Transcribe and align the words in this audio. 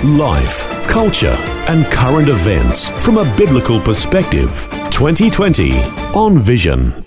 Life, 0.00 0.68
culture, 0.88 1.36
and 1.68 1.84
current 1.86 2.28
events 2.28 2.88
from 3.04 3.18
a 3.18 3.36
biblical 3.36 3.80
perspective. 3.80 4.66
2020 4.90 5.78
on 6.12 6.40
Vision. 6.40 7.06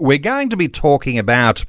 We're 0.00 0.18
going 0.18 0.50
to 0.50 0.56
be 0.56 0.66
talking 0.66 1.20
about 1.20 1.64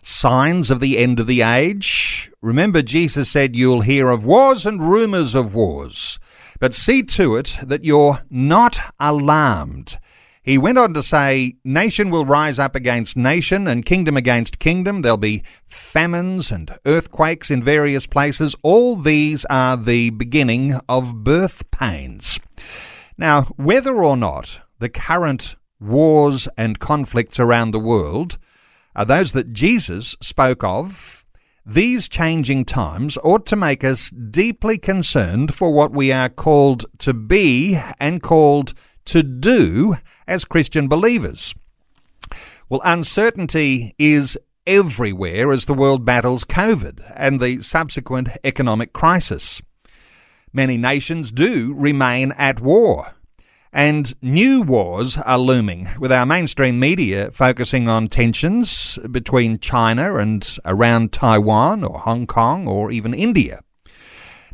signs 0.00 0.70
of 0.70 0.78
the 0.78 0.98
end 0.98 1.18
of 1.18 1.26
the 1.26 1.42
age. 1.42 2.30
Remember, 2.40 2.80
Jesus 2.80 3.28
said 3.28 3.56
you'll 3.56 3.80
hear 3.80 4.10
of 4.10 4.24
wars 4.24 4.64
and 4.64 4.80
rumors 4.80 5.34
of 5.34 5.56
wars, 5.56 6.20
but 6.60 6.74
see 6.74 7.02
to 7.02 7.34
it 7.34 7.58
that 7.60 7.82
you're 7.84 8.20
not 8.30 8.78
alarmed. 9.00 9.98
He 10.48 10.56
went 10.56 10.78
on 10.78 10.94
to 10.94 11.02
say, 11.02 11.56
Nation 11.62 12.08
will 12.08 12.24
rise 12.24 12.58
up 12.58 12.74
against 12.74 13.18
nation 13.18 13.66
and 13.66 13.84
kingdom 13.84 14.16
against 14.16 14.58
kingdom. 14.58 15.02
There'll 15.02 15.18
be 15.18 15.42
famines 15.66 16.50
and 16.50 16.74
earthquakes 16.86 17.50
in 17.50 17.62
various 17.62 18.06
places. 18.06 18.56
All 18.62 18.96
these 18.96 19.44
are 19.50 19.76
the 19.76 20.08
beginning 20.08 20.80
of 20.88 21.22
birth 21.22 21.70
pains. 21.70 22.40
Now, 23.18 23.42
whether 23.56 24.02
or 24.02 24.16
not 24.16 24.60
the 24.78 24.88
current 24.88 25.56
wars 25.78 26.48
and 26.56 26.78
conflicts 26.78 27.38
around 27.38 27.72
the 27.72 27.78
world 27.78 28.38
are 28.96 29.04
those 29.04 29.34
that 29.34 29.52
Jesus 29.52 30.16
spoke 30.22 30.64
of, 30.64 31.26
these 31.66 32.08
changing 32.08 32.64
times 32.64 33.18
ought 33.22 33.44
to 33.44 33.54
make 33.54 33.84
us 33.84 34.08
deeply 34.08 34.78
concerned 34.78 35.54
for 35.54 35.74
what 35.74 35.92
we 35.92 36.10
are 36.10 36.30
called 36.30 36.86
to 37.00 37.12
be 37.12 37.78
and 38.00 38.22
called 38.22 38.72
to 39.08 39.22
do 39.22 39.96
as 40.26 40.44
Christian 40.44 40.88
believers? 40.88 41.54
Well, 42.68 42.80
uncertainty 42.84 43.94
is 43.98 44.38
everywhere 44.66 45.50
as 45.50 45.64
the 45.64 45.74
world 45.74 46.04
battles 46.04 46.44
COVID 46.44 47.00
and 47.16 47.40
the 47.40 47.60
subsequent 47.62 48.28
economic 48.44 48.92
crisis. 48.92 49.62
Many 50.52 50.76
nations 50.76 51.32
do 51.32 51.74
remain 51.74 52.32
at 52.32 52.60
war. 52.60 53.14
And 53.72 54.14
new 54.22 54.62
wars 54.62 55.18
are 55.18 55.38
looming, 55.38 55.88
with 55.98 56.10
our 56.10 56.24
mainstream 56.24 56.78
media 56.80 57.30
focusing 57.32 57.86
on 57.86 58.08
tensions 58.08 58.98
between 59.10 59.58
China 59.58 60.16
and 60.16 60.56
around 60.64 61.12
Taiwan 61.12 61.84
or 61.84 61.98
Hong 62.00 62.26
Kong 62.26 62.66
or 62.66 62.90
even 62.90 63.12
India. 63.12 63.60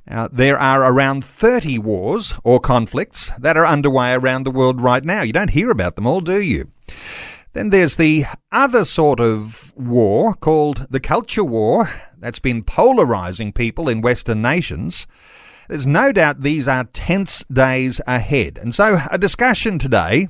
Now, 0.07 0.29
there 0.31 0.59
are 0.59 0.83
around 0.83 1.25
30 1.25 1.79
wars 1.79 2.35
or 2.45 2.61
conflicts 2.61 3.31
that 3.39 3.57
are 3.57 3.67
underway 3.67 4.13
around 4.13 4.45
the 4.45 4.51
world 4.51 4.81
right 4.81 5.03
now. 5.03 5.23
You 5.23 5.33
don't 5.33 5.51
hear 5.51 5.71
about 5.71 5.97
them 5.97 6.07
all, 6.07 6.21
do 6.21 6.41
you? 6.41 6.71
Then 7.55 7.71
there's 7.71 7.97
the 7.97 8.27
other 8.53 8.85
sort 8.85 9.21
of 9.21 9.73
war 9.77 10.35
called 10.35 10.87
the 10.91 11.01
culture 11.01 11.45
war 11.45 11.89
that's 12.19 12.41
been 12.41 12.63
polarizing 12.65 13.53
people 13.53 13.89
in 13.89 14.03
Western 14.03 14.43
nations. 14.43 15.07
There's 15.69 15.87
no 15.87 16.13
doubt 16.13 16.43
these 16.43 16.69
are 16.69 16.85
tense 16.85 17.45
days 17.51 18.01
ahead. 18.07 18.59
And 18.59 18.75
so, 18.75 19.01
a 19.11 19.19
discussion 19.19 19.79
today 19.79 20.29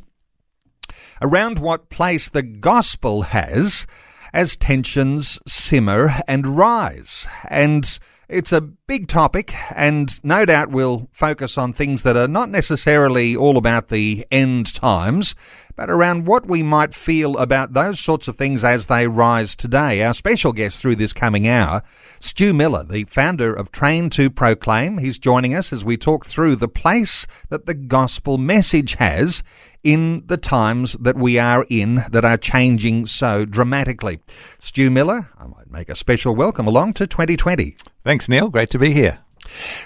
around 1.20 1.58
what 1.58 1.91
place 1.91 2.28
the 2.28 2.42
gospel 2.42 3.22
has 3.22 3.86
as 4.33 4.56
tensions 4.56 5.41
simmer 5.47 6.20
and 6.28 6.58
rise. 6.58 7.27
And 7.48 7.98
it's 8.29 8.52
a 8.52 8.61
big 8.61 9.08
topic, 9.08 9.55
and 9.74 10.23
no 10.24 10.45
doubt 10.45 10.70
we'll 10.70 11.08
focus 11.12 11.58
on 11.58 11.73
things 11.73 12.02
that 12.02 12.17
are 12.17 12.29
not 12.29 12.48
necessarily 12.48 13.36
all 13.36 13.57
about 13.57 13.89
the 13.89 14.27
end 14.30 14.73
times, 14.74 15.35
but 15.77 15.90
around 15.90 16.27
what 16.27 16.46
we 16.46 16.63
might 16.63 16.95
feel 16.95 17.36
about 17.36 17.74
those 17.74 18.01
sorts 18.01 18.29
of 18.29 18.36
things 18.36 18.64
as 18.64 18.86
they 18.86 19.07
rise 19.07 19.55
today. 19.55 20.02
Our 20.02 20.14
special 20.14 20.52
guest 20.52 20.80
through 20.80 20.96
this 20.96 21.13
coming 21.13 21.46
hour, 21.46 21.83
Stu 22.18 22.55
Millar, 22.55 22.84
the 22.84 23.05
founder 23.05 23.52
of 23.52 23.70
Train 23.70 24.11
to 24.11 24.30
Proclaim, 24.30 24.98
he's 24.98 25.18
joining 25.18 25.55
us 25.55 25.73
as 25.73 25.84
we 25.84 25.96
talk 25.96 26.24
through 26.24 26.57
the 26.57 26.68
place 26.68 27.27
that 27.51 27.67
the 27.67 27.74
gospel 27.74 28.39
message 28.39 28.95
has 28.95 29.42
in 29.84 30.27
the 30.27 30.39
times 30.39 30.95
that 30.95 31.17
we 31.17 31.39
are 31.39 31.64
in 31.68 32.02
that 32.11 32.24
are 32.24 32.39
changing 32.39 33.06
so 33.06 33.45
dramatically. 33.45 34.18
Stu 34.58 34.90
Millar, 34.90 35.30
I 35.39 35.46
might 35.46 35.70
make 35.70 35.89
a 35.89 35.95
special 35.95 36.34
welcome 36.34 36.67
along 36.67 36.95
to 36.95 37.06
2020. 37.06 37.74
Thanks, 38.02 38.28
Neil. 38.28 38.48
Great 38.48 38.70
to 38.70 38.78
be 38.78 38.92
here. 38.92 39.20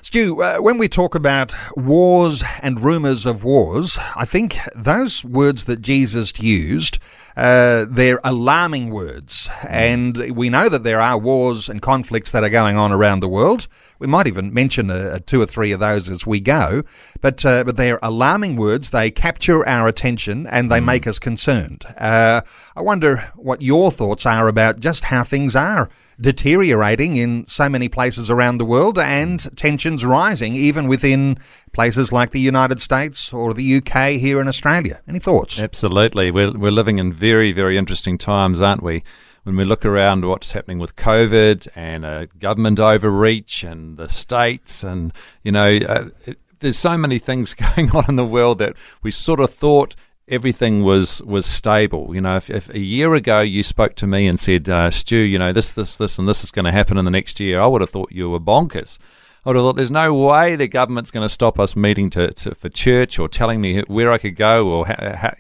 Stu, 0.03 0.41
uh, 0.43 0.59
when 0.59 0.79
we 0.79 0.89
talk 0.89 1.15
about 1.15 1.53
wars 1.77 2.45
and 2.63 2.81
rumours 2.81 3.27
of 3.27 3.43
wars, 3.43 3.99
I 4.17 4.25
think 4.25 4.59
those 4.75 5.25
words 5.25 5.65
that 5.65 5.83
Jesus 5.83 6.39
used, 6.39 6.99
uh, 7.39 7.87
they're 7.89 8.21
alarming 8.25 8.91
words. 8.91 9.49
And 9.69 10.17
we 10.35 10.51
know 10.51 10.69
that 10.69 10.83
there 10.83 11.01
are 11.01 11.17
wars 11.17 11.69
and 11.69 11.81
conflicts 11.81 12.33
that 12.33 12.43
are 12.43 12.51
going 12.51 12.77
on 12.77 12.91
around 12.91 13.21
the 13.21 13.29
world. 13.29 13.69
We 14.01 14.09
might 14.09 14.27
even 14.27 14.53
mention 14.53 14.91
a, 14.91 15.15
a 15.15 15.21
two 15.21 15.41
or 15.41 15.47
three 15.47 15.71
of 15.71 15.79
those 15.79 16.09
as 16.09 16.27
we 16.27 16.41
go. 16.41 16.83
But, 17.21 17.45
uh, 17.47 17.63
but 17.63 17.77
they're 17.77 18.01
alarming 18.03 18.57
words. 18.57 18.91
They 18.91 19.13
capture 19.13 19.67
our 19.69 19.87
attention 19.87 20.49
and 20.49 20.69
they 20.71 20.81
mm. 20.81 20.87
make 20.87 21.07
us 21.07 21.21
concerned. 21.21 21.85
Uh, 21.97 22.41
I 22.75 22.83
wonder 22.83 23.31
what 23.37 23.63
your 23.63 23.93
thoughts 23.93 24.27
are 24.27 24.49
about 24.49 24.81
just 24.81 25.05
how 25.05 25.23
things 25.23 25.55
are 25.55 25.89
deteriorating 26.21 27.17
in 27.17 27.47
so 27.47 27.69
many 27.69 27.89
places 27.89 28.31
around 28.31 28.59
the 28.59 28.65
world 28.65 28.99
and 28.99 29.57
tensions 29.57 30.05
rising 30.05 30.55
even 30.55 30.89
within 30.89 31.39
places 31.73 32.13
like 32.13 32.33
the 32.33 32.41
United 32.41 32.81
States 32.81 33.33
or 33.33 33.55
the 33.55 33.77
UK 33.77 34.13
here 34.13 34.41
in 34.41 34.49
Australia. 34.49 35.01
Any 35.09 35.21
thoughts? 35.21 35.61
Absolutely. 35.61 36.31
We're, 36.31 36.53
we're 36.53 36.73
living 36.73 36.99
in 36.99 37.13
very, 37.13 37.53
very 37.53 37.77
interesting 37.77 38.19
times, 38.19 38.61
aren't 38.61 38.83
we? 38.83 39.03
When 39.45 39.57
we 39.57 39.65
look 39.65 39.85
around 39.85 40.25
what's 40.25 40.53
happening 40.53 40.79
with 40.79 40.97
COVID 40.97 41.69
and 41.75 42.39
government 42.39 42.81
overreach 42.81 43.63
and 43.63 43.97
the 43.97 44.09
states, 44.09 44.83
and, 44.83 45.13
you 45.43 45.53
know, 45.53 45.77
uh, 45.77 46.09
it, 46.27 46.39
there's 46.59 46.77
so 46.77 46.99
many 46.99 47.19
things 47.19 47.55
going 47.77 47.91
on 47.93 48.05
in 48.09 48.17
the 48.17 48.27
world 48.27 48.59
that 48.59 48.77
we 49.03 49.11
sort 49.11 49.41
of 49.41 49.55
thought 49.55 49.95
everything 50.29 50.83
was 50.83 51.23
was 51.23 51.47
stable. 51.47 52.15
You 52.15 52.21
know, 52.21 52.37
if, 52.37 52.51
if, 52.51 52.69
a 52.71 52.79
year 52.79 53.15
ago 53.15 53.41
you 53.41 53.63
spoke 53.63 53.95
to 53.97 54.07
me 54.07 54.27
and 54.27 54.39
said, 54.39 54.69
uh, 54.69 54.91
"Stu, 54.91 55.17
you 55.17 55.39
know 55.39 55.53
this, 55.53 55.71
this, 55.71 55.97
this, 55.97 56.19
and 56.19 56.29
this 56.29 56.45
is 56.45 56.51
going 56.51 56.65
to 56.65 56.73
happen 56.73 56.99
in 56.99 57.05
the 57.05 57.11
next 57.11 57.41
year," 57.41 57.61
I 57.61 57.67
would 57.67 57.81
have 57.81 57.91
thought 57.91 58.13
you 58.13 58.31
were 58.31 58.41
bonkers. 58.41 58.99
I 59.45 59.51
would 59.51 59.57
have 59.57 59.65
thought 59.65 59.77
there's 59.77 59.91
no 59.91 60.13
way 60.15 60.57
the 60.57 60.69
government's 60.69 61.11
going 61.11 61.25
to 61.25 61.29
stop 61.29 61.59
us 61.59 61.77
meeting 61.77 62.11
to, 62.11 62.33
to, 62.33 62.55
for 62.55 62.69
church 62.69 63.19
or 63.19 63.29
telling 63.29 63.61
me 63.61 63.81
where 63.83 64.13
I 64.13 64.19
could 64.19 64.37
go 64.37 64.69
or 64.69 64.87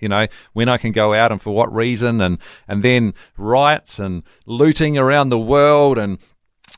you 0.00 0.08
know 0.08 0.26
when 0.52 0.68
I 0.68 0.78
can 0.78 0.92
go 0.92 1.14
out 1.14 1.32
and 1.32 1.42
for 1.42 1.54
what 1.54 1.72
reason 1.74 2.20
and 2.20 2.38
and 2.66 2.82
then 2.82 3.12
riots 3.36 3.98
and 3.98 4.24
looting 4.46 4.96
around 4.96 5.28
the 5.28 5.38
world 5.38 5.98
and 5.98 6.18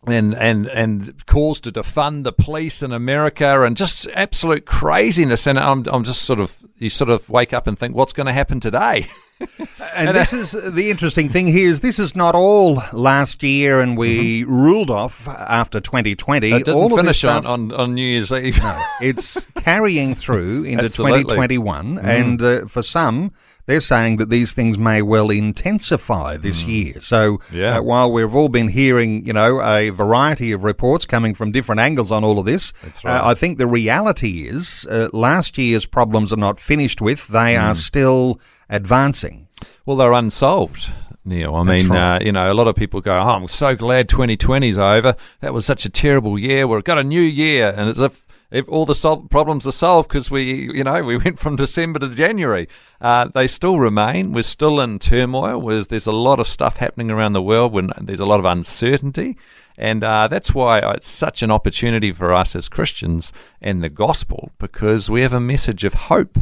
and 0.07 0.35
and 0.35 0.67
and 0.67 1.27
calls 1.27 1.61
to 1.61 1.71
defund 1.71 2.25
the 2.25 2.33
police 2.33 2.83
in 2.83 2.93
America 2.93 3.63
and 3.63 3.77
just 3.77 4.07
absolute 4.15 4.65
craziness. 4.65 5.47
And 5.47 5.59
I'm 5.59 5.85
I'm 5.89 6.05
just 6.05 6.23
sort 6.23 6.41
of 6.41 6.65
you 6.79 6.91
sort 6.91 7.11
of 7.11 7.29
wake 7.29 7.53
up 7.53 7.67
and 7.67 7.79
think, 7.79 7.95
what's 7.95 8.13
going 8.13 8.27
to 8.27 8.33
happen 8.33 8.61
today? 8.61 9.07
and, 9.41 9.69
and 10.09 10.17
this 10.17 10.33
is 10.33 10.53
the 10.53 10.91
interesting 10.91 11.29
thing 11.29 11.47
here 11.47 11.69
is 11.71 11.81
this 11.81 11.99
is 11.99 12.17
not 12.17 12.35
all 12.35 12.83
last 12.93 13.43
year 13.43 13.81
and 13.81 13.97
we 13.97 14.43
mm-hmm. 14.43 14.53
ruled 14.53 14.91
off 14.91 15.29
after 15.29 15.81
2020. 15.81 16.51
It 16.51 16.59
didn't 16.65 16.75
all 16.75 16.95
finish 16.95 17.19
stuff, 17.19 17.47
on, 17.47 17.73
on, 17.73 17.95
New 17.95 18.03
Year's 18.03 18.33
Eve. 18.33 18.59
no, 18.59 18.83
it's 19.01 19.45
carrying 19.57 20.15
through 20.15 20.65
into 20.65 20.89
2021 20.89 21.97
mm. 21.97 22.05
and 22.05 22.43
uh, 22.43 22.67
for 22.67 22.83
some 22.83 23.33
they're 23.71 23.81
saying 23.81 24.17
that 24.17 24.31
these 24.31 24.53
things 24.53 24.77
may 24.77 25.01
well 25.01 25.31
intensify 25.31 26.37
this 26.37 26.65
mm. 26.65 26.69
year. 26.69 27.01
So 27.01 27.39
yeah. 27.53 27.79
uh, 27.79 27.83
while 27.83 28.13
we've 28.13 28.35
all 28.35 28.49
been 28.49 28.69
hearing, 28.69 29.25
you 29.25 29.33
know, 29.33 29.63
a 29.63 29.91
variety 29.91 30.51
of 30.51 30.65
reports 30.65 31.07
coming 31.07 31.35
from 31.35 31.53
different 31.53 31.81
angles 31.81 32.11
on 32.11 32.25
all 32.25 32.41
of 32.41 32.47
this, 32.47 32.73
uh, 32.83 32.89
right. 33.05 33.17
uh, 33.19 33.29
I 33.29 33.35
think 33.35 33.59
the 33.59 33.69
reality 33.69 34.49
is 34.49 34.87
uh, 34.91 35.09
last 35.13 35.57
year's 35.57 35.87
problems 35.87 36.33
are 36.33 36.37
not 36.37 36.59
finished 36.59 37.01
with; 37.01 37.29
they 37.29 37.55
mm. 37.55 37.63
are 37.63 37.77
still 37.77 38.41
advancing. 38.69 39.47
Well, 39.87 39.97
they're 39.97 40.13
unsolved. 40.13 40.93
Neil. 41.25 41.55
I 41.55 41.65
That's 41.65 41.85
mean, 41.85 41.93
right. 41.93 42.17
uh, 42.17 42.25
you 42.25 42.33
know, 42.33 42.51
a 42.51 42.55
lot 42.55 42.67
of 42.67 42.75
people 42.75 43.01
go, 43.01 43.17
"Oh, 43.17 43.31
I'm 43.31 43.47
so 43.47 43.77
glad 43.77 44.09
2020's 44.09 44.79
over. 44.79 45.15
That 45.41 45.55
was 45.55 45.65
such 45.65 45.85
a 45.85 45.91
terrible 45.91 46.39
year. 46.39 46.67
We've 46.67 46.83
got 46.83 46.99
a 46.99 47.05
new 47.05 47.23
year," 47.23 47.73
and 47.77 47.89
as 47.89 48.01
if 48.01 48.27
if 48.51 48.69
all 48.69 48.85
the 48.85 48.95
sol- 48.95 49.23
problems 49.23 49.67
are 49.67 49.73
solved 49.73 50.09
because 50.09 50.31
we, 50.31 50.73
you 50.75 50.85
know, 50.85 51.03
we 51.03 51.17
went 51.25 51.39
from 51.39 51.57
December 51.57 51.99
to 52.01 52.09
January. 52.09 52.69
Uh, 53.01 53.29
they 53.29 53.47
still 53.47 53.79
remain. 53.79 54.33
We're 54.33 54.43
still 54.43 54.81
in 54.81 54.99
turmoil. 54.99 55.61
There's, 55.61 55.87
there's 55.87 56.07
a 56.07 56.13
lot 56.13 56.41
of 56.41 56.47
stuff 56.47 56.79
happening 56.79 57.11
around 57.11 57.33
the 57.33 57.43
world 57.43 57.73
when 57.73 57.91
there's 58.01 58.21
a 58.21 58.27
lot 58.27 58.41
of 58.41 58.45
uncertainty. 58.45 59.37
And 59.77 60.05
uh, 60.05 60.29
that's 60.29 60.55
why 60.55 60.81
it's 60.81 61.09
such 61.09 61.43
an 61.43 61.51
opportunity 61.51 62.13
for 62.13 62.35
us 62.35 62.55
as 62.55 62.69
Christians 62.69 63.33
and 63.63 63.83
the 63.83 63.89
gospel 63.89 64.51
because 64.59 65.09
we 65.09 65.23
have 65.23 65.33
a 65.33 65.41
message 65.41 65.85
of 65.85 65.95
hope. 65.95 66.39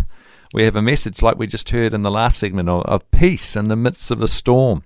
we 0.52 0.64
have 0.64 0.76
a 0.76 0.82
message 0.82 1.22
like 1.22 1.38
we 1.38 1.46
just 1.46 1.70
heard 1.70 1.94
in 1.94 2.02
the 2.02 2.11
last 2.11 2.38
segment 2.38 2.69
of, 2.69 2.82
of 2.84 3.11
peace 3.11 3.54
in 3.54 3.69
the 3.69 3.76
midst 3.76 4.11
of 4.11 4.19
the 4.19 4.28
storm 4.28 4.82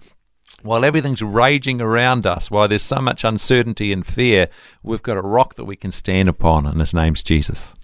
while 0.63 0.85
everything's 0.85 1.23
raging 1.23 1.81
around 1.81 2.27
us, 2.27 2.51
while 2.51 2.69
there's 2.69 2.83
so 2.83 3.01
much 3.01 3.25
uncertainty 3.25 3.93
and 3.93 4.07
fear, 4.07 4.49
we've 4.83 5.03
got 5.03 5.17
a 5.17 5.21
rock 5.23 5.55
that 5.55 5.65
we 5.65 5.77
can 5.77 5.91
stand 5.91 6.29
upon, 6.29 6.67
and 6.67 6.79
his 6.81 6.95
name's 6.95 7.23
Jesus. 7.23 7.75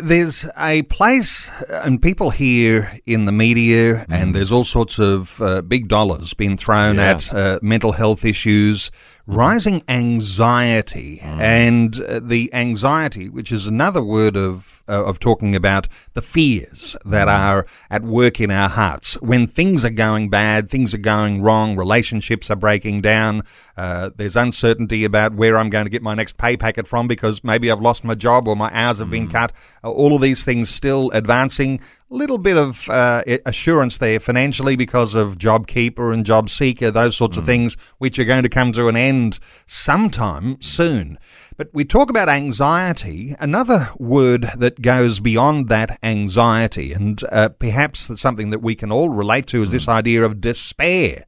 There's 0.00 0.46
a 0.58 0.82
place, 0.82 1.50
and 1.68 2.00
people 2.00 2.30
here 2.30 2.92
in 3.06 3.24
the 3.24 3.32
media, 3.32 4.04
and 4.08 4.34
there's 4.34 4.52
all 4.52 4.64
sorts 4.64 4.98
of 4.98 5.40
uh, 5.40 5.62
big 5.62 5.88
dollars 5.88 6.34
being 6.34 6.56
thrown 6.56 6.96
Yeah. 6.96 7.10
at 7.10 7.34
uh, 7.34 7.58
mental 7.62 7.92
health 7.92 8.24
issues, 8.24 8.90
rising 9.26 9.82
anxiety, 9.88 11.20
and 11.22 12.00
uh, 12.00 12.20
the 12.22 12.52
anxiety, 12.52 13.28
which 13.28 13.52
is 13.52 13.66
another 13.66 14.02
word 14.02 14.36
of 14.36 14.82
uh, 14.88 15.04
of 15.04 15.20
talking 15.20 15.54
about 15.54 15.86
the 16.14 16.22
fears 16.22 16.96
that 17.04 17.28
are 17.28 17.64
at 17.90 18.02
work 18.02 18.40
in 18.40 18.50
our 18.50 18.68
hearts 18.68 19.14
when 19.22 19.46
things 19.46 19.84
are 19.84 19.90
going 19.90 20.28
bad, 20.28 20.68
things 20.68 20.92
are 20.92 20.98
going 20.98 21.40
wrong, 21.40 21.76
relationships 21.76 22.50
are 22.50 22.56
breaking 22.56 23.00
down. 23.00 23.42
Uh, 23.76 24.10
there's 24.16 24.36
uncertainty 24.36 25.04
about 25.04 25.34
where 25.34 25.56
I'm 25.56 25.70
going 25.70 25.86
to 25.86 25.90
get 25.90 26.02
my 26.02 26.14
next 26.14 26.36
pay 26.36 26.56
packet 26.56 26.88
from 26.88 27.06
because 27.06 27.44
maybe 27.44 27.70
I've 27.70 27.80
lost 27.80 28.04
my 28.04 28.14
job 28.14 28.48
or 28.48 28.56
my 28.56 28.70
hours 28.72 28.98
have 28.98 29.10
been 29.10 29.28
cut. 29.28 29.52
All 29.84 30.14
of 30.14 30.20
these 30.20 30.44
things 30.44 30.68
still 30.68 31.10
advancing. 31.12 31.80
Little 32.12 32.38
bit 32.38 32.56
of 32.56 32.88
uh, 32.88 33.22
assurance 33.46 33.98
there 33.98 34.18
financially 34.18 34.74
because 34.74 35.14
of 35.14 35.38
JobKeeper 35.38 36.12
and 36.12 36.26
JobSeeker, 36.26 36.92
those 36.92 37.16
sorts 37.16 37.38
of 37.38 37.46
things, 37.46 37.76
which 37.98 38.18
are 38.18 38.24
going 38.24 38.42
to 38.42 38.48
come 38.48 38.72
to 38.72 38.88
an 38.88 38.96
end 38.96 39.38
sometime 39.64 40.60
soon. 40.60 41.20
But 41.56 41.68
we 41.72 41.84
talk 41.84 42.10
about 42.10 42.28
anxiety, 42.28 43.36
another 43.38 43.90
word 43.96 44.50
that 44.56 44.82
goes 44.82 45.20
beyond 45.20 45.68
that 45.68 46.00
anxiety, 46.02 46.92
and 46.92 47.22
uh, 47.30 47.50
perhaps 47.50 48.08
that's 48.08 48.20
something 48.20 48.50
that 48.50 48.58
we 48.60 48.74
can 48.74 48.90
all 48.90 49.10
relate 49.10 49.46
to 49.48 49.62
is 49.62 49.70
this 49.70 49.86
idea 49.86 50.24
of 50.24 50.40
despair. 50.40 51.26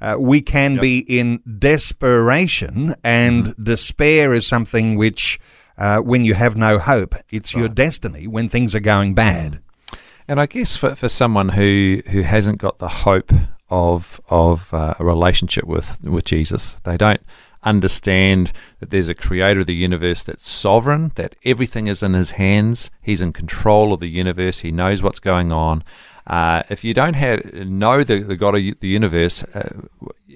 Uh, 0.00 0.16
we 0.18 0.40
can 0.40 0.80
be 0.80 0.98
in 0.98 1.42
desperation, 1.60 2.96
and 3.04 3.54
despair 3.62 4.34
is 4.34 4.48
something 4.48 4.96
which, 4.96 5.38
uh, 5.78 5.98
when 5.98 6.24
you 6.24 6.34
have 6.34 6.56
no 6.56 6.80
hope, 6.80 7.14
it's 7.30 7.54
your 7.54 7.68
destiny 7.68 8.26
when 8.26 8.48
things 8.48 8.74
are 8.74 8.80
going 8.80 9.14
bad. 9.14 9.60
And 10.26 10.40
I 10.40 10.46
guess 10.46 10.76
for, 10.76 10.94
for 10.94 11.08
someone 11.08 11.50
who, 11.50 12.02
who 12.10 12.22
hasn't 12.22 12.58
got 12.58 12.78
the 12.78 12.88
hope 12.88 13.32
of 13.70 14.20
of 14.28 14.72
uh, 14.72 14.94
a 14.98 15.04
relationship 15.04 15.64
with, 15.64 15.98
with 16.02 16.24
Jesus, 16.24 16.74
they 16.84 16.96
don't 16.96 17.20
understand 17.62 18.52
that 18.78 18.90
there's 18.90 19.08
a 19.08 19.14
creator 19.14 19.60
of 19.60 19.66
the 19.66 19.74
universe 19.74 20.22
that's 20.22 20.48
sovereign, 20.48 21.12
that 21.14 21.34
everything 21.44 21.86
is 21.86 22.02
in 22.02 22.12
his 22.12 22.32
hands, 22.32 22.90
he's 23.02 23.22
in 23.22 23.32
control 23.32 23.92
of 23.92 24.00
the 24.00 24.08
universe, 24.08 24.60
he 24.60 24.70
knows 24.70 25.02
what's 25.02 25.18
going 25.18 25.50
on. 25.50 25.82
Uh, 26.26 26.62
if 26.68 26.84
you 26.84 26.94
don't 26.94 27.14
have 27.14 27.52
know 27.52 28.04
the, 28.04 28.20
the 28.20 28.36
God 28.36 28.54
of 28.54 28.62
the 28.80 28.88
universe, 28.88 29.42
uh, 29.54 29.86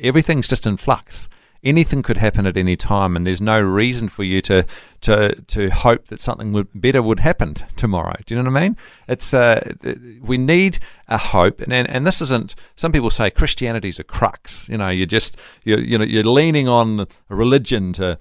everything's 0.02 0.48
just 0.48 0.66
in 0.66 0.76
flux 0.76 1.28
anything 1.64 2.02
could 2.02 2.16
happen 2.16 2.46
at 2.46 2.56
any 2.56 2.76
time, 2.76 3.16
and 3.16 3.26
there's 3.26 3.40
no 3.40 3.60
reason 3.60 4.08
for 4.08 4.24
you 4.24 4.40
to 4.42 4.64
to 5.02 5.34
to 5.34 5.70
hope 5.70 6.06
that 6.06 6.20
something 6.20 6.52
would, 6.52 6.68
better 6.74 7.02
would 7.02 7.20
happen 7.20 7.54
tomorrow. 7.76 8.16
Do 8.26 8.34
you 8.34 8.42
know 8.42 8.50
what 8.50 8.58
I 8.58 8.62
mean? 8.62 8.76
It's 9.08 9.34
uh, 9.34 9.74
we 10.20 10.38
need 10.38 10.78
a 11.08 11.18
hope, 11.18 11.60
and, 11.60 11.72
and 11.72 11.88
and 11.88 12.06
this 12.06 12.20
isn't. 12.20 12.54
Some 12.76 12.92
people 12.92 13.10
say 13.10 13.30
Christianity's 13.30 13.98
a 13.98 14.04
crux. 14.04 14.68
You 14.68 14.78
know, 14.78 14.88
you're 14.88 15.06
just 15.06 15.36
you're 15.64 15.80
you 15.80 15.98
know 15.98 16.04
you're 16.04 16.24
leaning 16.24 16.68
on 16.68 17.00
a 17.00 17.34
religion 17.34 17.92
to 17.94 18.18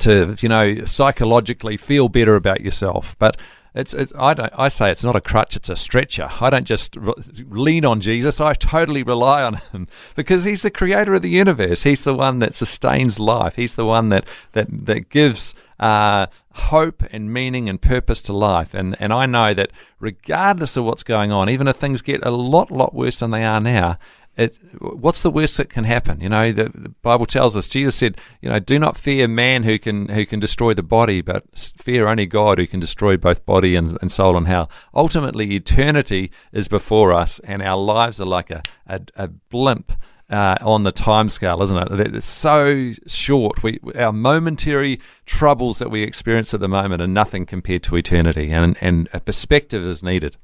to 0.00 0.36
you 0.40 0.48
know 0.48 0.84
psychologically 0.84 1.76
feel 1.76 2.08
better 2.08 2.36
about 2.36 2.60
yourself, 2.60 3.16
but. 3.18 3.36
It's, 3.74 3.94
it's 3.94 4.12
I 4.18 4.34
don't 4.34 4.52
I 4.56 4.68
say 4.68 4.90
it's 4.90 5.04
not 5.04 5.16
a 5.16 5.20
crutch 5.20 5.56
it's 5.56 5.70
a 5.70 5.76
stretcher. 5.76 6.28
I 6.40 6.50
don't 6.50 6.66
just 6.66 6.94
re- 6.96 7.14
lean 7.48 7.84
on 7.86 8.00
Jesus 8.00 8.40
I 8.40 8.52
totally 8.52 9.02
rely 9.02 9.42
on 9.42 9.54
him. 9.54 9.88
Because 10.14 10.44
he's 10.44 10.62
the 10.62 10.70
creator 10.70 11.14
of 11.14 11.22
the 11.22 11.30
universe. 11.30 11.84
He's 11.84 12.04
the 12.04 12.14
one 12.14 12.38
that 12.40 12.54
sustains 12.54 13.18
life. 13.18 13.56
He's 13.56 13.74
the 13.74 13.86
one 13.86 14.10
that 14.10 14.26
that 14.52 14.66
that 14.86 15.08
gives 15.08 15.54
uh, 15.80 16.26
hope 16.54 17.02
and 17.10 17.32
meaning 17.32 17.68
and 17.68 17.80
purpose 17.80 18.20
to 18.22 18.32
life. 18.34 18.74
And 18.74 18.94
and 19.00 19.12
I 19.12 19.24
know 19.26 19.54
that 19.54 19.70
regardless 19.98 20.76
of 20.76 20.84
what's 20.84 21.02
going 21.02 21.32
on 21.32 21.48
even 21.48 21.66
if 21.66 21.76
things 21.76 22.02
get 22.02 22.24
a 22.24 22.30
lot 22.30 22.70
lot 22.70 22.94
worse 22.94 23.20
than 23.20 23.30
they 23.30 23.44
are 23.44 23.60
now 23.60 23.98
it, 24.36 24.58
what's 24.80 25.22
the 25.22 25.30
worst 25.30 25.58
that 25.58 25.68
can 25.68 25.84
happen? 25.84 26.20
You 26.20 26.30
know, 26.30 26.52
the, 26.52 26.70
the 26.74 26.88
Bible 27.02 27.26
tells 27.26 27.54
us. 27.54 27.68
Jesus 27.68 27.96
said, 27.96 28.18
"You 28.40 28.48
know, 28.48 28.58
do 28.58 28.78
not 28.78 28.96
fear 28.96 29.28
man 29.28 29.64
who 29.64 29.78
can 29.78 30.08
who 30.08 30.24
can 30.24 30.40
destroy 30.40 30.72
the 30.72 30.82
body, 30.82 31.20
but 31.20 31.44
fear 31.76 32.08
only 32.08 32.24
God 32.24 32.58
who 32.58 32.66
can 32.66 32.80
destroy 32.80 33.18
both 33.18 33.44
body 33.44 33.76
and, 33.76 33.98
and 34.00 34.10
soul 34.10 34.36
and 34.36 34.46
hell." 34.46 34.70
Ultimately, 34.94 35.54
eternity 35.54 36.32
is 36.50 36.66
before 36.66 37.12
us, 37.12 37.40
and 37.40 37.62
our 37.62 37.76
lives 37.76 38.20
are 38.20 38.26
like 38.26 38.50
a 38.50 38.62
a, 38.86 39.00
a 39.16 39.28
blimp. 39.28 39.92
Uh, 40.30 40.56
on 40.62 40.82
the 40.82 40.92
time 40.92 41.28
scale, 41.28 41.62
isn't 41.62 41.76
it? 41.76 42.14
It's 42.14 42.26
so 42.26 42.92
short. 43.06 43.62
We 43.62 43.80
our 43.94 44.14
momentary 44.14 44.98
troubles 45.26 45.78
that 45.78 45.90
we 45.90 46.02
experience 46.02 46.54
at 46.54 46.60
the 46.60 46.68
moment 46.68 47.02
are 47.02 47.06
nothing 47.06 47.44
compared 47.44 47.82
to 47.82 47.96
eternity, 47.96 48.50
and 48.50 48.78
and 48.80 49.10
a 49.12 49.20
perspective 49.20 49.82
is 49.82 50.02
needed. 50.02 50.38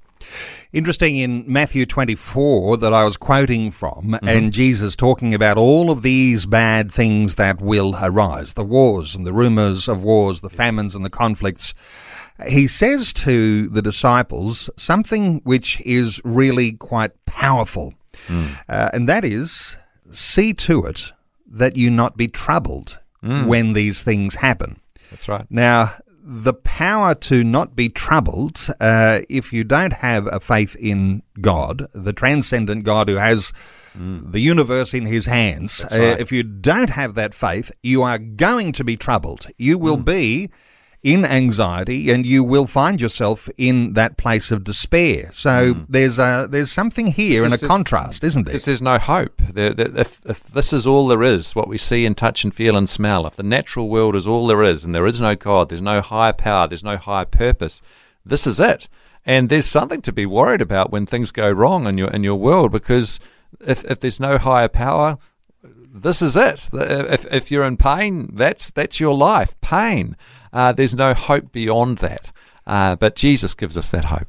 Interesting 0.72 1.16
in 1.16 1.44
Matthew 1.50 1.86
24 1.86 2.76
that 2.78 2.92
I 2.92 3.04
was 3.04 3.16
quoting 3.16 3.70
from, 3.70 4.12
mm-hmm. 4.12 4.28
and 4.28 4.52
Jesus 4.52 4.96
talking 4.96 5.32
about 5.32 5.56
all 5.56 5.90
of 5.90 6.02
these 6.02 6.44
bad 6.44 6.92
things 6.92 7.36
that 7.36 7.60
will 7.60 7.96
arise 8.02 8.54
the 8.54 8.64
wars 8.64 9.14
and 9.14 9.26
the 9.26 9.32
rumors 9.32 9.88
of 9.88 10.02
wars, 10.02 10.40
the 10.40 10.50
famines 10.50 10.94
and 10.94 11.04
the 11.04 11.10
conflicts. 11.10 11.74
He 12.46 12.66
says 12.66 13.12
to 13.14 13.68
the 13.68 13.82
disciples 13.82 14.70
something 14.76 15.40
which 15.44 15.80
is 15.86 16.20
really 16.22 16.72
quite 16.72 17.12
powerful, 17.24 17.94
mm. 18.26 18.56
uh, 18.68 18.90
and 18.92 19.08
that 19.08 19.24
is 19.24 19.76
see 20.10 20.52
to 20.54 20.84
it 20.84 21.12
that 21.50 21.76
you 21.76 21.90
not 21.90 22.16
be 22.16 22.28
troubled 22.28 23.00
mm. 23.22 23.46
when 23.46 23.72
these 23.72 24.02
things 24.02 24.36
happen. 24.36 24.80
That's 25.10 25.28
right. 25.28 25.46
Now, 25.50 25.94
the 26.30 26.52
power 26.52 27.14
to 27.14 27.42
not 27.42 27.74
be 27.74 27.88
troubled, 27.88 28.68
uh, 28.80 29.20
if 29.30 29.50
you 29.50 29.64
don't 29.64 29.94
have 29.94 30.28
a 30.30 30.38
faith 30.38 30.76
in 30.76 31.22
God, 31.40 31.88
the 31.94 32.12
transcendent 32.12 32.84
God 32.84 33.08
who 33.08 33.16
has 33.16 33.50
the 33.94 34.40
universe 34.40 34.92
in 34.92 35.06
his 35.06 35.24
hands, 35.24 35.82
uh, 35.84 35.98
right. 35.98 36.20
if 36.20 36.30
you 36.30 36.42
don't 36.42 36.90
have 36.90 37.14
that 37.14 37.32
faith, 37.32 37.72
you 37.82 38.02
are 38.02 38.18
going 38.18 38.72
to 38.72 38.84
be 38.84 38.94
troubled. 38.94 39.46
You 39.56 39.78
will 39.78 39.96
be 39.96 40.50
in 41.02 41.24
anxiety 41.24 42.10
and 42.10 42.26
you 42.26 42.42
will 42.42 42.66
find 42.66 43.00
yourself 43.00 43.48
in 43.56 43.92
that 43.92 44.16
place 44.16 44.50
of 44.50 44.64
despair. 44.64 45.30
So 45.32 45.74
hmm. 45.74 45.82
there's 45.88 46.18
a, 46.18 46.48
there's 46.50 46.72
something 46.72 47.08
here 47.08 47.44
and 47.44 47.54
a 47.54 47.58
contrast, 47.58 48.24
isn't 48.24 48.44
there? 48.44 48.54
Because 48.54 48.64
there's 48.64 48.82
no 48.82 48.98
hope. 48.98 49.40
There, 49.52 49.72
there, 49.72 49.96
if, 49.96 50.20
if 50.26 50.42
this 50.44 50.72
is 50.72 50.86
all 50.86 51.06
there 51.06 51.22
is, 51.22 51.54
what 51.54 51.68
we 51.68 51.78
see 51.78 52.04
and 52.04 52.16
touch 52.16 52.42
and 52.42 52.52
feel 52.52 52.76
and 52.76 52.88
smell, 52.88 53.26
if 53.26 53.36
the 53.36 53.42
natural 53.42 53.88
world 53.88 54.16
is 54.16 54.26
all 54.26 54.46
there 54.46 54.62
is, 54.62 54.84
and 54.84 54.94
there 54.94 55.06
is 55.06 55.20
no 55.20 55.36
God, 55.36 55.68
there's 55.68 55.80
no 55.80 56.00
higher 56.00 56.32
power, 56.32 56.66
there's 56.66 56.84
no 56.84 56.96
higher 56.96 57.24
purpose, 57.24 57.80
this 58.24 58.46
is 58.46 58.58
it. 58.58 58.88
And 59.24 59.50
there's 59.50 59.66
something 59.66 60.00
to 60.02 60.12
be 60.12 60.26
worried 60.26 60.60
about 60.60 60.90
when 60.90 61.04
things 61.06 61.32
go 61.32 61.50
wrong 61.50 61.86
in 61.86 61.98
your 61.98 62.08
in 62.10 62.24
your 62.24 62.36
world, 62.36 62.72
because 62.72 63.20
if 63.60 63.84
if 63.84 64.00
there's 64.00 64.18
no 64.18 64.38
higher 64.38 64.68
power, 64.68 65.18
this 65.92 66.22
is 66.22 66.36
it. 66.36 66.68
If 66.72 67.26
if 67.32 67.50
you're 67.50 67.64
in 67.64 67.76
pain, 67.76 68.30
that's 68.34 68.70
that's 68.70 69.00
your 69.00 69.14
life. 69.14 69.58
Pain. 69.60 70.16
Uh, 70.52 70.72
there's 70.72 70.94
no 70.94 71.14
hope 71.14 71.52
beyond 71.52 71.98
that. 71.98 72.32
Uh, 72.66 72.96
but 72.96 73.16
Jesus 73.16 73.54
gives 73.54 73.76
us 73.76 73.90
that 73.90 74.06
hope. 74.06 74.28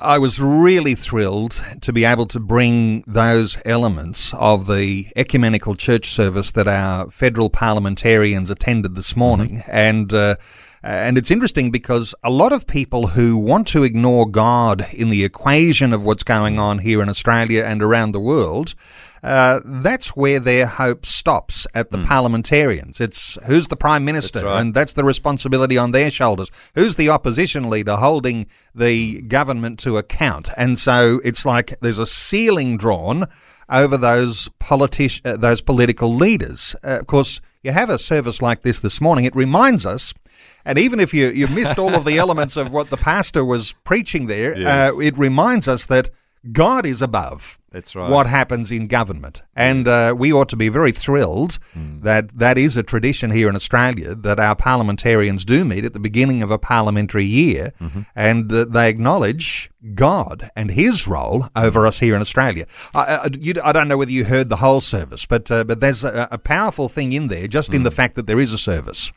I 0.00 0.18
was 0.18 0.40
really 0.40 0.94
thrilled 0.94 1.62
to 1.82 1.92
be 1.92 2.04
able 2.04 2.26
to 2.26 2.40
bring 2.40 3.02
those 3.06 3.58
elements 3.64 4.32
of 4.34 4.66
the 4.66 5.08
ecumenical 5.16 5.74
church 5.74 6.10
service 6.10 6.50
that 6.52 6.68
our 6.68 7.10
federal 7.10 7.50
parliamentarians 7.50 8.50
attended 8.50 8.94
this 8.94 9.16
morning, 9.16 9.62
and. 9.68 10.12
Uh, 10.12 10.36
and 10.84 11.16
it's 11.16 11.30
interesting 11.30 11.70
because 11.70 12.12
a 12.24 12.30
lot 12.30 12.52
of 12.52 12.66
people 12.66 13.06
who 13.06 13.36
want 13.36 13.68
to 13.68 13.84
ignore 13.84 14.28
God 14.28 14.84
in 14.92 15.10
the 15.10 15.22
equation 15.22 15.92
of 15.92 16.02
what's 16.02 16.24
going 16.24 16.58
on 16.58 16.80
here 16.80 17.00
in 17.00 17.08
Australia 17.08 17.62
and 17.62 17.80
around 17.80 18.10
the 18.10 18.18
world, 18.18 18.74
uh, 19.22 19.60
that's 19.64 20.16
where 20.16 20.40
their 20.40 20.66
hope 20.66 21.06
stops 21.06 21.66
at 21.74 21.90
the 21.92 21.98
parliamentarians. 21.98 23.00
It's 23.00 23.38
who's 23.46 23.68
the 23.68 23.76
prime 23.76 24.04
minister, 24.04 24.40
That's 24.40 24.46
right. 24.46 24.60
and 24.60 24.74
that's 24.74 24.94
the 24.94 25.04
responsibility 25.04 25.78
on 25.78 25.92
their 25.92 26.10
shoulders. 26.10 26.50
Who's 26.74 26.96
the 26.96 27.08
opposition 27.08 27.70
leader 27.70 27.96
holding 27.96 28.46
the 28.74 29.22
government 29.22 29.78
to 29.80 29.96
account? 29.96 30.50
And 30.56 30.78
so 30.78 31.20
it's 31.24 31.46
like 31.46 31.78
there's 31.80 31.98
a 31.98 32.06
ceiling 32.06 32.76
drawn 32.76 33.26
over 33.70 33.96
those 33.96 34.48
politic- 34.58 35.20
uh, 35.24 35.36
those 35.36 35.60
political 35.60 36.12
leaders. 36.14 36.74
Uh, 36.82 36.98
of 37.00 37.06
course, 37.06 37.40
you 37.62 37.70
have 37.72 37.90
a 37.90 37.98
service 37.98 38.42
like 38.42 38.62
this 38.62 38.80
this 38.80 39.00
morning. 39.00 39.24
It 39.24 39.36
reminds 39.36 39.86
us. 39.86 40.12
And 40.64 40.78
even 40.78 40.98
if 41.00 41.14
you, 41.14 41.28
you 41.30 41.46
missed 41.48 41.78
all 41.78 41.94
of 41.94 42.04
the 42.04 42.18
elements 42.24 42.56
of 42.56 42.72
what 42.72 42.90
the 42.90 42.96
pastor 42.96 43.44
was 43.44 43.72
preaching 43.84 44.26
there, 44.26 44.58
Yes. 44.58 44.92
uh, 44.92 44.98
it 44.98 45.16
reminds 45.16 45.68
us 45.68 45.86
that 45.86 46.10
God 46.52 46.84
is 46.86 47.00
above. 47.02 47.58
That's 47.72 47.96
right. 47.96 48.10
what 48.10 48.26
happens 48.26 48.70
in 48.70 48.86
government. 48.86 49.42
And 49.56 49.88
uh, 49.88 50.14
we 50.16 50.32
ought 50.32 50.48
to 50.50 50.56
be 50.56 50.68
very 50.68 50.92
thrilled 50.92 51.58
Hmm. 51.74 52.00
that 52.00 52.38
that 52.38 52.58
is 52.58 52.76
a 52.76 52.82
tradition 52.82 53.30
here 53.30 53.48
in 53.48 53.56
Australia 53.56 54.14
that 54.14 54.38
our 54.38 54.54
parliamentarians 54.54 55.44
do 55.44 55.64
meet 55.64 55.84
at 55.84 55.92
the 55.94 56.00
beginning 56.00 56.42
of 56.42 56.50
a 56.50 56.58
parliamentary 56.58 57.24
year 57.24 57.72
Mm-hmm. 57.80 58.00
and 58.14 58.52
uh, 58.52 58.64
they 58.66 58.88
acknowledge 58.88 59.70
God 59.94 60.50
and 60.54 60.70
his 60.70 61.08
role 61.08 61.48
over 61.56 61.86
us 61.86 61.98
here 62.00 62.14
in 62.14 62.20
Australia. 62.20 62.66
I, 62.94 63.00
I, 63.16 63.28
you, 63.38 63.54
I 63.64 63.72
don't 63.72 63.88
know 63.88 63.98
whether 63.98 64.12
you 64.12 64.24
heard 64.26 64.48
the 64.48 64.56
whole 64.56 64.80
service, 64.80 65.26
but, 65.26 65.50
uh, 65.50 65.64
but 65.64 65.80
there's 65.80 66.04
a, 66.04 66.28
a 66.30 66.38
powerful 66.38 66.88
thing 66.88 67.12
in 67.12 67.28
there 67.28 67.46
just 67.48 67.70
Hmm. 67.70 67.76
in 67.76 67.82
the 67.84 67.90
fact 67.90 68.14
that 68.16 68.26
there 68.26 68.38
is 68.40 68.52
a 68.52 68.58
service. 68.58 69.12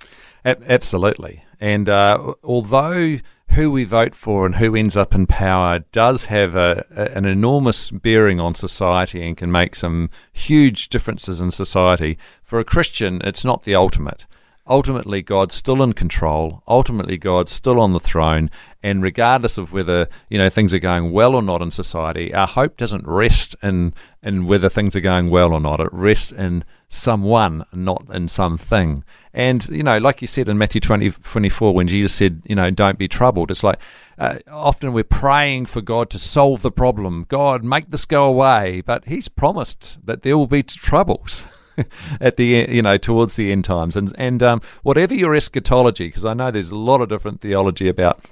A- 0.45 0.57
absolutely. 0.71 1.43
And 1.59 1.87
uh, 1.89 2.33
although 2.43 3.17
who 3.55 3.71
we 3.71 3.85
vote 3.85 4.13
for 4.13 4.45
and 4.45 4.55
who 4.55 4.75
ends 4.75 4.97
up 4.97 5.15
in 5.15 5.25
power 5.25 5.79
does 5.91 6.25
have 6.25 6.55
a, 6.55 6.85
a, 6.91 7.17
an 7.17 7.25
enormous 7.25 7.89
bearing 7.89 8.39
on 8.39 8.53
society 8.53 9.25
and 9.25 9.37
can 9.37 9.51
make 9.51 9.75
some 9.75 10.09
huge 10.33 10.89
differences 10.89 11.39
in 11.39 11.51
society, 11.51 12.17
for 12.43 12.59
a 12.59 12.65
Christian, 12.65 13.21
it's 13.23 13.45
not 13.45 13.63
the 13.63 13.73
ultimate. 13.73 14.25
Ultimately, 14.67 15.21
God's 15.21 15.55
still 15.55 15.83
in 15.83 15.93
control. 15.93 16.63
Ultimately, 16.67 17.17
God's 17.17 17.51
still 17.51 17.79
on 17.79 17.93
the 17.93 17.99
throne. 17.99 18.49
And 18.81 19.03
regardless 19.03 19.57
of 19.57 19.71
whether 19.71 20.09
you 20.27 20.39
know 20.39 20.49
things 20.49 20.73
are 20.73 20.79
going 20.79 21.11
well 21.11 21.35
or 21.35 21.43
not 21.43 21.61
in 21.61 21.69
society, 21.69 22.33
our 22.33 22.47
hope 22.47 22.75
doesn't 22.75 23.07
rest 23.07 23.55
in 23.61 23.93
in 24.23 24.47
whether 24.47 24.67
things 24.67 24.95
are 24.95 25.01
going 25.01 25.29
well 25.29 25.53
or 25.53 25.59
not. 25.59 25.79
It 25.79 25.93
rests 25.93 26.31
in 26.31 26.63
someone, 26.95 27.65
not 27.73 28.05
in 28.11 28.29
something. 28.29 29.03
And, 29.33 29.67
you 29.69 29.83
know, 29.83 29.97
like 29.97 30.21
you 30.21 30.27
said 30.27 30.49
in 30.49 30.57
Matthew 30.57 30.81
20, 30.81 31.11
24, 31.11 31.73
when 31.73 31.87
Jesus 31.87 32.13
said, 32.13 32.41
you 32.45 32.55
know, 32.55 32.71
don't 32.71 32.97
be 32.97 33.07
troubled, 33.07 33.51
it's 33.51 33.63
like 33.63 33.79
uh, 34.17 34.39
often 34.49 34.93
we're 34.93 35.03
praying 35.03 35.65
for 35.65 35.81
God 35.81 36.09
to 36.11 36.19
solve 36.19 36.61
the 36.61 36.71
problem. 36.71 37.25
God, 37.27 37.63
make 37.63 37.91
this 37.91 38.05
go 38.05 38.25
away. 38.25 38.81
But 38.81 39.05
He's 39.05 39.27
promised 39.27 39.99
that 40.05 40.23
there 40.23 40.37
will 40.37 40.47
be 40.47 40.63
troubles. 40.63 41.47
at 42.21 42.37
the 42.37 42.43
e- 42.43 42.75
you 42.75 42.81
know 42.81 42.95
towards 42.95 43.35
the 43.35 43.51
end 43.51 43.65
times 43.65 43.97
and 43.97 44.13
and 44.17 44.41
um, 44.41 44.61
whatever 44.83 45.13
your 45.13 45.35
eschatology 45.35 46.07
because 46.07 46.23
I 46.23 46.33
know 46.33 46.49
there's 46.49 46.71
a 46.71 46.77
lot 46.77 47.01
of 47.01 47.09
different 47.09 47.41
theology 47.41 47.89
about 47.89 48.31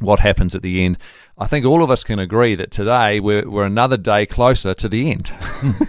what 0.00 0.20
happens 0.20 0.54
at 0.54 0.62
the 0.62 0.84
end. 0.84 0.98
I 1.38 1.46
think 1.46 1.64
all 1.64 1.82
of 1.82 1.90
us 1.90 2.04
can 2.04 2.18
agree 2.18 2.54
that 2.54 2.70
today 2.70 3.20
we're, 3.20 3.48
we're 3.48 3.64
another 3.64 3.96
day 3.96 4.26
closer 4.26 4.74
to 4.74 4.88
the 4.88 5.10
end. 5.10 5.32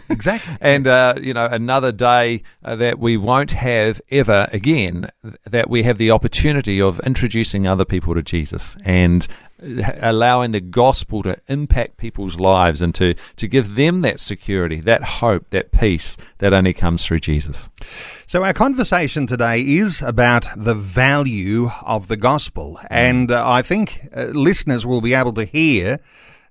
Exactly. 0.09 0.55
and, 0.61 0.87
uh, 0.87 1.15
you 1.21 1.33
know, 1.33 1.45
another 1.45 1.91
day 1.91 2.43
uh, 2.63 2.75
that 2.77 2.99
we 2.99 3.17
won't 3.17 3.51
have 3.51 4.01
ever 4.11 4.47
again, 4.53 5.09
that 5.49 5.69
we 5.69 5.83
have 5.83 5.97
the 5.97 6.11
opportunity 6.11 6.81
of 6.81 6.99
introducing 7.01 7.67
other 7.67 7.85
people 7.85 8.13
to 8.13 8.21
Jesus 8.21 8.77
and 8.85 9.27
allowing 9.61 10.51
the 10.51 10.61
gospel 10.61 11.23
to 11.23 11.37
impact 11.47 11.97
people's 11.97 12.39
lives 12.39 12.81
and 12.81 12.93
to, 12.95 13.13
to 13.35 13.47
give 13.47 13.75
them 13.75 14.01
that 14.01 14.19
security, 14.19 14.79
that 14.81 15.03
hope, 15.03 15.49
that 15.51 15.71
peace 15.71 16.17
that 16.39 16.53
only 16.53 16.73
comes 16.73 17.05
through 17.05 17.19
Jesus. 17.19 17.69
So, 18.27 18.43
our 18.43 18.53
conversation 18.53 19.27
today 19.27 19.61
is 19.61 20.01
about 20.01 20.47
the 20.55 20.75
value 20.75 21.69
of 21.83 22.07
the 22.07 22.17
gospel. 22.17 22.79
And 22.89 23.31
uh, 23.31 23.47
I 23.47 23.61
think 23.61 24.07
uh, 24.15 24.25
listeners 24.33 24.85
will 24.85 25.01
be 25.01 25.13
able 25.13 25.33
to 25.33 25.45
hear 25.45 25.99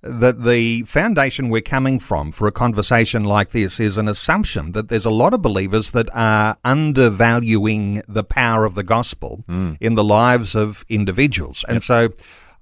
that 0.03 0.45
the 0.45 0.83
foundation 0.85 1.51
we're 1.51 1.61
coming 1.61 1.99
from 1.99 2.33
for 2.33 2.47
a 2.47 2.53
conversation 2.53 3.25
like 3.25 3.51
this 3.51 3.79
is 3.79 3.99
an 3.99 4.09
assumption 4.09 4.73
that 4.73 4.89
there's 4.89 5.05
a 5.05 5.11
lot 5.11 5.35
of 5.35 5.43
believers 5.43 5.91
that 5.91 6.09
are 6.15 6.57
undervaluing 6.65 8.03
the 8.09 8.25
power 8.25 8.65
of 8.65 8.75
the 8.75 8.83
gospel 8.83 9.45
in 9.79 9.95
the 9.97 10.05
lives 10.05 10.55
of 10.55 10.85
individuals. 10.89 11.65
And 11.69 11.83
so, 11.83 12.11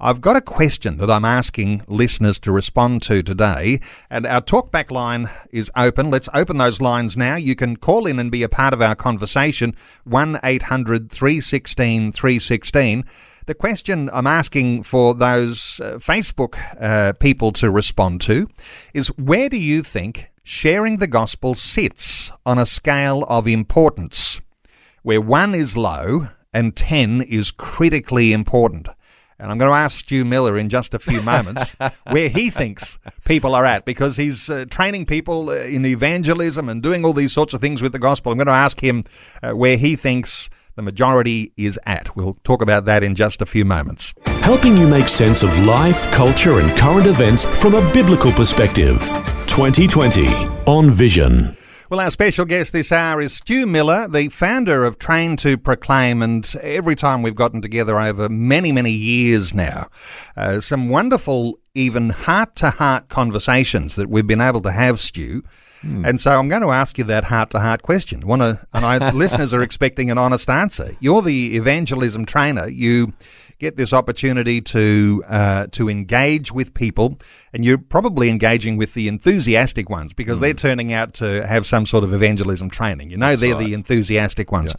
I've 0.00 0.21
got 0.21 0.37
a 0.37 0.40
question 0.40 0.99
that 0.99 1.11
I'm 1.11 1.25
asking 1.25 1.83
listeners 1.88 2.38
to 2.40 2.52
respond 2.52 3.02
to 3.02 3.21
today, 3.21 3.81
and 4.09 4.25
our 4.26 4.40
talkback 4.40 4.93
line 4.93 5.28
is 5.50 5.73
open. 5.75 6.09
Let's 6.09 6.28
open 6.33 6.59
those 6.59 6.81
lines 6.81 7.17
now. 7.17 7.35
You 7.35 7.57
can 7.57 7.76
call 7.76 8.07
in 8.07 8.21
and 8.21 8.31
be 8.31 8.45
a 8.45 8.49
part 8.49 8.73
of 8.73 8.81
our 8.81 8.95
conversation 8.95 9.75
1 10.05 10.38
800 10.45 11.11
316 11.11 12.12
316. 12.12 13.05
The 13.47 13.55
question 13.57 14.09
I'm 14.12 14.28
asking 14.28 14.85
for 14.85 15.14
those 15.14 15.81
uh, 15.81 15.95
Facebook 15.95 16.57
uh, 16.81 17.14
people 17.14 17.50
to 17.55 17.69
respond 17.69 18.21
to 18.21 18.49
is 18.95 19.09
where 19.19 19.49
do 19.49 19.57
you 19.57 19.83
think 19.83 20.31
sharing 20.45 20.99
the 20.99 21.09
gospel 21.09 21.57
sits 21.57 22.31
on 22.47 22.57
a 22.57 22.67
scale 22.67 23.25
of 23.25 23.49
importance, 23.49 24.40
where 25.02 25.21
one 25.21 25.57
is 25.57 25.76
low 25.76 26.28
and 26.55 26.76
10 26.76 27.23
is 27.23 27.50
critically 27.50 28.33
important? 28.33 28.87
And 29.40 29.50
I'm 29.50 29.59
going 29.59 29.71
to 29.71 29.76
ask 29.76 29.99
Stu 29.99 30.25
Millar 30.25 30.59
in 30.59 30.68
just 30.68 30.95
a 30.95 30.99
few 30.99 31.23
moments 31.23 31.76
where 32.11 32.28
he 32.28 32.50
thinks 32.50 32.99
people 33.25 33.54
are 33.54 33.64
at 33.64 33.85
because 33.85 34.16
he's 34.16 34.50
uh, 34.50 34.64
training 34.68 35.07
people 35.07 35.50
uh, 35.50 35.57
in 35.57 35.85
evangelism 35.87 36.68
and 36.68 36.83
doing 36.83 37.04
all 37.04 37.12
these 37.12 37.33
sorts 37.33 37.54
of 37.54 37.61
things 37.61 37.80
with 37.80 37.92
the 37.92 37.99
gospel. 37.99 38.33
I'm 38.33 38.38
going 38.38 38.47
to 38.47 38.52
ask 38.52 38.83
him 38.83 39.04
uh, 39.42 39.52
where 39.52 39.76
he 39.76 39.95
thinks 39.95 40.50
the 40.75 40.83
majority 40.83 41.52
is 41.57 41.78
at. 41.87 42.16
We'll 42.16 42.35
talk 42.45 42.62
about 42.62 42.85
that 42.87 43.02
in 43.02 43.14
just 43.14 43.42
a 43.42 43.47
few 43.47 43.64
moments. 43.64 44.14
Helping 44.26 44.76
you 44.76 44.88
make 44.88 45.09
sense 45.09 45.42
of 45.42 45.57
life, 45.61 46.11
culture, 46.12 46.61
and 46.61 46.76
current 46.78 47.07
events 47.07 47.45
from 47.61 47.75
a 47.75 47.92
biblical 47.92 48.33
perspective. 48.33 49.00
2020 49.47 50.26
on 50.66 50.90
Vision. 50.90 51.57
Well, 51.90 52.00
our 52.00 52.11
special 52.11 52.45
guest 52.45 52.75
this 52.75 52.92
hour 52.92 53.18
is 53.18 53.33
Stu 53.33 53.66
Millar, 53.66 54.09
the 54.09 54.28
founder 54.28 54.85
of 54.85 54.99
Train 54.99 55.38
to 55.38 55.57
Proclaim. 55.57 56.21
And 56.21 56.54
every 56.61 56.95
time 56.95 57.23
we've 57.23 57.35
gotten 57.35 57.62
together 57.62 57.99
over 57.99 58.28
many, 58.28 58.73
many 58.73 58.90
years 58.90 59.54
now, 59.54 59.88
uh, 60.37 60.61
some 60.61 60.90
wonderful, 60.90 61.59
even 61.75 62.11
heart 62.11 62.57
to 62.57 62.68
heart 62.68 63.09
conversations 63.09 63.97
that 63.97 64.11
we've 64.11 64.26
been 64.26 64.42
able 64.42 64.61
to 64.62 64.71
have, 64.71 65.00
Stu. 65.00 65.42
And 66.04 66.21
so 66.21 66.38
I'm 66.38 66.49
going 66.49 66.61
to 66.61 66.73
ask 66.73 66.99
you 66.99 67.04
that 67.04 67.25
heart 67.25 67.49
to 67.50 67.61
heart 67.61 67.80
question. 67.80 68.21
To, 68.21 68.66
and 68.75 68.85
I, 68.85 69.11
listeners 69.12 69.54
are 69.54 69.62
expecting 69.62 70.11
an 70.11 70.18
honest 70.18 70.50
answer. 70.50 70.95
You're 71.00 71.23
the 71.23 71.57
evangelism 71.57 72.26
trainer. 72.26 72.68
You 72.68 73.14
get 73.58 73.76
this 73.76 73.92
opportunity 73.92 74.60
to 74.60 75.22
uh, 75.28 75.66
to 75.72 75.88
engage 75.88 76.52
with 76.52 76.74
people, 76.74 77.18
and 77.52 77.64
you're 77.64 77.78
probably 77.78 78.28
engaging 78.28 78.76
with 78.76 78.94
the 78.94 79.08
enthusiastic 79.08 79.90
ones 79.90 80.12
because 80.12 80.40
they're 80.40 80.54
turning 80.54 80.92
out 80.92 81.14
to 81.14 81.46
have 81.46 81.66
some 81.66 81.86
sort 81.86 82.04
of 82.04 82.12
evangelism 82.12 82.70
training. 82.70 83.10
You 83.10 83.16
know, 83.16 83.36
they're 83.36 83.54
the 83.54 83.74
enthusiastic 83.74 84.52
ones. 84.52 84.74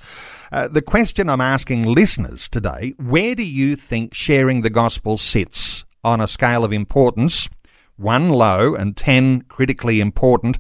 Uh, 0.52 0.68
the 0.68 0.82
question 0.82 1.30
I'm 1.30 1.42
asking 1.42 1.84
listeners 1.84 2.48
today: 2.48 2.94
Where 2.98 3.36
do 3.36 3.44
you 3.44 3.76
think 3.76 4.14
sharing 4.14 4.62
the 4.62 4.70
gospel 4.70 5.18
sits 5.18 5.86
on 6.04 6.22
a 6.22 6.28
scale 6.28 6.64
of 6.64 6.74
importance? 6.74 7.50
One 7.98 8.30
low 8.30 8.76
and 8.76 8.96
ten 8.96 9.42
critically 9.42 10.00
important. 10.00 10.58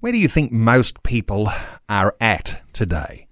Where 0.00 0.12
do 0.12 0.18
you 0.18 0.28
think 0.28 0.52
most 0.52 1.02
people 1.02 1.50
are 1.88 2.14
at 2.20 2.62
today? 2.72 3.27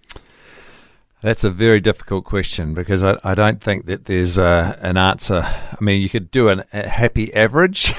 That's 1.22 1.44
a 1.44 1.50
very 1.50 1.80
difficult 1.80 2.24
question 2.24 2.74
because 2.74 3.02
I, 3.02 3.16
I 3.24 3.34
don't 3.34 3.60
think 3.60 3.86
that 3.86 4.04
there's 4.04 4.36
a, 4.36 4.78
an 4.82 4.98
answer. 4.98 5.40
I 5.44 5.76
mean, 5.80 6.02
you 6.02 6.10
could 6.10 6.30
do 6.30 6.48
an, 6.50 6.62
a 6.74 6.86
happy 6.86 7.32
average, 7.32 7.94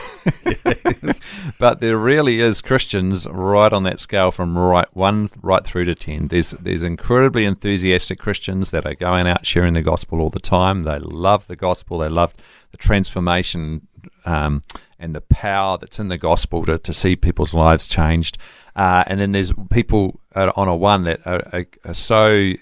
but 1.60 1.82
there 1.82 1.98
really 1.98 2.40
is 2.40 2.62
Christians 2.62 3.28
right 3.28 3.74
on 3.74 3.82
that 3.84 4.00
scale 4.00 4.30
from 4.30 4.56
right 4.56 4.88
one 4.96 5.30
right 5.42 5.66
through 5.66 5.86
to 5.86 5.96
ten. 5.96 6.28
There's 6.28 6.52
there's 6.52 6.84
incredibly 6.84 7.46
enthusiastic 7.46 8.20
Christians 8.20 8.70
that 8.70 8.86
are 8.86 8.94
going 8.94 9.28
out 9.28 9.48
sharing 9.48 9.74
the 9.74 9.82
gospel 9.82 10.22
all 10.22 10.30
the 10.30 10.40
time. 10.40 10.84
They 10.84 11.00
love 11.00 11.48
the 11.48 11.56
gospel. 11.56 11.98
They 11.98 12.10
love 12.10 12.36
the 12.70 12.78
transformation 12.78 13.88
um, 14.26 14.62
and 15.00 15.16
the 15.16 15.22
power 15.22 15.78
that's 15.80 16.00
in 16.00 16.10
the 16.10 16.18
gospel 16.20 16.66
to, 16.66 16.78
to 16.78 16.94
see 16.94 17.16
people's 17.16 17.54
lives 17.54 17.88
changed. 17.88 18.38
Uh, 18.76 19.04
and 19.08 19.20
then 19.20 19.32
there's 19.32 19.52
people 19.72 20.20
on 20.36 20.68
a 20.68 20.76
one 20.76 21.04
that 21.06 21.26
are, 21.26 21.42
are, 21.52 21.66
are 21.84 21.94
so 21.96 22.54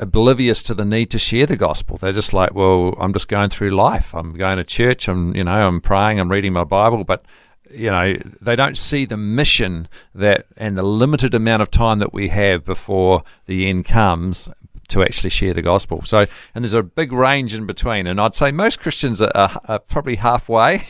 oblivious 0.00 0.62
to 0.64 0.74
the 0.74 0.84
need 0.84 1.10
to 1.10 1.18
share 1.18 1.46
the 1.46 1.56
gospel. 1.56 1.96
They're 1.96 2.12
just 2.12 2.32
like, 2.32 2.54
well, 2.54 2.94
I'm 2.98 3.12
just 3.12 3.28
going 3.28 3.50
through 3.50 3.70
life. 3.70 4.14
I'm 4.14 4.34
going 4.34 4.58
to 4.58 4.64
church. 4.64 5.08
I'm, 5.08 5.34
you 5.34 5.44
know, 5.44 5.66
I'm 5.66 5.80
praying. 5.80 6.20
I'm 6.20 6.30
reading 6.30 6.52
my 6.52 6.64
Bible, 6.64 7.04
but 7.04 7.24
you 7.70 7.90
know, 7.90 8.16
they 8.40 8.56
don't 8.56 8.78
see 8.78 9.04
the 9.04 9.16
mission 9.16 9.88
that 10.14 10.46
and 10.56 10.78
the 10.78 10.82
limited 10.82 11.34
amount 11.34 11.62
of 11.62 11.70
time 11.70 11.98
that 11.98 12.12
we 12.12 12.28
have 12.28 12.64
before 12.64 13.22
the 13.46 13.68
end 13.68 13.84
comes 13.84 14.48
to 14.88 15.02
actually 15.02 15.30
share 15.30 15.52
the 15.52 15.62
gospel. 15.62 16.02
So, 16.02 16.26
and 16.54 16.64
there's 16.64 16.72
a 16.72 16.82
big 16.82 17.12
range 17.12 17.54
in 17.54 17.66
between, 17.66 18.06
and 18.06 18.20
I'd 18.20 18.34
say 18.34 18.50
most 18.50 18.80
Christians 18.80 19.20
are, 19.20 19.32
are, 19.34 19.60
are 19.66 19.78
probably 19.78 20.16
halfway. 20.16 20.84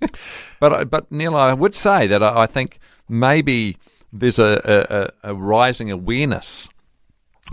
but 0.60 0.90
but 0.90 1.10
Neil, 1.10 1.34
I 1.34 1.54
would 1.54 1.74
say 1.74 2.06
that 2.06 2.22
I, 2.22 2.42
I 2.42 2.46
think 2.46 2.78
maybe 3.08 3.78
there's 4.12 4.38
a, 4.38 5.10
a, 5.22 5.30
a 5.30 5.34
rising 5.34 5.90
awareness 5.90 6.68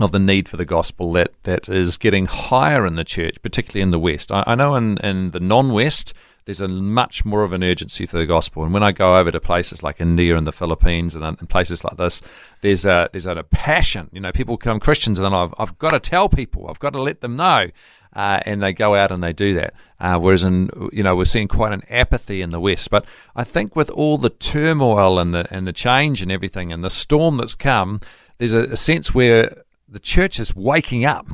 of 0.04 0.12
the 0.12 0.18
need 0.18 0.48
for 0.48 0.56
the 0.56 0.64
gospel 0.64 1.12
that, 1.12 1.32
that 1.44 1.68
is 1.68 1.96
getting 1.96 2.26
higher 2.26 2.86
in 2.86 2.96
the 2.96 3.04
church, 3.04 3.36
particularly 3.42 3.82
in 3.82 3.90
the 3.90 3.98
West. 3.98 4.30
I, 4.30 4.44
I 4.46 4.54
know 4.54 4.74
in, 4.74 4.98
in 4.98 5.30
the 5.30 5.40
non 5.40 5.72
West, 5.72 6.12
there's 6.46 6.60
a 6.60 6.68
much 6.68 7.24
more 7.24 7.42
of 7.42 7.52
an 7.52 7.64
urgency 7.64 8.06
for 8.06 8.18
the 8.18 8.26
gospel. 8.26 8.62
And 8.62 8.72
when 8.72 8.82
I 8.82 8.92
go 8.92 9.18
over 9.18 9.32
to 9.32 9.40
places 9.40 9.82
like 9.82 10.00
India 10.00 10.36
and 10.36 10.46
the 10.46 10.52
Philippines 10.52 11.14
and, 11.14 11.24
and 11.24 11.48
places 11.48 11.82
like 11.82 11.96
this, 11.96 12.22
there's 12.60 12.86
a 12.86 13.10
there's 13.12 13.26
a, 13.26 13.42
passion. 13.50 14.08
You 14.12 14.20
know, 14.20 14.32
people 14.32 14.56
become 14.56 14.78
Christians, 14.78 15.18
and 15.18 15.26
then 15.26 15.34
I've 15.34 15.52
I've 15.58 15.76
got 15.78 15.90
to 15.90 16.00
tell 16.00 16.28
people, 16.28 16.68
I've 16.68 16.78
got 16.78 16.92
to 16.92 17.02
let 17.02 17.20
them 17.20 17.36
know. 17.36 17.68
Uh, 18.12 18.40
and 18.46 18.62
they 18.62 18.72
go 18.72 18.94
out 18.94 19.12
and 19.12 19.22
they 19.22 19.32
do 19.34 19.52
that. 19.52 19.74
Uh, 20.00 20.18
whereas 20.18 20.42
in 20.42 20.70
you 20.92 21.02
know 21.02 21.14
we're 21.14 21.24
seeing 21.24 21.48
quite 21.48 21.72
an 21.72 21.82
apathy 21.90 22.40
in 22.40 22.50
the 22.50 22.60
West. 22.60 22.90
But 22.90 23.04
I 23.34 23.44
think 23.44 23.76
with 23.76 23.90
all 23.90 24.16
the 24.16 24.30
turmoil 24.30 25.18
and 25.18 25.34
the 25.34 25.46
and 25.50 25.66
the 25.66 25.72
change 25.72 26.22
and 26.22 26.30
everything 26.30 26.72
and 26.72 26.84
the 26.84 26.90
storm 26.90 27.36
that's 27.38 27.56
come, 27.56 28.00
there's 28.38 28.54
a, 28.54 28.64
a 28.64 28.76
sense 28.76 29.12
where 29.12 29.64
the 29.88 29.98
church 29.98 30.40
is 30.40 30.54
waking 30.54 31.04
up. 31.04 31.26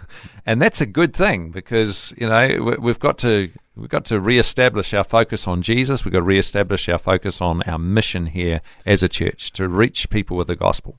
and 0.46 0.60
that's 0.62 0.80
a 0.80 0.86
good 0.86 1.14
thing 1.14 1.50
because 1.50 2.12
you 2.16 2.26
know 2.26 2.76
we've 2.80 2.98
got 2.98 3.18
to 3.18 3.50
we've 3.76 3.90
got 3.90 4.04
to 4.06 4.20
re-establish 4.20 4.94
our 4.94 5.04
focus 5.04 5.46
on 5.46 5.62
Jesus. 5.62 6.04
We've 6.04 6.12
got 6.12 6.20
to 6.20 6.24
re-establish 6.24 6.88
our 6.88 6.98
focus 6.98 7.40
on 7.40 7.62
our 7.62 7.78
mission 7.78 8.26
here 8.26 8.60
as 8.86 9.02
a 9.02 9.08
church 9.08 9.52
to 9.52 9.68
reach 9.68 10.10
people 10.10 10.36
with 10.36 10.46
the 10.46 10.56
gospel. 10.56 10.98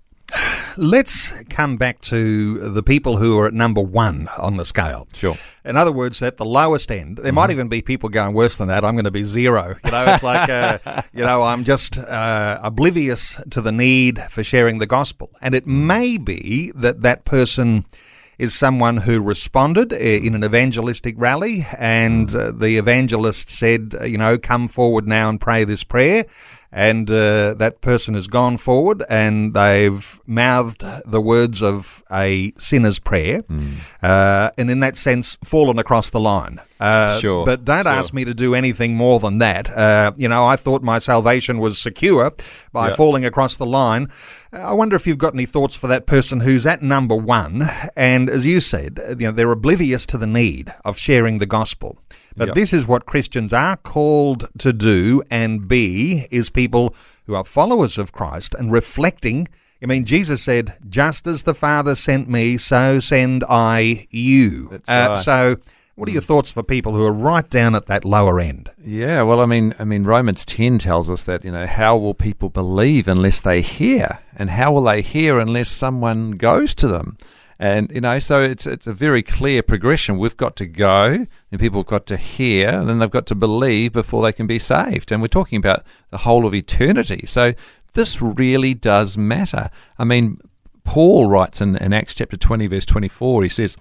Let's 0.78 1.32
come 1.50 1.78
back 1.78 2.00
to 2.02 2.58
the 2.70 2.84
people 2.84 3.18
who 3.18 3.38
are 3.40 3.48
at 3.48 3.54
number 3.54 3.82
one 3.82 4.30
on 4.38 4.58
the 4.58 4.66
scale. 4.66 5.08
Sure. 5.14 5.38
In 5.66 5.76
other 5.76 5.92
words, 5.92 6.22
at 6.22 6.38
the 6.38 6.46
lowest 6.46 6.92
end, 6.92 7.18
there 7.18 7.26
mm-hmm. 7.26 7.36
might 7.36 7.52
even 7.52 7.68
be 7.68 7.82
people 7.82 8.10
going 8.10 8.34
worse 8.34 8.58
than 8.58 8.70
that. 8.70 8.86
I'm 8.86 8.96
going 8.96 9.06
to 9.06 9.12
be 9.12 9.24
zero. 9.24 9.76
You 9.84 9.92
know, 9.92 10.06
it's 10.14 10.24
like, 10.24 10.50
uh, 10.50 11.02
you 11.14 11.24
know, 11.24 11.44
I'm 11.44 11.64
just 11.64 11.98
uh, 11.98 12.60
oblivious 12.64 13.42
to 13.50 13.62
the 13.62 13.72
need 13.72 14.22
for 14.30 14.44
sharing 14.44 14.80
the 14.80 14.88
gospel. 14.88 15.32
And 15.42 15.54
it 15.54 15.68
may 15.68 16.18
be 16.18 16.72
that 16.76 17.02
that 17.02 17.26
person 17.26 17.86
is 18.38 18.56
someone 18.56 18.98
who 18.98 19.22
responded 19.22 19.92
uh, 19.92 19.98
in 19.98 20.34
an 20.34 20.46
evangelistic 20.46 21.14
rally, 21.18 21.68
and 21.78 22.34
uh, 22.34 22.52
the 22.52 22.78
evangelist 22.78 23.50
said, 23.50 23.94
uh, 24.00 24.06
you 24.06 24.18
know, 24.18 24.38
come 24.38 24.70
forward 24.70 25.06
now 25.06 25.28
and 25.28 25.42
pray 25.42 25.66
this 25.66 25.84
prayer 25.84 26.26
and 26.72 27.10
uh, 27.10 27.54
that 27.56 27.82
person 27.82 28.14
has 28.14 28.28
gone 28.28 28.58
forward 28.58 29.04
and 29.10 29.54
they've 29.54 30.20
mouthed 30.28 30.84
the 31.06 31.20
words 31.20 31.64
of 31.64 32.04
a 32.12 32.54
sinner's 32.58 33.00
prayer, 33.00 33.42
mm. 33.44 33.78
uh, 34.04 34.52
and 34.58 34.70
in 34.70 34.80
that 34.82 34.96
sense, 34.96 35.38
fallen 35.44 35.80
across 35.80 36.10
the 36.10 36.20
line. 36.20 36.60
Uh, 36.80 37.20
sure. 37.20 37.46
But 37.46 37.66
don't 37.66 37.84
sure. 37.84 37.92
ask 37.92 38.14
me 38.14 38.24
to 38.24 38.34
do 38.34 38.56
anything 38.56 38.96
more 38.96 39.20
than 39.20 39.40
that. 39.40 39.70
Uh, 39.70 40.12
you 40.16 40.30
know, 40.30 40.46
I 40.46 40.56
thought 40.56 40.82
my 40.82 41.00
salvation 41.00 41.60
was 41.60 41.78
secure 41.78 42.32
by 42.72 42.90
yeah. 42.90 42.96
falling 42.96 43.26
across 43.26 43.58
the 43.58 43.66
line. 43.66 44.08
I 44.54 44.74
wonder 44.74 44.96
if 44.96 45.06
you've 45.06 45.18
got 45.18 45.34
any 45.34 45.46
thoughts 45.46 45.76
for 45.76 45.88
that 45.88 46.06
person 46.06 46.42
who's 46.42 46.66
at 46.66 46.82
number 46.82 47.16
one, 47.16 47.70
and 47.96 48.30
as 48.30 48.46
you 48.46 48.60
said, 48.60 49.00
you 49.20 49.28
know, 49.28 49.32
they're 49.32 49.52
oblivious 49.52 50.06
to 50.08 50.18
the 50.18 50.28
need 50.28 50.74
of 50.86 50.98
sharing 50.98 51.40
the 51.40 51.46
gospel. 51.46 52.00
But 52.40 52.48
yep. 52.48 52.56
this 52.56 52.72
is 52.72 52.88
what 52.88 53.06
Christians 53.06 53.52
are 53.52 53.76
called 53.76 54.48
to 54.60 54.72
do 54.72 55.22
and 55.30 55.68
be 55.68 56.26
is 56.32 56.50
people 56.50 56.96
who 57.26 57.36
are 57.36 57.44
followers 57.44 57.98
of 57.98 58.14
Christ 58.14 58.56
and 58.58 58.72
reflecting. 58.72 59.50
I 59.84 59.88
mean, 59.88 60.06
Jesus 60.06 60.42
said, 60.42 60.78
just 60.88 61.28
as 61.28 61.44
the 61.44 61.54
Father 61.54 61.96
sent 61.96 62.30
me, 62.30 62.56
so 62.56 63.02
send 63.02 63.44
I 63.50 64.08
you. 64.10 64.70
Uh, 64.72 64.78
right. 64.88 65.18
So, 65.18 65.58
what 65.96 66.08
are 66.08 66.14
your 66.14 66.22
thoughts 66.22 66.50
for 66.50 66.64
people 66.64 66.96
who 66.96 67.06
are 67.06 67.12
right 67.12 67.48
down 67.50 67.76
at 67.76 67.88
that 67.88 68.06
lower 68.06 68.40
end? 68.40 68.72
Yeah, 68.82 69.24
well, 69.24 69.42
I 69.42 69.46
mean, 69.46 69.76
I 69.78 69.84
mean, 69.84 70.04
Romans 70.04 70.46
ten 70.46 70.78
tells 70.78 71.12
us 71.12 71.24
that 71.24 71.44
you 71.44 71.52
know 71.52 71.68
how 71.68 71.98
will 71.98 72.14
people 72.14 72.48
believe 72.48 73.10
unless 73.10 73.42
they 73.42 73.62
hear, 73.62 74.20
and 74.34 74.50
how 74.50 74.72
will 74.72 74.84
they 74.84 75.02
hear 75.02 75.40
unless 75.40 75.68
someone 75.68 76.32
goes 76.32 76.74
to 76.76 76.88
them? 76.88 77.18
And 77.62 77.92
you 77.92 78.00
know, 78.00 78.20
so 78.20 78.42
it's 78.42 78.66
it's 78.66 78.88
a 78.88 78.94
very 78.94 79.22
clear 79.22 79.62
progression. 79.62 80.18
We've 80.18 80.38
got 80.38 80.56
to 80.56 80.66
go, 80.66 81.28
and 81.52 81.60
people 81.60 81.82
have 81.82 81.88
got 81.88 82.06
to 82.06 82.16
hear, 82.16 82.70
and 82.70 82.88
then 82.88 83.00
they've 83.00 83.12
got 83.12 83.26
to 83.28 83.36
believe 83.36 83.92
before 83.92 84.24
they 84.24 84.32
can 84.32 84.48
be 84.48 84.60
saved. 84.60 85.12
And 85.12 85.22
we're 85.22 85.28
talking 85.28 85.58
about 85.58 85.84
the 86.10 86.20
whole 86.20 86.46
of 86.46 86.54
eternity. 86.56 87.26
So 87.28 87.54
this 87.96 88.22
really 88.22 88.74
does 88.74 89.18
matter. 89.18 89.70
I 89.98 90.06
mean, 90.06 90.40
Paul 90.86 91.30
writes 91.30 91.60
in, 91.60 91.76
in 91.76 91.92
Acts 91.92 92.16
chapter 92.16 92.38
twenty, 92.38 92.68
verse 92.68 92.86
twenty-four. 92.86 93.44
He 93.44 93.50
says, 93.50 93.76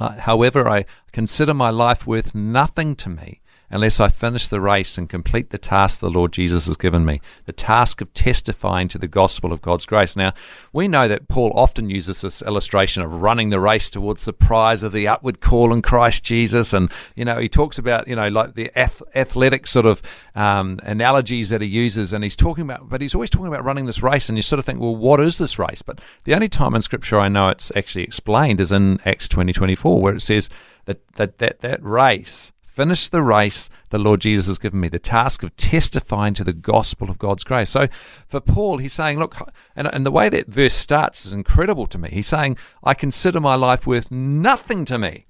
uh, 0.00 0.18
"However, 0.18 0.68
I 0.68 0.84
consider 1.12 1.54
my 1.54 1.70
life 1.70 2.08
worth 2.08 2.34
nothing 2.34 2.96
to 2.96 3.08
me." 3.08 3.40
Unless 3.70 4.00
I 4.00 4.08
finish 4.08 4.48
the 4.48 4.60
race 4.60 4.98
and 4.98 5.08
complete 5.08 5.50
the 5.50 5.58
task 5.58 6.00
the 6.00 6.10
Lord 6.10 6.32
Jesus 6.32 6.66
has 6.66 6.76
given 6.76 7.04
me, 7.04 7.20
the 7.44 7.52
task 7.52 8.00
of 8.00 8.12
testifying 8.14 8.88
to 8.88 8.98
the 8.98 9.08
gospel 9.08 9.52
of 9.52 9.60
God's 9.60 9.86
grace. 9.86 10.16
Now, 10.16 10.32
we 10.72 10.88
know 10.88 11.08
that 11.08 11.28
Paul 11.28 11.52
often 11.54 11.90
uses 11.90 12.20
this 12.20 12.42
illustration 12.42 13.02
of 13.02 13.22
running 13.22 13.50
the 13.50 13.60
race 13.60 13.90
towards 13.90 14.24
the 14.24 14.32
prize 14.32 14.82
of 14.82 14.92
the 14.92 15.08
upward 15.08 15.40
call 15.40 15.72
in 15.72 15.82
Christ 15.82 16.24
Jesus. 16.24 16.72
And, 16.72 16.90
you 17.14 17.24
know, 17.24 17.38
he 17.38 17.48
talks 17.48 17.78
about, 17.78 18.08
you 18.08 18.16
know, 18.16 18.28
like 18.28 18.54
the 18.54 18.70
ath- 18.76 19.02
athletic 19.14 19.66
sort 19.66 19.86
of 19.86 20.02
um, 20.34 20.78
analogies 20.82 21.48
that 21.50 21.60
he 21.60 21.68
uses. 21.68 22.12
And 22.12 22.22
he's 22.22 22.36
talking 22.36 22.64
about, 22.64 22.88
but 22.88 23.00
he's 23.00 23.14
always 23.14 23.30
talking 23.30 23.48
about 23.48 23.64
running 23.64 23.86
this 23.86 24.02
race. 24.02 24.28
And 24.28 24.38
you 24.38 24.42
sort 24.42 24.58
of 24.58 24.64
think, 24.64 24.80
well, 24.80 24.96
what 24.96 25.20
is 25.20 25.38
this 25.38 25.58
race? 25.58 25.82
But 25.82 26.00
the 26.24 26.34
only 26.34 26.48
time 26.48 26.74
in 26.74 26.82
Scripture 26.82 27.18
I 27.18 27.28
know 27.28 27.48
it's 27.48 27.72
actually 27.74 28.04
explained 28.04 28.60
is 28.60 28.72
in 28.72 29.00
Acts 29.04 29.28
20 29.28 29.52
24, 29.52 30.00
where 30.00 30.14
it 30.14 30.20
says 30.20 30.48
that 30.84 31.06
that, 31.16 31.38
that, 31.38 31.60
that 31.60 31.82
race 31.82 32.52
finish 32.76 33.08
the 33.08 33.22
race 33.22 33.70
the 33.88 33.98
Lord 33.98 34.20
Jesus 34.20 34.48
has 34.48 34.58
given 34.58 34.80
me, 34.80 34.88
the 34.88 34.98
task 34.98 35.42
of 35.42 35.56
testifying 35.56 36.34
to 36.34 36.44
the 36.44 36.52
gospel 36.52 37.08
of 37.08 37.18
God's 37.18 37.42
grace. 37.42 37.70
So 37.70 37.86
for 38.28 38.38
Paul, 38.38 38.76
he's 38.76 38.92
saying, 38.92 39.18
look, 39.18 39.34
and, 39.74 39.88
and 39.92 40.04
the 40.04 40.10
way 40.10 40.28
that 40.28 40.48
verse 40.48 40.74
starts 40.74 41.24
is 41.24 41.32
incredible 41.32 41.86
to 41.86 41.96
me. 41.96 42.10
He's 42.10 42.26
saying, 42.26 42.58
I 42.84 42.92
consider 42.92 43.40
my 43.40 43.54
life 43.54 43.86
worth 43.86 44.10
nothing 44.10 44.84
to 44.84 44.98
me 44.98 45.24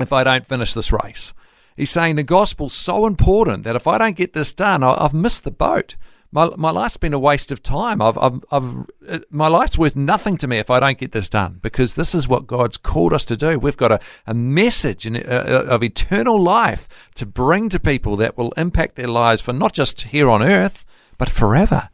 if 0.00 0.14
I 0.14 0.24
don't 0.24 0.46
finish 0.46 0.72
this 0.72 0.90
race. 0.90 1.34
He's 1.76 1.90
saying 1.90 2.16
the 2.16 2.22
gospel's 2.22 2.72
so 2.72 3.06
important 3.06 3.64
that 3.64 3.76
if 3.76 3.86
I 3.86 3.98
don't 3.98 4.16
get 4.16 4.32
this 4.32 4.54
done, 4.54 4.82
I've 4.82 5.14
missed 5.14 5.44
the 5.44 5.50
boat 5.50 5.96
my, 6.32 6.48
my 6.56 6.70
life's 6.70 6.96
been 6.96 7.12
a 7.12 7.18
waste 7.18 7.52
of 7.52 7.62
time. 7.62 8.00
I've, 8.00 8.16
I've, 8.16 8.42
I've, 8.50 8.86
uh, 9.06 9.18
my 9.30 9.48
life's 9.48 9.76
worth 9.76 9.94
nothing 9.94 10.38
to 10.38 10.48
me 10.48 10.58
if 10.58 10.70
I 10.70 10.80
don't 10.80 10.96
get 10.96 11.12
this 11.12 11.28
done 11.28 11.58
because 11.60 11.94
this 11.94 12.14
is 12.14 12.26
what 12.26 12.46
God's 12.46 12.78
called 12.78 13.12
us 13.12 13.26
to 13.26 13.36
do. 13.36 13.58
We've 13.58 13.76
got 13.76 13.92
a, 13.92 14.00
a 14.26 14.32
message 14.32 15.06
in, 15.06 15.16
uh, 15.16 15.20
uh, 15.20 15.74
of 15.74 15.82
eternal 15.82 16.40
life 16.40 17.10
to 17.16 17.26
bring 17.26 17.68
to 17.68 17.78
people 17.78 18.16
that 18.16 18.38
will 18.38 18.52
impact 18.52 18.96
their 18.96 19.08
lives 19.08 19.42
for 19.42 19.52
not 19.52 19.74
just 19.74 20.00
here 20.00 20.30
on 20.30 20.42
earth, 20.42 20.86
but 21.18 21.28
forever. 21.28 21.90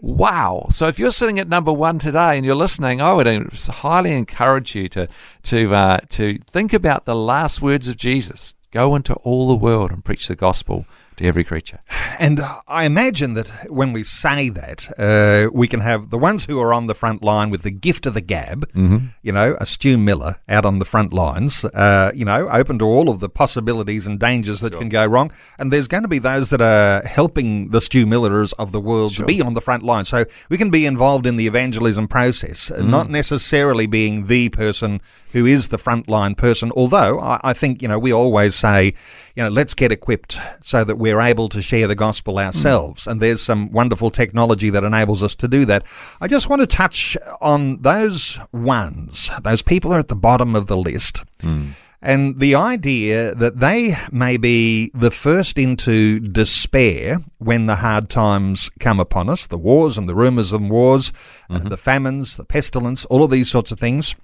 Wow. 0.00 0.66
So 0.70 0.88
if 0.88 0.98
you're 0.98 1.12
sitting 1.12 1.38
at 1.38 1.48
number 1.48 1.72
one 1.72 2.00
today 2.00 2.36
and 2.36 2.44
you're 2.44 2.56
listening, 2.56 3.00
I 3.00 3.14
would 3.14 3.28
highly 3.68 4.12
encourage 4.12 4.74
you 4.74 4.88
to, 4.88 5.08
to, 5.44 5.74
uh, 5.74 5.98
to 6.10 6.38
think 6.48 6.72
about 6.72 7.04
the 7.04 7.14
last 7.14 7.62
words 7.62 7.88
of 7.88 7.96
Jesus. 7.96 8.56
Go 8.72 8.96
into 8.96 9.14
all 9.14 9.46
the 9.46 9.54
world 9.54 9.92
and 9.92 10.04
preach 10.04 10.26
the 10.26 10.34
gospel 10.34 10.86
to 11.16 11.26
every 11.26 11.44
creature. 11.44 11.80
And 12.18 12.40
I 12.66 12.84
imagine 12.84 13.34
that 13.34 13.48
when 13.70 13.92
we 13.92 14.02
say 14.02 14.48
that, 14.50 14.88
uh, 14.98 15.50
we 15.52 15.68
can 15.68 15.80
have 15.80 16.10
the 16.10 16.18
ones 16.18 16.46
who 16.46 16.60
are 16.60 16.72
on 16.72 16.86
the 16.86 16.94
front 16.94 17.22
line 17.22 17.50
with 17.50 17.62
the 17.62 17.70
gift 17.70 18.06
of 18.06 18.14
the 18.14 18.20
gab, 18.20 18.70
mm-hmm. 18.72 19.06
you 19.22 19.32
know, 19.32 19.56
a 19.60 19.66
Stu 19.66 19.98
Millar 19.98 20.36
out 20.48 20.64
on 20.64 20.78
the 20.78 20.84
front 20.84 21.12
lines, 21.12 21.64
uh, 21.64 22.12
you 22.14 22.24
know, 22.24 22.48
open 22.48 22.78
to 22.78 22.84
all 22.84 23.08
of 23.08 23.20
the 23.20 23.28
possibilities 23.28 24.06
and 24.06 24.18
dangers 24.18 24.60
that 24.60 24.72
sure. 24.72 24.80
can 24.80 24.88
go 24.88 25.06
wrong. 25.06 25.30
And 25.58 25.72
there's 25.72 25.88
going 25.88 26.02
to 26.02 26.08
be 26.08 26.18
those 26.18 26.50
that 26.50 26.60
are 26.60 27.06
helping 27.06 27.70
the 27.70 27.80
Stu 27.80 28.06
Millars 28.06 28.52
of 28.54 28.72
the 28.72 28.80
world 28.80 29.12
sure. 29.12 29.26
to 29.26 29.26
be 29.26 29.40
on 29.40 29.54
the 29.54 29.60
front 29.60 29.82
line. 29.82 30.04
So 30.04 30.24
we 30.48 30.58
can 30.58 30.70
be 30.70 30.86
involved 30.86 31.26
in 31.26 31.36
the 31.36 31.46
evangelism 31.46 32.08
process, 32.08 32.70
mm. 32.70 32.88
not 32.88 33.10
necessarily 33.10 33.86
being 33.86 34.26
the 34.26 34.48
person 34.50 35.00
who 35.32 35.44
is 35.44 35.68
the 35.68 35.78
frontline 35.78 36.36
person. 36.36 36.72
Although 36.74 37.20
I, 37.20 37.40
I, 37.44 37.52
think, 37.52 37.82
you 37.82 37.88
know, 37.88 37.98
we 37.98 38.12
always 38.12 38.54
say, 38.54 38.94
you 39.34 39.42
know, 39.42 39.50
let's 39.50 39.74
get 39.74 39.92
equipped 39.92 40.38
so 40.60 40.82
that 40.82 40.96
we're 41.06 41.20
able 41.20 41.48
to 41.50 41.62
share 41.62 41.86
the 41.86 41.94
gospel 41.94 42.38
ourselves. 42.38 43.04
Mm. 43.04 43.10
And 43.10 43.22
there's 43.22 43.40
some 43.40 43.70
wonderful 43.70 44.10
technology 44.10 44.70
that 44.70 44.82
enables 44.82 45.22
us 45.22 45.36
to 45.36 45.46
do 45.46 45.64
that. 45.66 45.86
I 46.20 46.26
just 46.26 46.48
want 46.48 46.62
to 46.62 46.66
touch 46.66 47.16
on 47.40 47.82
those 47.82 48.40
ones, 48.52 49.30
those 49.42 49.62
people 49.62 49.92
are 49.92 50.00
at 50.00 50.08
the 50.08 50.16
bottom 50.16 50.56
of 50.56 50.66
the 50.66 50.76
list. 50.76 51.22
Mm. 51.40 51.74
And 52.02 52.40
the 52.40 52.54
idea 52.54 53.34
that 53.34 53.60
they 53.60 53.96
may 54.12 54.36
be 54.36 54.90
the 54.94 55.10
first 55.10 55.58
into 55.58 56.18
despair 56.20 57.18
when 57.38 57.66
the 57.66 57.76
hard 57.76 58.10
times 58.10 58.70
come 58.80 59.00
upon 59.00 59.28
us, 59.28 59.46
the 59.46 59.58
wars 59.58 59.96
and 59.96 60.08
the 60.08 60.14
rumours 60.14 60.52
of 60.52 60.60
wars, 60.60 61.12
mm-hmm. 61.48 61.68
the 61.68 61.76
famines, 61.76 62.36
the 62.36 62.44
pestilence, 62.44 63.04
all 63.06 63.24
of 63.24 63.30
these 63.30 63.50
sorts 63.50 63.70
of 63.70 63.78
things. 63.78 64.14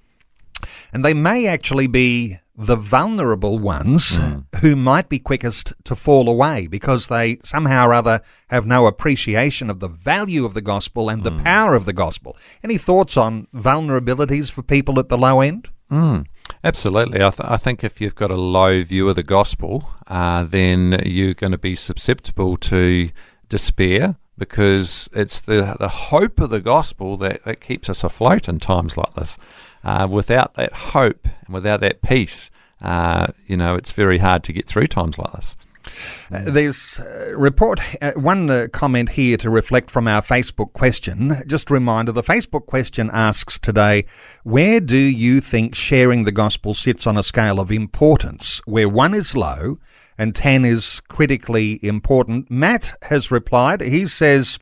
And 0.92 1.04
they 1.04 1.14
may 1.14 1.46
actually 1.46 1.86
be 1.86 2.38
the 2.54 2.76
vulnerable 2.76 3.58
ones 3.58 4.18
mm. 4.18 4.44
who 4.56 4.76
might 4.76 5.08
be 5.08 5.18
quickest 5.18 5.72
to 5.84 5.96
fall 5.96 6.28
away 6.28 6.66
because 6.66 7.08
they 7.08 7.38
somehow 7.42 7.86
or 7.86 7.94
other 7.94 8.20
have 8.48 8.66
no 8.66 8.86
appreciation 8.86 9.70
of 9.70 9.80
the 9.80 9.88
value 9.88 10.44
of 10.44 10.54
the 10.54 10.60
gospel 10.60 11.08
and 11.08 11.24
the 11.24 11.30
hmm. 11.30 11.42
power 11.42 11.74
of 11.74 11.86
the 11.86 11.92
gospel. 11.92 12.36
Any 12.62 12.76
thoughts 12.76 13.16
on 13.16 13.46
vulnerabilities 13.54 14.50
for 14.50 14.62
people 14.62 14.98
at 14.98 15.08
the 15.08 15.16
low 15.16 15.40
end? 15.40 15.68
Mm. 15.90 16.26
Absolutely. 16.64 17.22
I, 17.22 17.30
th- 17.30 17.48
I, 17.50 17.56
think 17.56 17.82
if 17.82 18.00
you've 18.00 18.14
got 18.14 18.30
a 18.30 18.36
low 18.36 18.82
view 18.82 19.08
of 19.08 19.16
the 19.16 19.22
gospel, 19.22 19.90
uh, 20.06 20.44
then 20.44 21.00
you're 21.04 21.34
going 21.34 21.52
to 21.52 21.58
be 21.58 21.74
susceptible 21.74 22.56
to 22.58 23.10
despair 23.48 24.16
because 24.38 25.08
it's 25.12 25.40
the, 25.40 25.76
the 25.78 25.88
hope 25.88 26.40
of 26.40 26.50
the 26.50 26.60
gospel 26.60 27.16
that, 27.18 27.44
that 27.44 27.60
keeps 27.60 27.88
us 27.90 28.02
afloat 28.02 28.48
in 28.48 28.58
times 28.58 28.96
like 28.96 29.14
this. 29.14 29.38
Uh, 29.84 30.06
without 30.10 30.54
that 30.54 30.72
hope 30.72 31.26
and 31.44 31.54
without 31.54 31.80
that 31.80 32.02
peace, 32.02 32.50
uh, 32.80 33.28
you 33.46 33.56
know, 33.56 33.74
it's 33.74 33.92
very 33.92 34.18
hard 34.18 34.44
to 34.44 34.52
get 34.52 34.66
through 34.66 34.86
times 34.86 35.18
like 35.18 35.32
this. 35.32 35.56
Uh, 36.30 36.50
there's 36.50 37.00
a 37.00 37.36
report, 37.36 37.80
uh, 38.00 38.12
one 38.12 38.48
uh, 38.48 38.68
comment 38.72 39.10
here 39.10 39.36
to 39.36 39.50
reflect 39.50 39.90
from 39.90 40.06
our 40.06 40.22
Facebook 40.22 40.72
question. 40.72 41.34
Just 41.46 41.70
a 41.70 41.74
reminder 41.74 42.12
the 42.12 42.22
Facebook 42.22 42.66
question 42.66 43.10
asks 43.12 43.58
today, 43.58 44.04
where 44.44 44.80
do 44.80 44.96
you 44.96 45.40
think 45.40 45.74
sharing 45.74 46.24
the 46.24 46.32
gospel 46.32 46.74
sits 46.74 47.06
on 47.06 47.16
a 47.16 47.22
scale 47.22 47.60
of 47.60 47.70
importance, 47.70 48.60
where 48.64 48.88
one 48.88 49.14
is 49.14 49.36
low 49.36 49.78
and 50.16 50.34
10 50.34 50.64
is 50.64 51.00
critically 51.08 51.80
important? 51.82 52.50
Matt 52.50 52.94
has 53.02 53.30
replied. 53.30 53.80
He 53.80 54.06
says, 54.06 54.58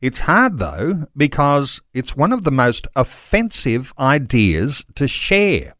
it's 0.00 0.20
hard 0.20 0.58
though, 0.58 1.06
because 1.16 1.80
it's 1.92 2.16
one 2.16 2.32
of 2.32 2.44
the 2.44 2.50
most 2.50 2.86
offensive 2.94 3.92
ideas 3.98 4.84
to 4.94 5.08
share. 5.08 5.74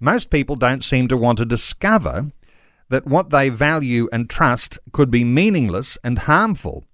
Most 0.00 0.30
people 0.30 0.56
don't 0.56 0.82
seem 0.82 1.06
to 1.08 1.16
want 1.16 1.38
to 1.38 1.44
discover 1.44 2.32
that 2.88 3.06
what 3.06 3.30
they 3.30 3.48
value 3.48 4.08
and 4.12 4.28
trust 4.28 4.78
could 4.92 5.10
be 5.10 5.24
meaningless 5.24 5.96
and 6.02 6.18
harmful. 6.18 6.84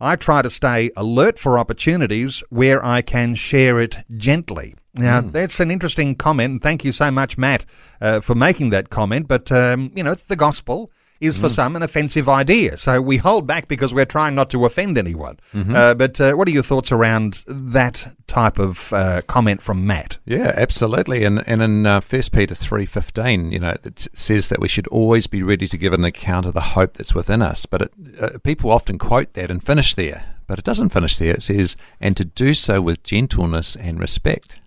I 0.00 0.16
try 0.16 0.42
to 0.42 0.50
stay 0.50 0.90
alert 0.96 1.38
for 1.38 1.58
opportunities 1.58 2.42
where 2.50 2.84
I 2.84 3.00
can 3.02 3.34
share 3.34 3.80
it 3.80 3.98
gently. 4.16 4.74
Now, 4.94 5.20
mm. 5.20 5.32
that's 5.32 5.60
an 5.60 5.70
interesting 5.70 6.14
comment. 6.14 6.62
Thank 6.62 6.84
you 6.84 6.92
so 6.92 7.10
much, 7.10 7.38
Matt, 7.38 7.64
uh, 8.00 8.20
for 8.20 8.34
making 8.34 8.70
that 8.70 8.90
comment. 8.90 9.28
But, 9.28 9.50
um, 9.52 9.92
you 9.94 10.02
know, 10.02 10.14
the 10.14 10.36
gospel 10.36 10.90
is 11.20 11.38
for 11.38 11.48
mm. 11.48 11.52
some 11.52 11.76
an 11.76 11.82
offensive 11.82 12.28
idea. 12.28 12.76
So 12.76 13.00
we 13.00 13.16
hold 13.16 13.46
back 13.46 13.68
because 13.68 13.94
we're 13.94 14.04
trying 14.04 14.34
not 14.34 14.50
to 14.50 14.64
offend 14.64 14.98
anyone. 14.98 15.38
Mm-hmm. 15.54 15.74
Uh, 15.74 15.94
but 15.94 16.20
uh, 16.20 16.32
what 16.32 16.48
are 16.48 16.52
your 16.52 16.62
thoughts 16.62 16.92
around 16.92 17.44
that 17.46 18.14
type 18.26 18.58
of 18.58 18.92
uh, 18.92 19.22
comment 19.26 19.62
from 19.62 19.86
Matt? 19.86 20.18
Yeah, 20.24 20.52
absolutely. 20.56 21.24
And 21.24 21.42
and 21.46 21.62
in 21.62 21.86
uh, 21.86 22.00
First 22.00 22.32
Peter 22.32 22.54
three 22.54 22.86
fifteen, 22.86 23.52
you 23.52 23.60
know, 23.60 23.76
it 23.84 24.08
says 24.14 24.48
that 24.48 24.60
we 24.60 24.68
should 24.68 24.86
always 24.88 25.26
be 25.26 25.42
ready 25.42 25.68
to 25.68 25.78
give 25.78 25.92
an 25.92 26.04
account 26.04 26.46
of 26.46 26.54
the 26.54 26.60
hope 26.60 26.94
that's 26.94 27.14
within 27.14 27.42
us. 27.42 27.66
But 27.66 27.82
it, 27.82 27.92
uh, 28.20 28.38
people 28.44 28.70
often 28.70 28.98
quote 28.98 29.32
that 29.32 29.50
and 29.50 29.62
finish 29.62 29.94
there. 29.94 30.34
But 30.46 30.58
it 30.58 30.64
doesn't 30.64 30.90
finish 30.90 31.16
there. 31.16 31.34
It 31.34 31.42
says, 31.42 31.76
and 32.00 32.16
to 32.16 32.24
do 32.24 32.54
so 32.54 32.80
with 32.80 33.02
gentleness 33.02 33.74
and 33.74 33.98
respect. 33.98 34.60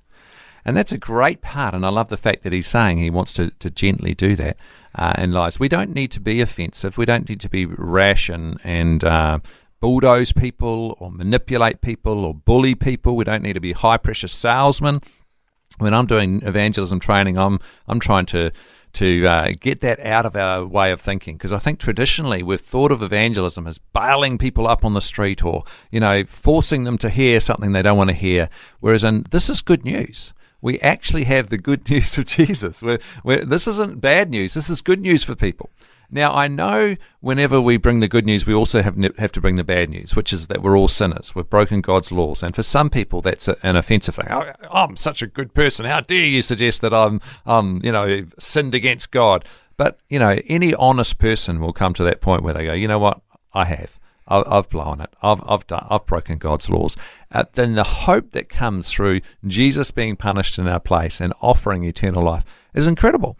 And 0.65 0.75
that's 0.75 0.91
a 0.91 0.97
great 0.97 1.41
part. 1.41 1.73
And 1.73 1.85
I 1.85 1.89
love 1.89 2.09
the 2.09 2.17
fact 2.17 2.43
that 2.43 2.51
he's 2.51 2.67
saying 2.67 2.97
he 2.97 3.09
wants 3.09 3.31
to, 3.33 3.51
to 3.59 3.69
gently 3.69 4.13
do 4.13 4.35
that 4.35 4.57
uh, 4.99 5.13
in 5.17 5.31
lives. 5.31 5.59
We 5.59 5.69
don't 5.69 5.95
need 5.95 6.11
to 6.11 6.19
be 6.19 6.41
offensive. 6.41 6.97
We 6.97 7.05
don't 7.05 7.27
need 7.29 7.39
to 7.39 7.49
be 7.49 7.65
rash 7.65 8.27
and, 8.27 8.59
and 8.65 9.01
uh, 9.03 9.39
bulldoze 9.79 10.33
people 10.33 10.97
or 10.99 11.09
manipulate 11.09 11.79
people 11.79 12.25
or 12.25 12.33
bully 12.33 12.75
people. 12.75 13.15
We 13.15 13.23
don't 13.23 13.41
need 13.41 13.53
to 13.53 13.61
be 13.61 13.71
high 13.71 13.97
pressure 13.97 14.27
salesmen. 14.27 14.99
When 15.77 15.93
I'm 15.93 16.05
doing 16.05 16.41
evangelism 16.43 16.99
training, 16.99 17.37
I'm 17.37 17.59
I'm 17.87 18.01
trying 18.01 18.25
to 18.27 18.51
to 18.91 19.25
uh, 19.25 19.51
get 19.57 19.79
that 19.81 20.01
out 20.01 20.25
of 20.25 20.35
our 20.35 20.65
way 20.65 20.91
of 20.91 20.99
thinking 20.99 21.37
because 21.37 21.53
I 21.53 21.59
think 21.59 21.79
traditionally 21.79 22.43
we've 22.43 22.59
thought 22.59 22.91
of 22.91 23.01
evangelism 23.01 23.67
as 23.67 23.77
bailing 23.77 24.37
people 24.37 24.67
up 24.67 24.83
on 24.83 24.95
the 24.95 25.01
street 25.01 25.45
or 25.45 25.63
you 25.91 26.01
know 26.01 26.25
forcing 26.25 26.83
them 26.83 26.97
to 26.97 27.09
hear 27.09 27.39
something 27.39 27.71
they 27.71 27.83
don't 27.83 27.97
want 27.97 28.09
to 28.09 28.15
hear. 28.15 28.49
Whereas 28.81 29.05
in 29.05 29.23
this 29.31 29.47
is 29.47 29.61
good 29.61 29.85
news 29.85 30.33
we 30.61 30.79
actually 30.79 31.25
have 31.25 31.49
the 31.49 31.57
good 31.57 31.89
news 31.89 32.17
of 32.17 32.25
Jesus. 32.25 32.81
We're, 32.81 32.99
we're, 33.23 33.45
this 33.45 33.67
isn't 33.67 34.01
bad 34.01 34.29
news. 34.29 34.53
This 34.53 34.69
is 34.69 34.81
good 34.81 35.01
news 35.01 35.23
for 35.23 35.35
people. 35.35 35.69
Now, 36.11 36.33
I 36.33 36.47
know 36.47 36.95
whenever 37.19 37.61
we 37.61 37.77
bring 37.77 37.99
the 37.99 38.07
good 38.07 38.25
news, 38.25 38.45
we 38.45 38.53
also 38.53 38.81
have, 38.81 38.97
have 39.17 39.31
to 39.31 39.41
bring 39.41 39.55
the 39.55 39.63
bad 39.63 39.89
news, 39.89 40.15
which 40.15 40.33
is 40.33 40.47
that 40.47 40.63
we're 40.63 40.77
all 40.77 40.87
sinners. 40.87 41.35
We've 41.35 41.49
broken 41.49 41.81
God's 41.81 42.11
laws. 42.11 42.41
And 42.41 42.55
for 42.55 42.63
some 42.63 42.89
people, 42.89 43.21
that's 43.21 43.47
an 43.47 43.75
offensive 43.75 44.15
thing. 44.15 44.27
Oh, 44.31 44.51
I'm 44.71 44.97
such 44.97 45.21
a 45.21 45.27
good 45.27 45.53
person. 45.53 45.85
How 45.85 46.01
dare 46.01 46.25
you 46.25 46.41
suggest 46.41 46.81
that 46.81 46.95
I'm, 46.95 47.21
um, 47.45 47.79
you 47.83 47.91
know, 47.91 48.25
sinned 48.39 48.73
against 48.73 49.11
God? 49.11 49.45
But, 49.77 49.99
you 50.09 50.17
know, 50.17 50.41
any 50.47 50.73
honest 50.73 51.19
person 51.19 51.59
will 51.59 51.73
come 51.73 51.93
to 51.93 52.03
that 52.05 52.21
point 52.21 52.41
where 52.41 52.55
they 52.55 52.65
go, 52.65 52.73
you 52.73 52.87
know 52.87 52.99
what? 52.99 53.21
I 53.53 53.65
have. 53.65 53.99
I've 54.29 54.69
blown 54.69 55.01
it. 55.01 55.09
I've 55.21 55.41
I've 55.47 55.67
done. 55.67 55.85
I've 55.89 56.05
broken 56.05 56.37
God's 56.37 56.69
laws. 56.69 56.95
Uh, 57.31 57.45
then 57.53 57.75
the 57.75 57.83
hope 57.83 58.31
that 58.31 58.49
comes 58.49 58.91
through 58.91 59.21
Jesus 59.45 59.91
being 59.91 60.15
punished 60.15 60.59
in 60.59 60.67
our 60.67 60.79
place 60.79 61.19
and 61.19 61.33
offering 61.41 61.83
eternal 61.83 62.23
life 62.23 62.69
is 62.73 62.87
incredible. 62.87 63.37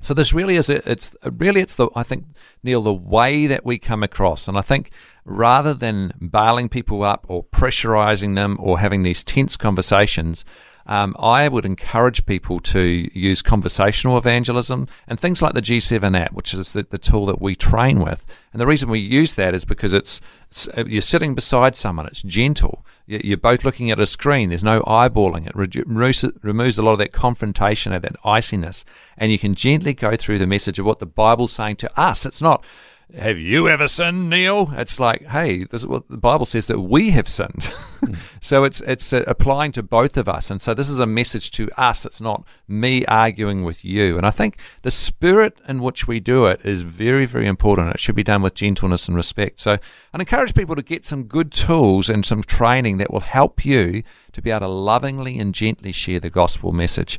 So 0.00 0.12
this 0.12 0.32
really 0.34 0.56
is 0.56 0.68
it's 0.68 1.14
really 1.24 1.60
it's 1.60 1.76
the 1.76 1.88
I 1.94 2.02
think 2.02 2.26
Neil 2.62 2.82
the 2.82 2.92
way 2.92 3.46
that 3.46 3.64
we 3.64 3.78
come 3.78 4.02
across, 4.02 4.48
and 4.48 4.58
I 4.58 4.62
think 4.62 4.90
rather 5.24 5.72
than 5.72 6.12
bailing 6.20 6.68
people 6.68 7.02
up 7.02 7.24
or 7.28 7.44
pressurizing 7.44 8.34
them 8.34 8.58
or 8.60 8.80
having 8.80 9.02
these 9.02 9.24
tense 9.24 9.56
conversations, 9.56 10.44
um, 10.86 11.16
I 11.18 11.48
would 11.48 11.64
encourage 11.64 12.26
people 12.26 12.60
to 12.60 12.80
use 13.18 13.42
conversational 13.42 14.18
evangelism 14.18 14.86
and 15.08 15.18
things 15.18 15.40
like 15.40 15.54
the 15.54 15.62
G7 15.62 16.18
app, 16.18 16.32
which 16.32 16.52
is 16.52 16.72
the, 16.72 16.82
the 16.82 16.98
tool 16.98 17.26
that 17.26 17.40
we 17.40 17.54
train 17.54 18.00
with. 18.00 18.26
And 18.52 18.60
the 18.60 18.66
reason 18.66 18.90
we 18.90 18.98
use 18.98 19.34
that 19.34 19.54
is 19.54 19.64
because 19.64 19.92
it's, 19.92 20.20
it's 20.50 20.68
uh, 20.68 20.84
you're 20.86 21.00
sitting 21.00 21.34
beside 21.34 21.74
someone, 21.74 22.06
it's 22.06 22.22
gentle. 22.22 22.84
You're 23.06 23.36
both 23.36 23.64
looking 23.64 23.90
at 23.90 24.00
a 24.00 24.06
screen. 24.06 24.48
There's 24.48 24.64
no 24.64 24.80
eyeballing. 24.82 25.46
It 25.46 25.54
removes, 25.54 26.24
removes 26.42 26.78
a 26.78 26.82
lot 26.82 26.92
of 26.92 26.98
that 26.98 27.12
confrontation 27.12 27.92
and 27.92 28.02
that 28.02 28.16
iciness, 28.24 28.84
and 29.18 29.30
you 29.30 29.38
can 29.38 29.54
gently 29.54 29.92
go 29.92 30.16
through 30.16 30.38
the 30.38 30.46
message 30.46 30.78
of 30.78 30.86
what 30.86 31.00
the 31.00 31.06
Bible's 31.06 31.52
saying 31.52 31.76
to 31.76 32.00
us. 32.00 32.24
It's 32.24 32.40
not 32.40 32.64
have 33.12 33.38
you 33.38 33.68
ever 33.68 33.86
sinned, 33.86 34.30
Neil? 34.30 34.72
It's 34.72 34.98
like, 34.98 35.26
hey, 35.26 35.64
this 35.64 35.82
is 35.82 35.86
what 35.86 36.08
the 36.08 36.16
Bible 36.16 36.46
says 36.46 36.68
that 36.68 36.80
we 36.80 37.10
have 37.10 37.28
sinned. 37.28 37.70
so 38.40 38.64
it's 38.64 38.80
it's 38.82 39.12
uh, 39.12 39.24
applying 39.26 39.72
to 39.72 39.82
both 39.82 40.16
of 40.16 40.28
us, 40.28 40.50
and 40.50 40.60
so 40.60 40.72
this 40.72 40.88
is 40.88 40.98
a 40.98 41.06
message 41.06 41.50
to 41.52 41.68
us. 41.78 42.06
It's 42.06 42.20
not 42.20 42.46
me 42.66 43.04
arguing 43.06 43.62
with 43.62 43.84
you. 43.84 44.16
And 44.16 44.26
I 44.26 44.30
think 44.30 44.58
the 44.82 44.90
spirit 44.90 45.58
in 45.68 45.80
which 45.80 46.08
we 46.08 46.18
do 46.18 46.46
it 46.46 46.64
is 46.64 46.80
very, 46.80 47.26
very 47.26 47.46
important. 47.46 47.94
It 47.94 48.00
should 48.00 48.16
be 48.16 48.24
done 48.24 48.42
with 48.42 48.54
gentleness 48.54 49.06
and 49.06 49.16
respect. 49.16 49.60
So 49.60 49.72
I 49.72 50.18
encourage 50.18 50.54
people 50.54 50.74
to 50.74 50.82
get 50.82 51.04
some 51.04 51.24
good 51.24 51.52
tools 51.52 52.08
and 52.08 52.24
some 52.24 52.42
training 52.42 52.96
that 52.98 53.12
will 53.12 53.20
help 53.20 53.66
you 53.66 54.02
to 54.34 54.42
be 54.42 54.50
able 54.50 54.60
to 54.60 54.68
lovingly 54.68 55.38
and 55.38 55.54
gently 55.54 55.92
share 55.92 56.20
the 56.20 56.30
gospel 56.30 56.72
message. 56.72 57.18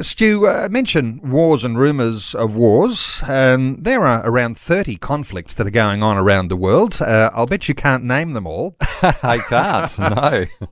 Stu, 0.00 0.46
uh, 0.46 0.68
mention 0.70 1.20
wars 1.22 1.64
and 1.64 1.78
rumours 1.78 2.34
of 2.34 2.56
wars. 2.56 3.22
Um, 3.26 3.82
there 3.82 4.04
are 4.04 4.22
around 4.24 4.58
30 4.58 4.96
conflicts 4.96 5.54
that 5.54 5.66
are 5.66 5.70
going 5.70 6.02
on 6.02 6.16
around 6.16 6.48
the 6.48 6.56
world. 6.56 7.00
Uh, 7.00 7.30
I'll 7.34 7.46
bet 7.46 7.68
you 7.68 7.74
can't 7.74 8.04
name 8.04 8.32
them 8.32 8.46
all. 8.46 8.76
I 9.02 9.38
can't, 9.48 9.98
no. 9.98 10.46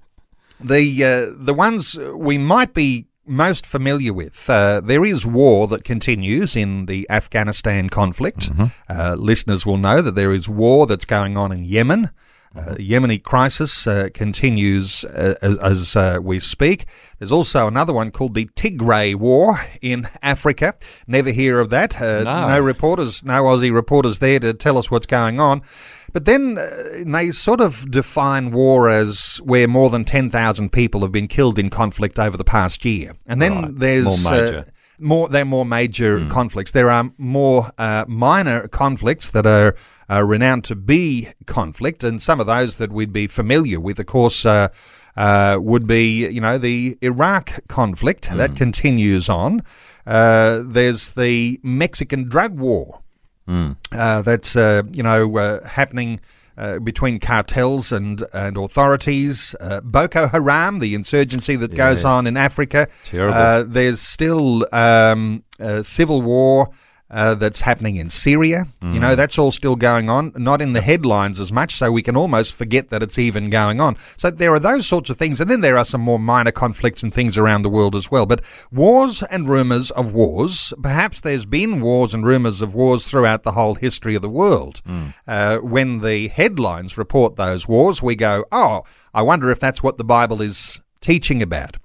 The, 0.58 1.04
uh, 1.04 1.36
the 1.36 1.52
ones 1.52 1.98
we 1.98 2.38
might 2.38 2.72
be 2.72 3.08
most 3.26 3.66
familiar 3.66 4.12
with. 4.12 4.48
Uh, 4.48 4.80
there 4.80 5.04
is 5.04 5.26
war 5.26 5.66
that 5.68 5.84
continues 5.84 6.56
in 6.56 6.86
the 6.86 7.06
Afghanistan 7.10 7.90
conflict. 7.90 8.50
Mm-hmm. 8.50 8.64
Uh, 8.88 9.16
listeners 9.16 9.66
will 9.66 9.76
know 9.76 10.00
that 10.00 10.14
there 10.14 10.32
is 10.32 10.48
war 10.48 10.86
that's 10.86 11.04
going 11.04 11.36
on 11.36 11.52
in 11.52 11.64
Yemen. 11.64 12.10
Uh, 12.56 12.74
Yemeni 12.74 13.22
crisis 13.22 13.86
uh, 13.86 14.08
continues 14.14 15.04
uh, 15.04 15.34
as, 15.42 15.58
as 15.58 15.96
uh, 15.96 16.18
we 16.22 16.40
speak. 16.40 16.86
There's 17.18 17.32
also 17.32 17.66
another 17.66 17.92
one 17.92 18.10
called 18.10 18.34
the 18.34 18.46
Tigray 18.56 19.14
War 19.14 19.60
in 19.82 20.08
Africa. 20.22 20.74
Never 21.06 21.30
hear 21.30 21.60
of 21.60 21.70
that. 21.70 22.00
Uh, 22.00 22.22
no. 22.22 22.48
no. 22.48 22.60
reporters, 22.60 23.24
no 23.24 23.42
Aussie 23.44 23.72
reporters 23.72 24.18
there 24.18 24.38
to 24.40 24.54
tell 24.54 24.78
us 24.78 24.90
what's 24.90 25.06
going 25.06 25.38
on. 25.38 25.62
But 26.12 26.24
then 26.24 26.56
uh, 26.58 27.04
they 27.04 27.30
sort 27.30 27.60
of 27.60 27.90
define 27.90 28.50
war 28.50 28.88
as 28.88 29.36
where 29.44 29.68
more 29.68 29.90
than 29.90 30.04
10,000 30.04 30.72
people 30.72 31.02
have 31.02 31.12
been 31.12 31.28
killed 31.28 31.58
in 31.58 31.68
conflict 31.68 32.18
over 32.18 32.36
the 32.36 32.44
past 32.44 32.84
year. 32.84 33.16
And 33.26 33.42
then 33.42 33.62
right. 33.62 33.78
there's. 33.78 34.24
More 34.24 34.32
major 34.32 34.66
more 34.98 35.28
they're 35.28 35.44
more 35.44 35.64
major 35.64 36.18
mm. 36.18 36.30
conflicts. 36.30 36.72
There 36.72 36.90
are 36.90 37.10
more 37.18 37.70
uh, 37.78 38.04
minor 38.08 38.68
conflicts 38.68 39.30
that 39.30 39.46
are 39.46 39.76
uh, 40.10 40.22
renowned 40.22 40.64
to 40.64 40.76
be 40.76 41.28
conflict, 41.46 42.04
and 42.04 42.20
some 42.20 42.40
of 42.40 42.46
those 42.46 42.78
that 42.78 42.92
we'd 42.92 43.12
be 43.12 43.26
familiar 43.26 43.80
with, 43.80 43.98
of 43.98 44.06
course. 44.06 44.44
Uh, 44.44 44.68
uh 45.16 45.58
would 45.58 45.86
be, 45.86 46.28
you 46.28 46.42
know, 46.42 46.58
the 46.58 46.98
Iraq 47.00 47.66
conflict 47.68 48.28
mm. 48.28 48.36
that 48.36 48.54
continues 48.54 49.30
on. 49.30 49.62
Uh, 50.06 50.60
there's 50.62 51.12
the 51.12 51.58
Mexican 51.62 52.28
drug 52.28 52.58
war 52.58 53.00
mm. 53.48 53.74
that's, 53.90 54.54
you 54.94 55.02
know, 55.02 55.60
happening 55.64 56.20
uh, 56.58 56.78
between 56.78 57.18
cartels 57.18 57.92
and, 57.92 58.24
and 58.32 58.56
authorities. 58.56 59.54
Uh, 59.60 59.78
Boko 59.82 60.26
Haram, 60.26 60.78
the 60.78 60.94
insurgency 60.94 61.54
that 61.54 61.70
yes. 61.72 61.76
goes 61.76 62.04
on 62.04 62.26
in 62.26 62.38
Africa. 62.38 62.88
Terrible. 63.04 63.34
Uh, 63.36 63.62
there's 63.62 64.00
still 64.00 64.66
um, 64.74 65.44
civil 65.82 66.22
war 66.22 66.70
uh, 67.10 67.34
that's 67.34 67.60
happening 67.60 67.96
in 67.96 68.08
Syria. 68.08 68.66
Mm. 68.80 68.94
You 68.94 69.00
know, 69.00 69.12
mm. 69.14 69.16
that's 69.16 69.38
all 69.38 69.52
still 69.52 69.76
going 69.76 70.10
on, 70.10 70.32
not 70.36 70.60
in 70.60 70.72
the 70.72 70.80
headlines 70.80 71.38
as 71.38 71.52
much, 71.52 71.76
so 71.76 71.92
we 71.92 72.02
can 72.02 72.16
almost 72.16 72.54
forget 72.54 72.90
that 72.90 73.02
it's 73.02 73.18
even 73.18 73.50
going 73.50 73.80
on. 73.80 73.96
So 74.16 74.30
there 74.30 74.52
are 74.52 74.60
those 74.60 74.86
sorts 74.86 75.10
of 75.10 75.16
things, 75.16 75.40
and 75.40 75.50
then 75.50 75.60
there 75.60 75.78
are 75.78 75.84
some 75.84 76.00
more 76.00 76.18
minor 76.18 76.50
conflicts 76.50 77.02
and 77.02 77.14
things 77.14 77.38
around 77.38 77.62
the 77.62 77.70
world 77.70 77.94
as 77.94 78.10
well. 78.10 78.26
But 78.26 78.44
wars 78.72 79.22
and 79.22 79.48
rumours 79.48 79.90
of 79.92 80.12
wars, 80.12 80.74
perhaps 80.82 81.20
there's 81.20 81.46
been 81.46 81.80
wars 81.80 82.12
and 82.12 82.26
rumours 82.26 82.60
of 82.60 82.74
wars 82.74 83.08
throughout 83.08 83.44
the 83.44 83.52
whole 83.52 83.76
history 83.76 84.14
of 84.14 84.22
the 84.22 84.28
world. 84.28 84.82
Mm. 84.86 85.14
Uh, 85.26 85.58
when 85.58 86.00
the 86.00 86.28
headlines 86.28 86.98
report 86.98 87.36
those 87.36 87.68
wars, 87.68 88.02
we 88.02 88.16
go, 88.16 88.44
oh, 88.50 88.84
I 89.14 89.22
wonder 89.22 89.50
if 89.50 89.60
that's 89.60 89.82
what 89.82 89.96
the 89.96 90.04
Bible 90.04 90.42
is 90.42 90.80
teaching 91.00 91.40
about. 91.40 91.76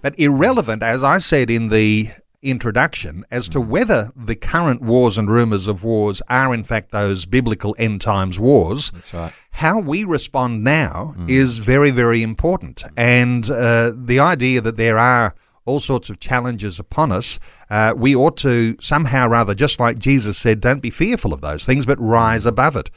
But 0.00 0.18
irrelevant, 0.18 0.82
as 0.84 1.02
I 1.02 1.18
said 1.18 1.50
in 1.50 1.68
the 1.68 2.10
introduction 2.42 3.24
as 3.30 3.48
to 3.48 3.60
whether 3.60 4.12
the 4.14 4.36
current 4.36 4.80
wars 4.80 5.18
and 5.18 5.30
rumours 5.30 5.66
of 5.66 5.82
wars 5.82 6.22
are 6.28 6.54
in 6.54 6.64
fact 6.64 6.92
those 6.92 7.26
biblical 7.26 7.74
end 7.78 8.00
times 8.00 8.38
wars. 8.38 8.90
That's 8.90 9.14
right. 9.14 9.32
How 9.52 9.80
we 9.80 10.04
respond 10.04 10.62
now 10.62 11.16
is 11.26 11.58
very, 11.58 11.90
very 11.90 12.22
important. 12.22 12.84
And 12.96 13.50
uh, 13.50 13.92
the 13.94 14.20
idea 14.20 14.60
that 14.60 14.76
there 14.76 14.98
are 14.98 15.34
all 15.64 15.80
sorts 15.80 16.08
of 16.08 16.18
challenges 16.20 16.78
upon 16.78 17.12
us, 17.12 17.38
uh, 17.68 17.92
we 17.96 18.14
ought 18.14 18.36
to 18.38 18.76
somehow 18.80 19.28
or 19.28 19.34
other, 19.34 19.54
just 19.54 19.78
like 19.78 19.98
Jesus 19.98 20.38
said, 20.38 20.60
don't 20.60 20.80
be 20.80 20.90
fearful 20.90 21.34
of 21.34 21.40
those 21.40 21.66
things, 21.66 21.84
but 21.84 22.00
rise 22.00 22.46
above 22.46 22.76
it. 22.76 22.88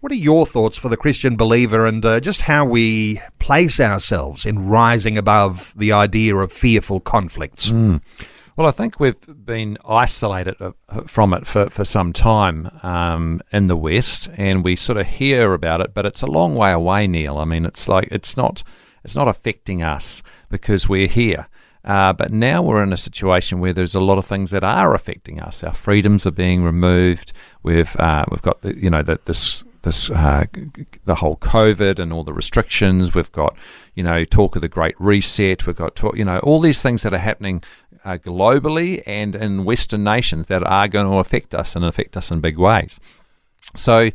What 0.00 0.10
are 0.12 0.16
your 0.16 0.44
thoughts 0.44 0.76
for 0.76 0.88
the 0.88 0.96
Christian 0.96 1.36
believer 1.36 1.86
and 1.86 2.04
uh, 2.04 2.20
just 2.20 2.42
how 2.42 2.64
we 2.64 3.20
place 3.38 3.78
ourselves 3.78 4.44
in 4.44 4.68
rising 4.68 5.16
above 5.16 5.72
the 5.76 5.92
idea 5.92 6.36
of 6.36 6.52
fearful 6.52 7.00
conflicts? 7.00 7.70
Well, 8.56 8.66
I 8.66 8.70
think 8.70 8.98
we've 8.98 9.20
been 9.44 9.76
isolated 9.86 10.56
uh, 10.62 10.72
from 11.06 11.34
it 11.34 11.46
for, 11.46 11.68
for 11.68 11.84
some 11.84 12.14
time 12.14 12.70
um, 12.82 13.42
in 13.52 13.66
the 13.66 13.76
West, 13.76 14.30
and 14.34 14.64
we 14.64 14.76
sort 14.76 14.96
of 14.96 15.06
hear 15.06 15.52
about 15.52 15.82
it, 15.82 15.92
but 15.92 16.06
it's 16.06 16.22
a 16.22 16.26
long 16.26 16.54
way 16.54 16.72
away, 16.72 17.06
Neil. 17.06 17.36
I 17.36 17.44
mean, 17.44 17.66
it's 17.66 17.86
like 17.86 18.08
it's 18.10 18.34
not 18.34 18.62
it's 19.04 19.14
not 19.14 19.28
affecting 19.28 19.82
us 19.82 20.22
because 20.48 20.88
we're 20.88 21.06
here. 21.06 21.48
Uh, 21.84 22.14
but 22.14 22.32
now 22.32 22.62
we're 22.62 22.82
in 22.82 22.94
a 22.94 22.96
situation 22.96 23.60
where 23.60 23.74
there's 23.74 23.94
a 23.94 24.00
lot 24.00 24.16
of 24.16 24.24
things 24.24 24.50
that 24.52 24.64
are 24.64 24.94
affecting 24.94 25.38
us. 25.38 25.62
Our 25.62 25.74
freedoms 25.74 26.26
are 26.26 26.32
being 26.32 26.64
removed. 26.64 27.34
We've 27.62 27.94
uh, 27.96 28.24
we've 28.30 28.40
got 28.40 28.62
the, 28.62 28.74
you 28.74 28.88
know 28.88 29.02
this 29.02 29.64
this 29.86 30.10
uh, 30.10 30.44
the 31.04 31.14
whole 31.14 31.36
COVID 31.36 31.98
and 31.98 32.12
all 32.12 32.24
the 32.24 32.34
restrictions. 32.34 33.14
We've 33.14 33.32
got 33.32 33.56
you 33.94 34.02
know 34.02 34.24
talk 34.24 34.56
of 34.56 34.62
the 34.62 34.68
Great 34.68 35.00
Reset. 35.00 35.66
We've 35.66 35.76
got 35.76 35.94
talk, 35.94 36.16
you 36.16 36.24
know 36.24 36.40
all 36.40 36.60
these 36.60 36.82
things 36.82 37.02
that 37.04 37.14
are 37.14 37.18
happening 37.18 37.62
uh, 38.06 38.18
globally 38.18 39.02
and 39.04 39.34
in 39.34 39.64
Western 39.64 40.04
nations 40.04 40.46
that 40.46 40.62
are 40.64 40.86
going 40.86 41.06
to 41.06 41.18
affect 41.18 41.54
us 41.54 41.74
and 41.74 41.84
affect 41.84 42.16
us 42.16 42.30
in 42.30 42.40
big 42.40 42.56
ways. 42.56 43.00
So, 43.74 44.10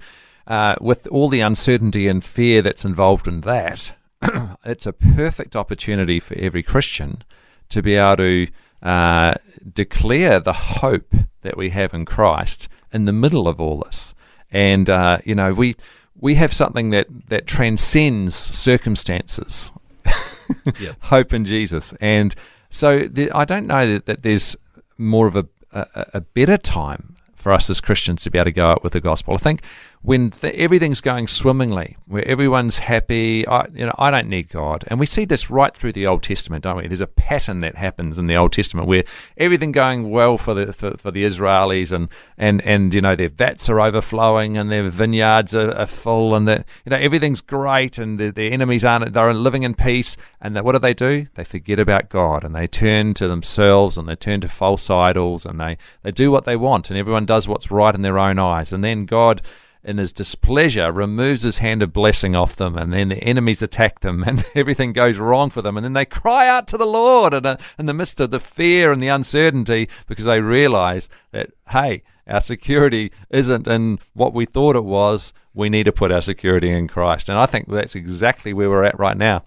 uh, 0.47 0.75
with 0.79 1.07
all 1.07 1.27
the 1.27 1.41
uncertainty 1.41 2.07
and 2.07 2.23
fear 2.23 2.61
that's 2.61 2.85
involved 2.85 3.27
in 3.27 3.41
that, 3.41 3.93
it's 4.65 4.85
a 4.85 4.93
perfect 4.93 5.55
opportunity 5.55 6.19
for 6.19 6.37
every 6.37 6.63
Christian 6.63 7.23
to 7.69 7.81
be 7.81 7.95
able 7.95 8.17
to 8.17 8.47
uh, 8.81 9.33
declare 9.73 10.39
the 10.39 10.53
hope 10.53 11.13
that 11.41 11.57
we 11.57 11.71
have 11.71 11.93
in 11.93 12.05
Christ 12.05 12.69
in 12.93 13.05
the 13.05 13.13
middle 13.13 13.47
of 13.47 13.59
all 13.59 13.77
this. 13.79 14.15
And 14.51 14.89
uh, 14.89 15.19
you 15.25 15.35
know, 15.35 15.51
we 15.51 15.75
we 16.17 16.35
have 16.35 16.53
something 16.53 16.91
that 16.91 17.07
that 17.27 17.45
transcends 17.45 18.35
circumstances. 18.35 19.73
Hope 21.03 21.33
in 21.33 21.45
Jesus, 21.45 21.93
and 22.01 22.35
so 22.71 23.01
the, 23.01 23.31
I 23.31 23.45
don't 23.45 23.67
know 23.67 23.85
that, 23.87 24.05
that 24.07 24.23
there's 24.23 24.55
more 24.97 25.27
of 25.27 25.35
a, 25.35 25.47
a 25.71 25.85
a 26.15 26.21
better 26.21 26.57
time 26.57 27.15
for 27.35 27.51
us 27.51 27.69
as 27.69 27.81
Christians 27.81 28.23
to 28.23 28.31
be 28.31 28.37
able 28.37 28.45
to 28.45 28.51
go 28.51 28.67
out 28.67 28.83
with 28.83 28.93
the 28.93 29.01
gospel. 29.01 29.33
I 29.33 29.37
think 29.37 29.63
when 30.03 30.31
th- 30.31 30.55
everything's 30.55 30.99
going 30.99 31.27
swimmingly, 31.27 31.95
where 32.07 32.27
everyone's 32.27 32.79
happy, 32.79 33.47
I, 33.47 33.67
you 33.73 33.85
know, 33.85 33.93
I 33.99 34.09
don't 34.09 34.27
need 34.27 34.49
God, 34.49 34.83
and 34.87 34.99
we 34.99 35.05
see 35.05 35.25
this 35.25 35.51
right 35.51 35.75
through 35.75 35.91
the 35.91 36.07
Old 36.07 36.23
Testament, 36.23 36.63
don't 36.63 36.77
we? 36.77 36.87
There's 36.87 37.01
a 37.01 37.07
pattern 37.07 37.59
that 37.59 37.75
happens 37.75 38.17
in 38.17 38.25
the 38.25 38.35
Old 38.35 38.51
Testament 38.51 38.87
where 38.87 39.03
everything 39.37 39.71
going 39.71 40.09
well 40.09 40.39
for 40.39 40.55
the 40.55 40.73
for, 40.73 40.97
for 40.97 41.11
the 41.11 41.23
Israelis, 41.23 41.91
and 41.91 42.09
and 42.35 42.61
and 42.61 42.93
you 42.95 43.01
know 43.01 43.15
their 43.15 43.29
vats 43.29 43.69
are 43.69 43.79
overflowing, 43.79 44.57
and 44.57 44.71
their 44.71 44.89
vineyards 44.89 45.55
are, 45.55 45.71
are 45.71 45.85
full, 45.85 46.33
and 46.33 46.47
the, 46.47 46.65
you 46.83 46.89
know 46.89 46.97
everything's 46.97 47.41
great, 47.41 47.99
and 47.99 48.19
the, 48.19 48.31
their 48.31 48.51
enemies 48.51 48.83
aren't 48.83 49.13
they're 49.13 49.33
living 49.35 49.61
in 49.61 49.75
peace, 49.75 50.17
and 50.41 50.55
that, 50.55 50.65
what 50.65 50.71
do 50.71 50.79
they 50.79 50.95
do? 50.95 51.27
They 51.35 51.43
forget 51.43 51.79
about 51.79 52.09
God, 52.09 52.43
and 52.43 52.55
they 52.55 52.65
turn 52.65 53.13
to 53.15 53.27
themselves, 53.27 53.97
and 53.97 54.09
they 54.09 54.15
turn 54.15 54.41
to 54.41 54.47
false 54.47 54.89
idols, 54.89 55.45
and 55.45 55.59
they 55.59 55.77
they 56.01 56.11
do 56.11 56.31
what 56.31 56.45
they 56.45 56.55
want, 56.55 56.89
and 56.89 56.97
everyone 56.97 57.27
does 57.27 57.47
what's 57.47 57.69
right 57.69 57.93
in 57.93 58.01
their 58.01 58.17
own 58.17 58.39
eyes, 58.39 58.73
and 58.73 58.83
then 58.83 59.05
God 59.05 59.43
in 59.83 59.97
his 59.97 60.13
displeasure, 60.13 60.91
removes 60.91 61.41
his 61.41 61.57
hand 61.57 61.81
of 61.81 61.93
blessing 61.93 62.35
off 62.35 62.55
them, 62.55 62.77
and 62.77 62.93
then 62.93 63.09
the 63.09 63.23
enemies 63.23 63.61
attack 63.61 64.01
them, 64.01 64.23
and 64.27 64.45
everything 64.55 64.93
goes 64.93 65.17
wrong 65.17 65.49
for 65.49 65.61
them. 65.61 65.77
And 65.77 65.83
then 65.83 65.93
they 65.93 66.05
cry 66.05 66.47
out 66.47 66.67
to 66.69 66.77
the 66.77 66.85
Lord 66.85 67.33
in, 67.33 67.45
a, 67.45 67.57
in 67.77 67.85
the 67.85 67.93
midst 67.93 68.19
of 68.19 68.31
the 68.31 68.39
fear 68.39 68.91
and 68.91 69.01
the 69.01 69.07
uncertainty 69.07 69.89
because 70.07 70.25
they 70.25 70.41
realize 70.41 71.09
that, 71.31 71.51
hey, 71.69 72.03
our 72.27 72.41
security 72.41 73.11
isn't 73.29 73.67
in 73.67 73.99
what 74.13 74.33
we 74.33 74.45
thought 74.45 74.75
it 74.75 74.85
was. 74.85 75.33
We 75.53 75.69
need 75.69 75.83
to 75.83 75.91
put 75.91 76.11
our 76.11 76.21
security 76.21 76.69
in 76.69 76.87
Christ. 76.87 77.27
And 77.27 77.37
I 77.37 77.45
think 77.45 77.67
that's 77.67 77.95
exactly 77.95 78.53
where 78.53 78.69
we're 78.69 78.83
at 78.83 78.97
right 78.97 79.17
now. 79.17 79.43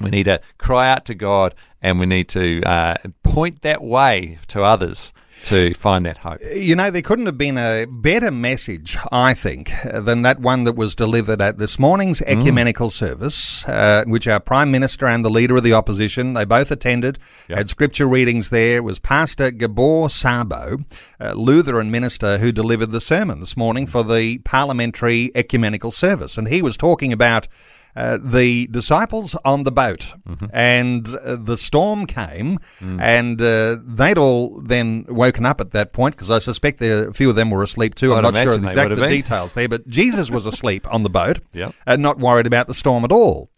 We 0.00 0.10
need 0.10 0.24
to 0.24 0.40
cry 0.58 0.90
out 0.90 1.04
to 1.06 1.14
God 1.14 1.54
and 1.80 1.98
we 1.98 2.06
need 2.06 2.28
to 2.30 2.62
uh, 2.62 2.96
point 3.22 3.62
that 3.62 3.82
way 3.82 4.38
to 4.48 4.62
others 4.62 5.12
to 5.42 5.74
find 5.74 6.06
that 6.06 6.18
hope. 6.18 6.40
You 6.54 6.74
know, 6.76 6.90
there 6.90 7.02
couldn't 7.02 7.26
have 7.26 7.36
been 7.36 7.58
a 7.58 7.84
better 7.86 8.30
message, 8.30 8.96
I 9.12 9.34
think, 9.34 9.72
than 9.84 10.22
that 10.22 10.40
one 10.40 10.64
that 10.64 10.74
was 10.76 10.94
delivered 10.94 11.40
at 11.40 11.58
this 11.58 11.78
morning's 11.78 12.22
ecumenical 12.22 12.90
service, 12.90 13.66
uh, 13.68 14.04
which 14.06 14.26
our 14.26 14.40
Prime 14.40 14.70
Minister 14.70 15.06
and 15.06 15.24
the 15.24 15.30
Leader 15.30 15.56
of 15.56 15.62
the 15.62 15.72
Opposition, 15.74 16.34
they 16.34 16.44
both 16.44 16.70
attended, 16.70 17.18
Yep. 17.48 17.58
had 17.58 17.68
scripture 17.68 18.06
readings 18.06 18.50
there. 18.50 18.78
It 18.78 18.84
was 18.84 18.98
Pastor 18.98 19.50
Gabor 19.50 20.08
Sabo, 20.08 20.78
uh, 21.20 21.32
Lutheran 21.32 21.90
minister, 21.90 22.38
who 22.38 22.52
delivered 22.52 22.92
the 22.92 23.00
sermon 23.00 23.40
this 23.40 23.56
morning 23.56 23.86
for 23.86 24.02
the 24.02 24.38
parliamentary 24.38 25.30
ecumenical 25.34 25.90
service. 25.90 26.38
And 26.38 26.48
he 26.48 26.62
was 26.62 26.76
talking 26.76 27.12
about 27.12 27.48
uh, 27.96 28.18
the 28.22 28.66
disciples 28.68 29.36
on 29.44 29.64
the 29.64 29.72
boat, 29.72 30.14
and 30.52 31.08
uh, 31.16 31.36
the 31.36 31.56
storm 31.56 32.06
came, 32.06 32.58
and 32.80 33.40
uh, 33.40 33.76
they'd 33.84 34.18
all 34.18 34.60
then 34.60 35.04
woken 35.08 35.46
up 35.46 35.60
at 35.60 35.70
that 35.72 35.92
point 35.92 36.16
because 36.16 36.30
I 36.30 36.38
suspect 36.38 36.78
there, 36.78 37.08
a 37.08 37.14
few 37.14 37.30
of 37.30 37.36
them 37.36 37.50
were 37.50 37.62
asleep 37.62 37.94
too. 37.94 38.12
I'm 38.12 38.24
I'd 38.26 38.34
not 38.34 38.42
sure 38.42 38.54
of 38.54 38.62
the 38.62 38.68
exact 38.68 38.96
the 38.96 39.06
details 39.06 39.54
there, 39.54 39.68
but 39.68 39.86
Jesus 39.88 40.30
was 40.30 40.46
asleep 40.46 40.86
on 40.92 41.02
the 41.02 41.10
boat, 41.10 41.40
Yep. 41.52 41.74
and 41.86 42.02
not 42.02 42.18
worried 42.18 42.46
about 42.46 42.66
the 42.66 42.74
storm 42.74 43.04
at 43.04 43.12
all. 43.12 43.50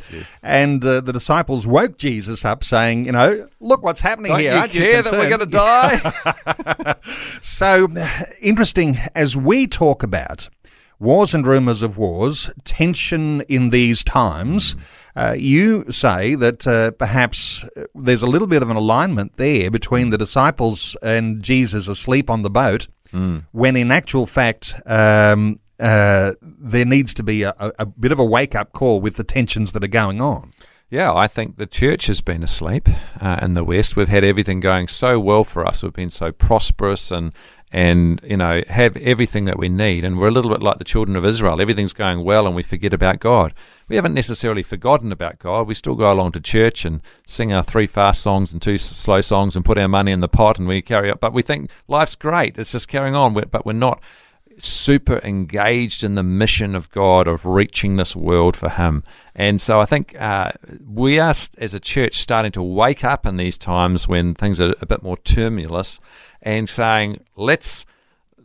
And 0.42 0.84
uh, 0.84 1.00
the 1.00 1.12
disciples 1.12 1.66
woke 1.66 1.96
Jesus 1.96 2.44
up, 2.44 2.62
saying, 2.64 3.06
"You 3.06 3.12
know, 3.12 3.48
look 3.60 3.82
what's 3.82 4.00
happening 4.00 4.32
Don't 4.32 4.40
here. 4.40 4.52
you 4.52 4.58
Aren't 4.58 4.74
you 4.74 4.80
care 4.82 5.02
that 5.02 5.12
we're 5.12 5.28
going 5.28 5.40
to 5.40 5.46
die? 5.46 6.94
So 7.40 7.88
interesting 8.40 8.98
as 9.14 9.36
we 9.36 9.66
talk 9.66 10.02
about 10.02 10.48
wars 10.98 11.34
and 11.34 11.46
rumours 11.46 11.82
of 11.82 11.98
wars, 11.98 12.50
tension 12.64 13.42
in 13.42 13.70
these 13.70 14.02
times. 14.04 14.76
Uh, 15.14 15.34
you 15.36 15.90
say 15.90 16.34
that 16.34 16.66
uh, 16.66 16.90
perhaps 16.92 17.64
uh, 17.76 17.84
there's 17.94 18.22
a 18.22 18.26
little 18.26 18.48
bit 18.48 18.62
of 18.62 18.70
an 18.70 18.76
alignment 18.76 19.36
there 19.36 19.70
between 19.70 20.10
the 20.10 20.18
disciples 20.18 20.96
and 21.02 21.42
Jesus 21.42 21.88
asleep 21.88 22.28
on 22.28 22.42
the 22.42 22.50
boat, 22.50 22.86
when 23.52 23.76
in 23.76 23.90
actual 23.90 24.26
fact 24.26 24.74
um, 24.84 25.58
uh, 25.80 26.34
there 26.42 26.84
needs 26.84 27.14
to 27.14 27.22
be 27.22 27.44
a, 27.44 27.54
a, 27.58 27.72
a 27.78 27.86
bit 27.86 28.12
of 28.12 28.18
a 28.18 28.24
wake 28.24 28.54
up 28.54 28.72
call 28.72 29.00
with 29.00 29.16
the 29.16 29.24
tensions 29.24 29.72
that 29.72 29.82
are 29.82 29.88
going 29.88 30.20
on. 30.20 30.52
Yeah, 30.90 31.12
I 31.12 31.26
think 31.26 31.56
the 31.56 31.66
church 31.66 32.06
has 32.06 32.20
been 32.20 32.44
asleep 32.44 32.88
uh, 33.20 33.38
in 33.42 33.54
the 33.54 33.64
West. 33.64 33.96
We've 33.96 34.06
had 34.08 34.22
everything 34.22 34.60
going 34.60 34.86
so 34.86 35.18
well 35.18 35.42
for 35.42 35.66
us. 35.66 35.82
We've 35.82 35.92
been 35.92 36.10
so 36.10 36.30
prosperous 36.30 37.10
and 37.10 37.32
and 37.72 38.20
you 38.24 38.36
know 38.36 38.62
have 38.68 38.96
everything 38.98 39.44
that 39.44 39.58
we 39.58 39.68
need. 39.68 40.04
And 40.04 40.18
we're 40.18 40.28
a 40.28 40.32
little 40.32 40.50
bit 40.50 40.62
like 40.62 40.78
the 40.78 40.84
children 40.84 41.16
of 41.16 41.24
Israel. 41.24 41.60
Everything's 41.60 41.92
going 41.92 42.24
well, 42.24 42.46
and 42.46 42.54
we 42.54 42.62
forget 42.62 42.92
about 42.92 43.20
God. 43.20 43.52
We 43.88 43.96
haven't 43.96 44.14
necessarily 44.14 44.62
forgotten 44.62 45.12
about 45.12 45.38
God. 45.38 45.66
We 45.66 45.74
still 45.74 45.94
go 45.94 46.12
along 46.12 46.32
to 46.32 46.40
church 46.40 46.84
and 46.84 47.00
sing 47.26 47.52
our 47.52 47.62
three 47.62 47.86
fast 47.86 48.22
songs 48.22 48.52
and 48.52 48.60
two 48.60 48.78
slow 48.78 49.20
songs 49.20 49.56
and 49.56 49.64
put 49.64 49.78
our 49.78 49.88
money 49.88 50.12
in 50.12 50.20
the 50.20 50.28
pot 50.28 50.58
and 50.58 50.66
we 50.66 50.82
carry 50.82 51.10
up. 51.10 51.20
But 51.20 51.32
we 51.32 51.42
think 51.42 51.70
life's 51.88 52.16
great. 52.16 52.58
It's 52.58 52.72
just 52.72 52.88
carrying 52.88 53.14
on. 53.14 53.34
But 53.34 53.66
we're 53.66 53.72
not 53.72 54.02
super 54.58 55.20
engaged 55.22 56.02
in 56.02 56.14
the 56.14 56.22
mission 56.22 56.74
of 56.74 56.90
God 56.90 57.28
of 57.28 57.44
reaching 57.46 57.96
this 57.96 58.16
world 58.16 58.56
for 58.56 58.68
Him. 58.68 59.02
And 59.34 59.60
so 59.60 59.80
I 59.80 59.84
think 59.84 60.18
uh, 60.20 60.52
we 60.86 61.18
are, 61.18 61.30
as 61.30 61.74
a 61.74 61.80
church, 61.80 62.14
starting 62.14 62.52
to 62.52 62.62
wake 62.62 63.04
up 63.04 63.26
in 63.26 63.36
these 63.36 63.58
times 63.58 64.08
when 64.08 64.34
things 64.34 64.60
are 64.60 64.74
a 64.80 64.86
bit 64.86 65.02
more 65.02 65.16
tumultuous 65.18 66.00
and 66.42 66.68
saying, 66.68 67.24
let's. 67.36 67.86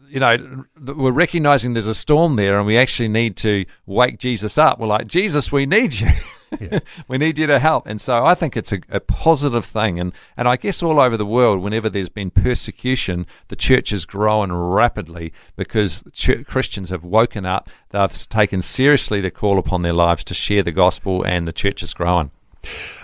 You 0.10 0.20
know, 0.20 0.66
we're 0.78 1.12
recognizing 1.12 1.72
there's 1.72 1.88
a 1.88 1.96
storm 1.96 2.36
there, 2.36 2.58
and 2.58 2.68
we 2.68 2.78
actually 2.78 3.08
need 3.08 3.38
to 3.38 3.64
wake 3.86 4.20
Jesus 4.20 4.58
up. 4.58 4.78
We're 4.78 4.88
like, 4.88 5.08
Jesus, 5.08 5.54
we 5.54 5.66
need 5.66 6.02
you. 6.02 6.10
we 7.08 7.18
need 7.18 7.40
you 7.40 7.48
to 7.48 7.60
help. 7.60 7.88
And 7.88 8.00
so 8.00 8.26
I 8.26 8.34
think 8.34 8.58
it's 8.58 8.72
a, 8.72 8.80
a 8.90 9.00
positive 9.00 9.66
thing. 9.66 10.00
And, 10.00 10.14
and 10.36 10.48
I 10.48 10.56
guess 10.56 10.84
all 10.84 11.00
over 11.00 11.18
the 11.18 11.26
world, 11.26 11.62
whenever 11.62 11.90
there's 11.90 12.10
been 12.10 12.32
persecution, 12.32 13.26
the 13.48 13.56
church 13.56 13.92
has 13.92 14.06
grown 14.06 14.52
rapidly 14.52 15.34
because 15.56 16.04
ch- 16.14 16.46
Christians 16.46 16.90
have 16.90 17.04
woken 17.04 17.46
up. 17.46 17.70
They've 17.90 18.30
taken 18.30 18.62
seriously 18.62 19.22
the 19.22 19.32
call 19.32 19.58
upon 19.58 19.82
their 19.82 19.94
lives 19.94 20.24
to 20.26 20.34
share 20.34 20.64
the 20.64 20.72
gospel, 20.72 21.24
and 21.24 21.48
the 21.48 21.54
church 21.54 21.82
has 21.82 21.94
grown. 21.94 22.32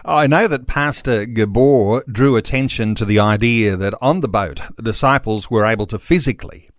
I 0.05 0.27
know 0.27 0.47
that 0.47 0.67
Pastor 0.67 1.25
Gabor 1.25 2.03
drew 2.11 2.35
attention 2.35 2.95
to 2.95 3.05
the 3.05 3.19
idea 3.19 3.75
that 3.75 3.95
on 4.01 4.21
the 4.21 4.27
boat, 4.27 4.61
the 4.75 4.83
disciples 4.83 5.49
were 5.49 5.65
able 5.65 5.87
to 5.87 5.99
physically 5.99 6.69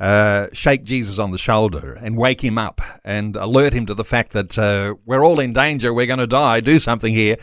uh, 0.00 0.46
shake 0.52 0.84
Jesus 0.84 1.18
on 1.18 1.30
the 1.30 1.38
shoulder 1.38 1.94
and 1.94 2.16
wake 2.16 2.42
him 2.42 2.58
up 2.58 2.80
and 3.04 3.36
alert 3.36 3.72
him 3.72 3.86
to 3.86 3.94
the 3.94 4.04
fact 4.04 4.32
that 4.32 4.58
uh, 4.58 4.94
we're 5.04 5.24
all 5.24 5.40
in 5.40 5.52
danger, 5.52 5.92
we're 5.92 6.06
going 6.06 6.18
to 6.18 6.26
die, 6.26 6.60
do 6.60 6.78
something 6.78 7.14
here. 7.14 7.36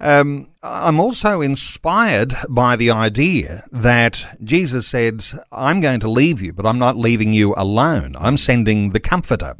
Um, 0.00 0.48
I'm 0.64 0.98
also 0.98 1.40
inspired 1.40 2.34
by 2.48 2.74
the 2.74 2.90
idea 2.90 3.64
that 3.70 4.36
Jesus 4.42 4.88
said, 4.88 5.24
I'm 5.52 5.80
going 5.80 6.00
to 6.00 6.10
leave 6.10 6.42
you, 6.42 6.52
but 6.52 6.66
I'm 6.66 6.78
not 6.78 6.96
leaving 6.96 7.32
you 7.32 7.54
alone. 7.56 8.16
I'm 8.18 8.36
sending 8.36 8.90
the 8.90 9.00
Comforter. 9.00 9.56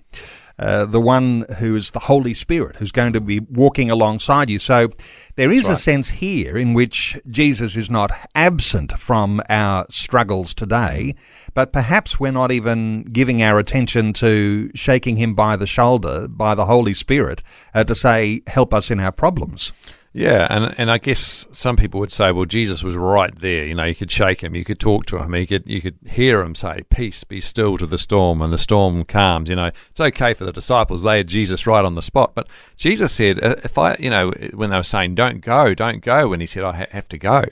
Uh, 0.59 0.85
the 0.85 1.01
one 1.01 1.45
who 1.59 1.75
is 1.75 1.91
the 1.91 2.01
Holy 2.01 2.35
Spirit, 2.35 2.77
who's 2.77 2.93
going 2.93 3.13
to 3.13 3.21
be 3.21 3.41
walking 3.41 3.91
alongside 3.91 4.51
you. 4.51 4.59
So 4.59 4.89
there 5.37 5.51
is 5.51 5.67
right. 5.67 5.75
a 5.75 5.77
sense 5.77 6.11
here 6.11 6.57
in 6.57 6.75
which 6.75 7.19
Jesus 7.29 7.77
is 7.77 7.91
not 7.91 8.13
absent 8.35 8.93
from 8.93 9.41
our 9.49 9.87
struggles 9.89 10.55
today, 10.55 11.15
but 11.55 11.73
perhaps 11.73 12.21
we're 12.21 12.33
not 12.33 12.53
even 12.53 13.05
giving 13.05 13.43
our 13.43 13.59
attention 13.59 14.13
to 14.15 14.71
shaking 14.75 15.17
him 15.17 15.35
by 15.35 15.57
the 15.57 15.67
shoulder 15.67 16.29
by 16.29 16.55
the 16.55 16.67
Holy 16.67 16.95
Spirit 16.95 17.43
uh, 17.75 17.85
to 17.85 17.95
say, 17.95 18.43
help 18.47 18.75
us 18.75 18.91
in 18.91 19.01
our 19.01 19.13
problems. 19.13 19.73
Yeah, 20.15 20.47
and 20.51 20.75
and 20.77 20.91
I 20.91 20.99
guess 20.99 21.47
some 21.53 21.75
people 21.77 21.99
would 22.01 22.13
say, 22.13 22.33
well, 22.33 22.45
Jesus 22.45 22.83
was 22.83 22.97
right 22.97 23.35
there. 23.35 23.65
You 23.65 23.75
know, 23.75 23.85
you 23.85 23.95
could 23.95 24.11
shake 24.11 24.43
him, 24.43 24.55
you 24.55 24.63
could 24.63 24.79
talk 24.79 25.07
to 25.07 25.19
him, 25.19 25.35
you 25.35 25.47
could 25.47 25.67
you 25.67 25.81
could 25.81 25.97
hear 26.07 26.43
him 26.43 26.55
say, 26.55 26.83
"Peace, 26.91 27.25
be 27.25 27.41
still" 27.41 27.79
to 27.79 27.87
the 27.87 27.97
storm, 27.97 28.43
and 28.43 28.53
the 28.53 28.59
storm 28.59 29.05
calms. 29.05 29.49
You 29.49 29.57
know, 29.57 29.71
it's 29.91 30.01
okay 30.01 30.35
for 30.35 30.45
the 30.45 30.53
disciples; 30.53 31.03
they 31.03 31.17
had 31.19 31.29
Jesus 31.29 31.67
right 31.67 31.83
on 31.83 31.95
the 31.95 32.03
spot. 32.03 32.33
But 32.35 32.47
Jesus 32.77 33.13
said, 33.13 33.43
uh, 33.43 33.57
if 33.65 33.79
I, 33.79 33.97
you 33.99 34.11
know, 34.11 34.33
when 34.53 34.69
they 34.69 34.77
were 34.77 34.83
saying, 34.83 35.15
"Don't 35.15 35.41
go, 35.41 35.73
don't 35.73 36.03
go," 36.03 36.29
when 36.29 36.41
he 36.41 36.47
said, 36.47 36.63
"I 36.63 36.87
have 36.91 37.09
to 37.09 37.19
go," 37.19 37.45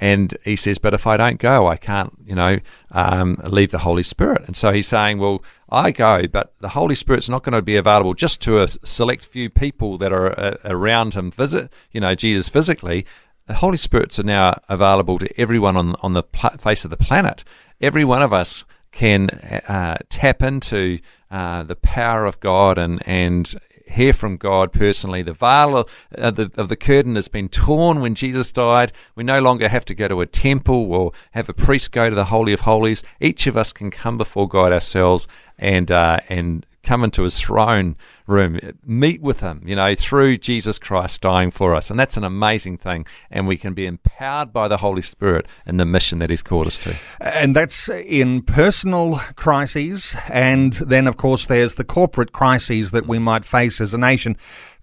And 0.00 0.34
he 0.44 0.56
says, 0.56 0.78
But 0.78 0.94
if 0.94 1.06
I 1.06 1.18
don't 1.18 1.38
go, 1.38 1.68
I 1.68 1.76
can't, 1.76 2.12
you 2.24 2.34
know, 2.34 2.58
um, 2.90 3.36
leave 3.44 3.70
the 3.70 3.78
Holy 3.78 4.02
Spirit. 4.02 4.42
And 4.46 4.56
so 4.56 4.72
he's 4.72 4.88
saying, 4.88 5.18
Well, 5.18 5.44
I 5.68 5.90
go, 5.90 6.26
but 6.26 6.54
the 6.60 6.70
Holy 6.70 6.94
Spirit's 6.94 7.28
not 7.28 7.42
going 7.42 7.52
to 7.52 7.62
be 7.62 7.76
available 7.76 8.14
just 8.14 8.40
to 8.42 8.60
a 8.62 8.68
select 8.82 9.26
few 9.26 9.50
people 9.50 9.98
that 9.98 10.10
are 10.10 10.38
uh, 10.40 10.56
around 10.64 11.14
him, 11.14 11.30
visit, 11.30 11.70
you 11.92 12.00
know, 12.00 12.14
Jesus 12.14 12.48
physically. 12.48 13.04
The 13.46 13.54
Holy 13.54 13.76
Spirits 13.76 14.18
are 14.18 14.24
now 14.24 14.58
available 14.68 15.18
to 15.18 15.40
everyone 15.40 15.76
on, 15.76 15.94
on 16.02 16.14
the 16.14 16.22
pl- 16.22 16.56
face 16.58 16.84
of 16.84 16.90
the 16.90 16.96
planet. 16.96 17.44
Every 17.80 18.04
one 18.04 18.22
of 18.22 18.32
us 18.32 18.64
can 18.92 19.28
uh, 19.30 19.98
tap 20.08 20.42
into 20.42 20.98
uh, 21.30 21.62
the 21.62 21.76
power 21.76 22.24
of 22.24 22.40
God 22.40 22.78
and, 22.78 23.06
and 23.06 23.54
hear 23.90 24.12
from 24.12 24.36
God 24.36 24.72
personally. 24.72 25.22
The 25.22 25.32
veil 25.32 25.76
of, 25.76 26.08
uh, 26.16 26.30
the, 26.30 26.50
of 26.56 26.68
the 26.68 26.76
curtain 26.76 27.16
has 27.16 27.28
been 27.28 27.48
torn 27.48 28.00
when 28.00 28.14
Jesus 28.14 28.52
died. 28.52 28.92
We 29.14 29.24
no 29.24 29.40
longer 29.40 29.68
have 29.68 29.84
to 29.86 29.94
go 29.94 30.08
to 30.08 30.20
a 30.20 30.26
temple 30.26 30.92
or 30.92 31.12
have 31.32 31.48
a 31.48 31.54
priest 31.54 31.92
go 31.92 32.08
to 32.08 32.16
the 32.16 32.26
Holy 32.26 32.52
of 32.52 32.60
Holies. 32.60 33.02
Each 33.20 33.46
of 33.46 33.56
us 33.56 33.72
can 33.72 33.90
come 33.90 34.18
before 34.18 34.48
God 34.48 34.72
ourselves 34.72 35.26
and 35.58 35.90
uh, 35.90 36.20
and 36.28 36.66
come 36.82 37.04
into 37.04 37.22
his 37.22 37.40
throne 37.40 37.96
room, 38.26 38.58
meet 38.84 39.20
with 39.20 39.40
him, 39.40 39.62
you 39.66 39.76
know, 39.76 39.94
through 39.94 40.38
Jesus 40.38 40.78
Christ 40.78 41.20
dying 41.20 41.50
for 41.50 41.74
us. 41.74 41.90
And 41.90 41.98
that's 41.98 42.16
an 42.16 42.24
amazing 42.24 42.78
thing. 42.78 43.06
And 43.30 43.46
we 43.46 43.56
can 43.56 43.74
be 43.74 43.86
empowered 43.86 44.52
by 44.52 44.68
the 44.68 44.78
Holy 44.78 45.02
Spirit 45.02 45.46
in 45.66 45.76
the 45.76 45.84
mission 45.84 46.18
that 46.18 46.30
he's 46.30 46.42
called 46.42 46.66
us 46.66 46.78
to. 46.78 46.96
And 47.20 47.54
that's 47.54 47.88
in 47.88 48.42
personal 48.42 49.16
crises. 49.36 50.16
And 50.30 50.72
then, 50.74 51.06
of 51.06 51.16
course, 51.16 51.46
there's 51.46 51.74
the 51.74 51.84
corporate 51.84 52.32
crises 52.32 52.92
that 52.92 53.06
we 53.06 53.18
might 53.18 53.44
face 53.44 53.80
as 53.80 53.92
a 53.92 53.98
nation. 53.98 54.36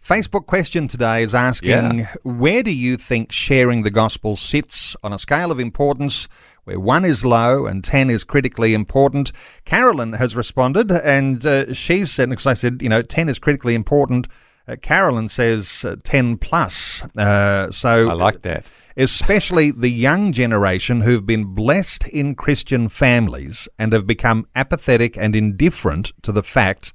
Facebook 0.08 0.46
question 0.46 0.88
today 0.88 1.22
is 1.22 1.36
asking 1.36 2.00
yeah. 2.00 2.14
where 2.24 2.64
do 2.64 2.72
you 2.72 2.96
think 2.96 3.30
sharing 3.32 3.84
the 3.84 3.92
gospel 3.92 4.38
sits 4.38 4.96
on 5.04 5.12
a 5.12 5.20
scale 5.20 5.52
of 5.52 5.60
importance 5.60 6.30
where 6.68 6.80
one 6.80 7.06
is 7.06 7.24
low 7.24 7.66
and 7.66 7.82
10 7.82 8.10
is 8.10 8.26
critically 8.26 8.74
important? 8.74 9.32
Carolyn 9.64 10.14
has 10.14 10.36
responded 10.36 10.92
and 10.92 11.46
uh, 11.46 11.74
she's 11.74 12.12
said, 12.12 12.30
because 12.30 12.46
I 12.46 12.56
said, 12.56 12.82
you 12.82 12.90
know, 12.90 13.02
10 13.02 13.30
is 13.30 13.40
critically 13.40 13.74
important. 13.74 14.28
Uh, 14.68 14.76
Carolyn 14.76 15.30
says 15.30 15.86
uh, 15.86 15.96
10 16.04 16.38
plus. 16.40 17.04
Uh, 17.16 17.72
so 17.72 18.10
I 18.10 18.14
like 18.14 18.42
that. 18.42 18.70
Especially 18.98 19.72
the 19.78 19.90
young 19.90 20.34
generation 20.34 21.02
who've 21.02 21.26
been 21.26 21.46
blessed 21.56 22.06
in 22.10 22.36
Christian 22.36 22.90
families 22.90 23.70
and 23.80 23.94
have 23.94 24.06
become 24.06 24.46
apathetic 24.54 25.16
and 25.16 25.38
indifferent 25.38 26.12
to 26.24 26.34
the 26.34 26.44
fact 26.44 26.92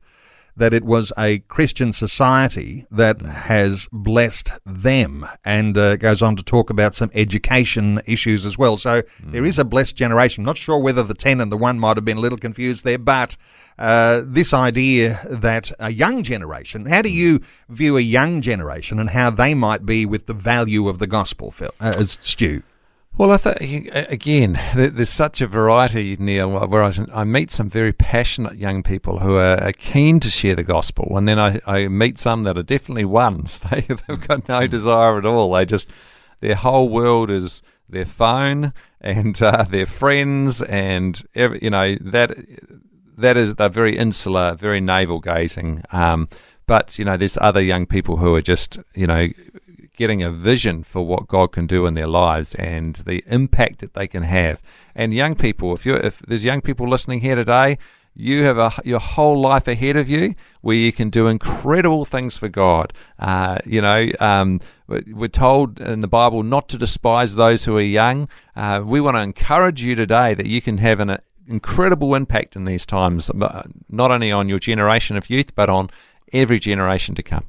that 0.57 0.75
it 0.75 0.85
was 0.85 1.13
a 1.19 1.39
Christian 1.41 1.93
society 1.93 2.87
that 2.91 3.23
has 3.23 3.89
blessed 3.93 4.53
them 4.67 5.27
and 5.45 5.77
uh, 5.79 5.97
goes 5.97 6.23
on 6.23 6.37
to 6.37 6.43
talk 6.43 6.71
about 6.71 6.95
some 6.95 7.11
education 7.15 8.01
issues 8.07 8.45
as 8.45 8.59
well. 8.59 8.77
So 8.77 9.03
mm. 9.03 9.33
there 9.33 9.45
is 9.45 9.59
a 9.59 9.65
blessed 9.65 9.97
generation. 9.97 10.43
I'm 10.43 10.47
not 10.47 10.59
sure 10.59 10.79
whether 10.79 11.03
the 11.03 11.15
10 11.15 11.41
and 11.41 11.51
the 11.51 11.57
1 11.57 11.79
might 11.79 11.97
have 11.97 12.05
been 12.05 12.19
a 12.19 12.21
little 12.21 12.39
confused 12.39 12.85
there, 12.85 12.99
but 12.99 13.37
uh, 13.79 14.23
this 14.25 14.53
idea 14.53 15.21
that 15.29 15.73
a 15.79 15.91
young 15.91 16.23
generation, 16.23 16.87
how 16.87 17.03
do 17.03 17.11
you 17.11 17.41
view 17.69 17.97
a 17.97 18.01
young 18.01 18.41
generation 18.43 18.99
and 18.99 19.11
how 19.11 19.31
they 19.31 19.55
might 19.55 19.87
be 19.87 20.05
with 20.05 20.27
the 20.27 20.35
value 20.35 20.89
of 20.89 20.99
the 20.99 21.07
gospel, 21.07 21.51
Phil, 21.51 21.71
uh, 21.81 21.95
as 21.99 22.19
Stu? 22.21 22.63
Well, 23.19 23.31
I 23.31 23.37
think 23.37 23.91
again, 23.93 24.59
there's 24.75 25.11
such 25.11 25.43
a 25.43 25.47
variety, 25.47 26.17
Neil. 26.19 26.67
Where 26.67 26.83
I, 26.83 26.93
I 27.13 27.25
meet 27.25 27.51
some 27.51 27.69
very 27.69 27.93
passionate 27.93 28.57
young 28.57 28.83
people 28.83 29.19
who 29.19 29.37
are, 29.37 29.73
keen 29.73 30.19
to 30.21 30.31
share 30.31 30.55
the 30.55 30.63
gospel, 30.63 31.17
and 31.19 31.29
then 31.29 31.39
I, 31.39 31.61
I 31.67 31.89
meet 31.89 32.19
some 32.19 32.43
that 32.45 32.57
are 32.57 32.63
definitely 32.63 33.05
ones. 33.05 33.61
They, 33.71 33.83
they've 33.83 34.27
got 34.27 34.49
no 34.49 34.67
desire 34.67 35.19
at 35.19 35.27
all. 35.27 35.53
They 35.53 35.67
just 35.67 35.91
their 36.41 36.55
whole 36.55 36.89
world 36.89 37.31
is 37.31 37.63
their 37.89 38.07
phone 38.07 38.73
and 39.01 39.41
uh, 39.43 39.65
their 39.69 39.87
friends, 39.87 40.63
and 40.63 41.23
every, 41.35 41.59
you 41.61 41.71
know 41.71 41.97
that 41.97 42.35
that 43.19 43.37
is 43.37 43.57
they're 43.57 43.69
very 43.69 43.97
insular, 43.97 44.55
very 44.55 44.81
navel 44.81 45.21
gazing. 45.21 45.83
Um, 45.93 46.29
but 46.67 46.99
you 46.99 47.05
know, 47.05 47.19
there's 47.19 47.37
other 47.43 47.61
young 47.61 47.85
people 47.85 48.17
who 48.17 48.35
are 48.35 48.43
just 48.43 48.79
you 48.95 49.07
know 49.07 49.29
getting 49.97 50.23
a 50.23 50.31
vision 50.31 50.83
for 50.83 51.05
what 51.07 51.29
God 51.29 51.53
can 51.53 51.67
do 51.67 51.87
in 51.87 51.95
their 51.95 52.07
lives 52.07 52.55
and 52.55 52.97
the 52.97 53.23
impact 53.27 53.81
that 53.81 53.95
they 53.95 54.07
can 54.07 54.23
have. 54.23 54.63
And 54.95 55.13
young 55.13 55.35
people, 55.35 55.75
if 55.75 55.85
you 55.87 55.95
if 55.95 56.19
there's 56.21 56.45
young 56.45 56.61
people 56.61 56.89
listening 56.89 57.21
here 57.21 57.35
today, 57.35 57.79
you 58.15 58.43
have 58.45 58.59
a, 58.59 58.73
your 58.85 59.01
whole 59.01 59.41
life 59.41 59.67
ahead 59.67 59.97
of 59.97 60.09
you 60.09 60.35
where 60.61 60.77
you 60.77 60.93
can 60.93 61.09
do 61.09 61.29
incredible 61.29 62.05
things 62.05 62.37
for 62.37 62.49
God. 62.49 62.93
Uh, 63.19 63.59
you 63.65 63.81
know, 63.81 64.11
um, 64.21 64.61
we're 64.87 65.29
told 65.29 65.81
in 65.81 66.01
the 66.01 66.09
Bible 66.09 66.43
not 66.43 66.69
to 66.71 66.79
despise 66.79 67.35
those 67.35 67.65
who 67.65 67.77
are 67.77 67.81
young. 67.81 68.29
Uh, 68.55 68.83
we 68.85 69.01
want 69.01 69.17
to 69.17 69.21
encourage 69.21 69.83
you 69.83 69.95
today 69.95 70.35
that 70.35 70.47
you 70.47 70.61
can 70.61 70.79
have 70.79 71.01
an 71.01 71.19
incredible 71.49 72.15
impact 72.15 72.55
in 72.55 72.65
these 72.65 72.85
times, 72.85 73.31
not 73.35 74.11
only 74.11 74.31
on 74.31 74.49
your 74.49 74.59
generation 74.59 75.17
of 75.17 75.31
youth, 75.31 75.55
but 75.55 75.69
on 75.69 75.89
every 76.33 76.59
generation 76.59 77.15
to 77.15 77.23
come. 77.23 77.45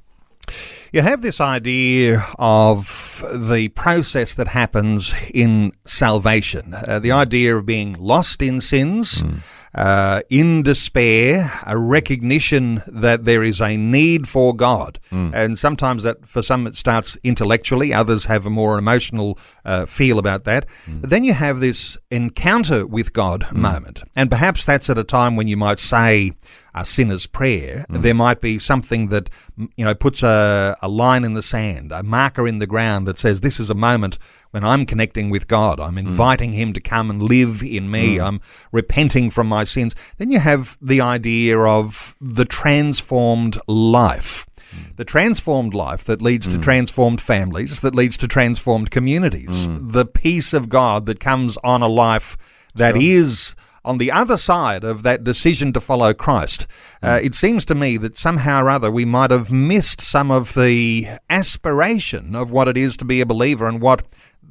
You 0.93 1.01
have 1.01 1.23
this 1.23 1.41
idea 1.41 2.23
of 2.37 3.25
the 3.33 3.69
process 3.69 4.35
that 4.35 4.49
happens 4.49 5.15
in 5.33 5.71
salvation, 5.85 6.75
uh, 6.75 6.99
the 6.99 7.11
idea 7.11 7.57
of 7.57 7.65
being 7.65 7.93
lost 7.93 8.43
in 8.43 8.61
sins. 8.61 9.23
Mm. 9.23 9.39
Uh, 9.75 10.21
in 10.29 10.61
despair, 10.61 11.51
a 11.65 11.75
recognition 11.75 12.83
that 12.85 13.25
there 13.25 13.41
is 13.41 13.59
a 13.59 13.75
need 13.75 14.29
for 14.29 14.55
God. 14.55 14.99
Mm. 15.11 15.33
And 15.33 15.57
sometimes 15.57 16.03
that, 16.03 16.27
for 16.27 16.43
some, 16.43 16.67
it 16.67 16.75
starts 16.75 17.17
intellectually, 17.23 17.91
others 17.91 18.25
have 18.25 18.45
a 18.45 18.51
more 18.51 18.77
emotional 18.77 19.39
uh, 19.65 19.87
feel 19.87 20.19
about 20.19 20.43
that. 20.43 20.67
Mm. 20.85 21.01
But 21.01 21.09
then 21.09 21.23
you 21.23 21.33
have 21.33 21.59
this 21.59 21.97
encounter 22.11 22.85
with 22.85 23.13
God 23.13 23.45
mm. 23.45 23.53
moment. 23.53 24.03
And 24.15 24.29
perhaps 24.29 24.63
that's 24.63 24.91
at 24.91 24.99
a 24.99 25.03
time 25.03 25.35
when 25.35 25.47
you 25.47 25.57
might 25.57 25.79
say, 25.79 26.33
a 26.75 26.85
sinner's 26.85 27.27
prayer, 27.27 27.85
mm. 27.89 28.01
there 28.01 28.13
might 28.13 28.41
be 28.41 28.57
something 28.57 29.09
that 29.09 29.29
you 29.75 29.85
know 29.85 29.93
puts 29.93 30.23
a, 30.23 30.75
a 30.81 30.87
line 30.87 31.23
in 31.23 31.33
the 31.33 31.43
sand, 31.43 31.91
a 31.91 32.03
marker 32.03 32.47
in 32.47 32.59
the 32.59 32.67
ground 32.67 33.07
that 33.07 33.19
says 33.19 33.41
this 33.41 33.59
is 33.59 33.69
a 33.69 33.75
moment 33.75 34.17
when 34.51 34.63
I'm 34.63 34.85
connecting 34.85 35.29
with 35.29 35.47
God. 35.47 35.79
I'm 35.79 35.95
mm. 35.95 35.99
inviting 35.99 36.51
mm. 36.51 36.55
Him 36.55 36.73
to 36.73 36.81
come 36.81 37.09
and 37.09 37.21
live 37.21 37.61
in 37.63 37.89
me. 37.89 38.17
Mm. 38.17 38.27
I'm 38.27 38.41
repenting 38.71 39.29
from 39.29 39.47
my 39.47 39.63
sins. 39.63 39.95
Then 40.17 40.31
you 40.31 40.39
have 40.39 40.77
the 40.81 41.01
idea 41.01 41.59
of 41.59 42.15
the 42.19 42.45
transformed 42.45 43.57
life 43.67 44.45
mm. 44.73 44.95
the 44.95 45.05
transformed 45.05 45.73
life 45.73 46.03
that 46.05 46.21
leads 46.21 46.47
mm. 46.47 46.53
to 46.53 46.57
transformed 46.57 47.21
families, 47.21 47.81
that 47.81 47.95
leads 47.95 48.17
to 48.17 48.27
transformed 48.27 48.91
communities, 48.91 49.67
mm. 49.67 49.91
the 49.91 50.05
peace 50.05 50.53
of 50.53 50.69
God 50.69 51.05
that 51.05 51.19
comes 51.19 51.57
on 51.63 51.81
a 51.81 51.87
life 51.87 52.37
that 52.75 52.95
sure. 52.95 53.03
is 53.03 53.55
on 53.85 53.97
the 53.97 54.11
other 54.11 54.37
side 54.37 54.83
of 54.83 55.03
that 55.03 55.23
decision 55.23 55.73
to 55.73 55.81
follow 55.81 56.13
Christ, 56.13 56.67
uh, 57.01 57.19
hmm. 57.19 57.25
it 57.25 57.35
seems 57.35 57.65
to 57.65 57.75
me 57.75 57.97
that 57.97 58.17
somehow 58.17 58.63
or 58.63 58.69
other 58.69 58.91
we 58.91 59.05
might 59.05 59.31
have 59.31 59.51
missed 59.51 60.01
some 60.01 60.31
of 60.31 60.53
the 60.53 61.07
aspiration 61.29 62.35
of 62.35 62.51
what 62.51 62.67
it 62.67 62.77
is 62.77 62.97
to 62.97 63.05
be 63.05 63.21
a 63.21 63.25
believer 63.25 63.67
and 63.67 63.81
what 63.81 64.03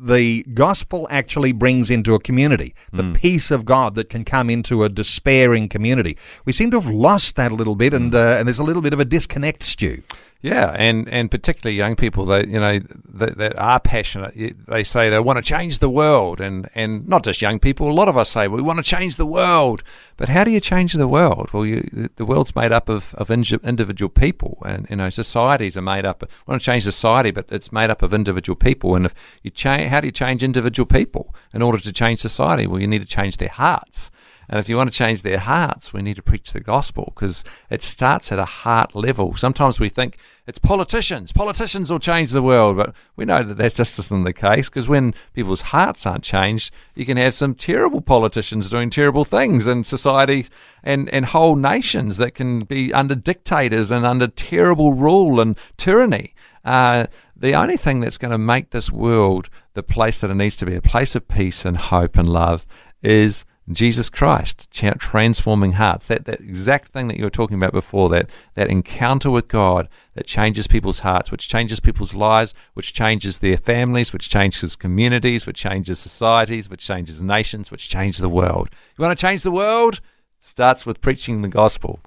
the 0.04 0.42
gospel 0.54 1.06
actually 1.10 1.52
brings 1.52 1.90
into 1.90 2.14
a 2.14 2.18
community, 2.18 2.74
the 2.92 3.04
mm. 3.04 3.14
peace 3.14 3.50
of 3.50 3.64
God 3.64 3.94
that 3.94 4.08
can 4.10 4.24
come 4.24 4.50
into 4.50 4.82
a 4.82 4.88
despairing 4.88 5.68
community. 5.68 6.18
We 6.44 6.52
seem 6.52 6.72
to 6.72 6.80
have 6.80 6.92
lost 6.92 7.36
that 7.36 7.52
a 7.52 7.54
little 7.54 7.76
bit, 7.76 7.94
and, 7.94 8.12
uh, 8.12 8.36
and 8.38 8.48
there's 8.48 8.58
a 8.58 8.64
little 8.64 8.82
bit 8.82 8.92
of 8.92 8.98
a 8.98 9.04
disconnect, 9.04 9.62
Stu. 9.62 10.02
Yeah, 10.42 10.74
and, 10.76 11.08
and 11.08 11.30
particularly 11.30 11.76
young 11.76 11.94
people 11.94 12.24
that 12.26 12.48
you 12.48 12.58
know 12.58 12.80
that, 13.14 13.38
that 13.38 13.56
are 13.60 13.78
passionate. 13.78 14.34
They 14.66 14.82
say 14.82 15.08
they 15.08 15.20
want 15.20 15.36
to 15.36 15.42
change 15.42 15.78
the 15.78 15.88
world, 15.88 16.40
and, 16.40 16.68
and 16.74 17.06
not 17.06 17.22
just 17.22 17.40
young 17.40 17.60
people. 17.60 17.88
A 17.88 17.92
lot 17.92 18.08
of 18.08 18.16
us 18.16 18.30
say 18.30 18.48
we 18.48 18.60
want 18.60 18.78
to 18.78 18.82
change 18.82 19.14
the 19.14 19.24
world, 19.24 19.84
but 20.16 20.28
how 20.28 20.42
do 20.42 20.50
you 20.50 20.58
change 20.58 20.94
the 20.94 21.06
world? 21.06 21.50
Well, 21.52 21.64
you, 21.64 22.10
the 22.16 22.24
world's 22.24 22.56
made 22.56 22.72
up 22.72 22.88
of, 22.88 23.14
of 23.14 23.30
individual 23.30 24.08
people, 24.08 24.58
and 24.66 24.88
you 24.90 24.96
know 24.96 25.10
societies 25.10 25.76
are 25.76 25.82
made 25.82 26.04
up. 26.04 26.22
We 26.22 26.28
want 26.50 26.60
to 26.60 26.66
change 26.66 26.82
society, 26.82 27.30
but 27.30 27.46
it's 27.48 27.70
made 27.70 27.90
up 27.90 28.02
of 28.02 28.12
individual 28.12 28.56
people. 28.56 28.96
And 28.96 29.06
if 29.06 29.38
you 29.44 29.50
change, 29.52 29.90
how 29.90 30.00
do 30.00 30.08
you 30.08 30.12
change 30.12 30.42
individual 30.42 30.86
people 30.86 31.32
in 31.54 31.62
order 31.62 31.78
to 31.78 31.92
change 31.92 32.18
society? 32.18 32.66
Well, 32.66 32.80
you 32.80 32.88
need 32.88 33.02
to 33.02 33.06
change 33.06 33.36
their 33.36 33.48
hearts. 33.48 34.10
And 34.52 34.58
if 34.58 34.68
you 34.68 34.76
want 34.76 34.92
to 34.92 34.96
change 34.96 35.22
their 35.22 35.38
hearts, 35.38 35.94
we 35.94 36.02
need 36.02 36.16
to 36.16 36.22
preach 36.22 36.52
the 36.52 36.60
gospel 36.60 37.10
because 37.14 37.42
it 37.70 37.82
starts 37.82 38.30
at 38.30 38.38
a 38.38 38.44
heart 38.44 38.94
level. 38.94 39.34
Sometimes 39.34 39.80
we 39.80 39.88
think 39.88 40.18
it's 40.46 40.58
politicians. 40.58 41.32
Politicians 41.32 41.90
will 41.90 41.98
change 41.98 42.32
the 42.32 42.42
world, 42.42 42.76
but 42.76 42.94
we 43.16 43.24
know 43.24 43.42
that 43.42 43.56
that's 43.56 43.76
just 43.76 43.98
isn't 43.98 44.24
the 44.24 44.32
case 44.34 44.68
because 44.68 44.90
when 44.90 45.14
people's 45.32 45.62
hearts 45.62 46.04
aren't 46.04 46.22
changed, 46.22 46.70
you 46.94 47.06
can 47.06 47.16
have 47.16 47.32
some 47.32 47.54
terrible 47.54 48.02
politicians 48.02 48.68
doing 48.68 48.90
terrible 48.90 49.24
things 49.24 49.66
in 49.66 49.84
society 49.84 50.44
and, 50.84 51.08
and 51.08 51.24
whole 51.24 51.56
nations 51.56 52.18
that 52.18 52.34
can 52.34 52.60
be 52.60 52.92
under 52.92 53.14
dictators 53.14 53.90
and 53.90 54.04
under 54.04 54.28
terrible 54.28 54.92
rule 54.92 55.40
and 55.40 55.58
tyranny. 55.78 56.34
Uh, 56.62 57.06
the 57.34 57.54
only 57.54 57.78
thing 57.78 58.00
that's 58.00 58.18
going 58.18 58.32
to 58.32 58.36
make 58.36 58.68
this 58.68 58.92
world 58.92 59.48
the 59.72 59.82
place 59.82 60.20
that 60.20 60.30
it 60.30 60.34
needs 60.34 60.56
to 60.58 60.66
be, 60.66 60.74
a 60.74 60.82
place 60.82 61.16
of 61.16 61.26
peace 61.26 61.64
and 61.64 61.78
hope 61.78 62.18
and 62.18 62.28
love, 62.28 62.66
is 63.02 63.46
Jesus 63.70 64.10
Christ, 64.10 64.68
transforming 64.72 65.72
hearts. 65.72 66.08
That, 66.08 66.24
that 66.24 66.40
exact 66.40 66.88
thing 66.88 67.08
that 67.08 67.16
you 67.16 67.24
were 67.24 67.30
talking 67.30 67.56
about 67.56 67.72
before, 67.72 68.08
that, 68.08 68.28
that 68.54 68.68
encounter 68.68 69.30
with 69.30 69.46
God 69.48 69.88
that 70.14 70.26
changes 70.26 70.66
people's 70.66 71.00
hearts, 71.00 71.30
which 71.30 71.48
changes 71.48 71.78
people's 71.78 72.14
lives, 72.14 72.54
which 72.74 72.92
changes 72.92 73.38
their 73.38 73.56
families, 73.56 74.12
which 74.12 74.28
changes 74.28 74.74
communities, 74.74 75.46
which 75.46 75.58
changes 75.58 76.00
societies, 76.00 76.68
which 76.68 76.84
changes 76.84 77.22
nations, 77.22 77.70
which 77.70 77.88
changes 77.88 78.18
the 78.18 78.28
world. 78.28 78.68
You 78.98 79.02
want 79.02 79.16
to 79.16 79.22
change 79.22 79.44
the 79.44 79.52
world? 79.52 80.00
Starts 80.40 80.84
with 80.84 81.00
preaching 81.00 81.42
the 81.42 81.48
gospel. 81.48 82.00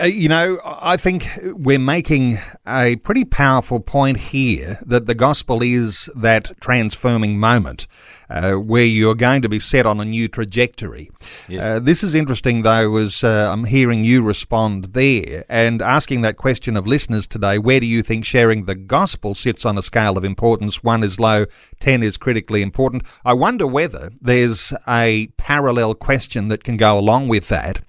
uh, 0.00 0.04
you 0.04 0.28
know, 0.28 0.60
I 0.64 0.96
think 0.96 1.26
we're 1.42 1.78
making 1.80 2.38
a 2.66 2.96
pretty 2.96 3.24
powerful 3.24 3.80
point 3.80 4.18
here 4.18 4.78
that 4.86 5.06
the 5.06 5.14
gospel 5.14 5.62
is 5.62 6.08
that 6.14 6.52
transforming 6.60 7.38
moment 7.38 7.86
uh, 8.30 8.52
where 8.54 8.84
you're 8.84 9.14
going 9.14 9.42
to 9.42 9.48
be 9.48 9.58
set 9.58 9.84
on 9.84 10.00
a 10.00 10.04
new 10.04 10.28
trajectory. 10.28 11.10
Yes. 11.48 11.62
Uh, 11.62 11.80
this 11.80 12.02
is 12.02 12.14
interesting, 12.14 12.62
though, 12.62 12.96
as 12.96 13.24
uh, 13.24 13.50
I'm 13.52 13.64
hearing 13.64 14.04
you 14.04 14.22
respond 14.22 14.86
there 14.86 15.44
and 15.48 15.82
asking 15.82 16.22
that 16.22 16.36
question 16.36 16.76
of 16.76 16.86
listeners 16.86 17.26
today 17.26 17.58
where 17.58 17.80
do 17.80 17.86
you 17.86 18.02
think 18.02 18.24
sharing 18.24 18.64
the 18.64 18.74
gospel 18.74 19.34
sits 19.34 19.66
on 19.66 19.76
a 19.76 19.82
scale 19.82 20.16
of 20.16 20.24
importance? 20.24 20.82
One 20.84 21.02
is 21.02 21.18
low, 21.18 21.46
10 21.80 22.02
is 22.02 22.16
critically 22.16 22.62
important. 22.62 23.02
I 23.24 23.32
wonder 23.32 23.66
whether 23.66 24.12
there's 24.20 24.72
a 24.86 25.28
parallel 25.36 25.94
question 25.94 26.48
that 26.48 26.64
can 26.64 26.76
go 26.76 26.98
along 26.98 27.28
with 27.28 27.48
that 27.48 27.80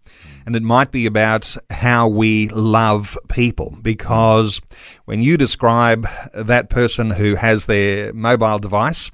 and 0.51 0.55
it 0.57 0.67
might 0.67 0.91
be 0.91 1.05
about 1.05 1.55
how 1.69 2.09
we 2.09 2.49
love 2.49 3.17
people 3.29 3.77
because 3.81 4.59
when 5.05 5.21
you 5.21 5.37
describe 5.37 6.05
that 6.33 6.69
person 6.69 7.11
who 7.11 7.35
has 7.35 7.67
their 7.67 8.11
mobile 8.11 8.59
device 8.59 9.09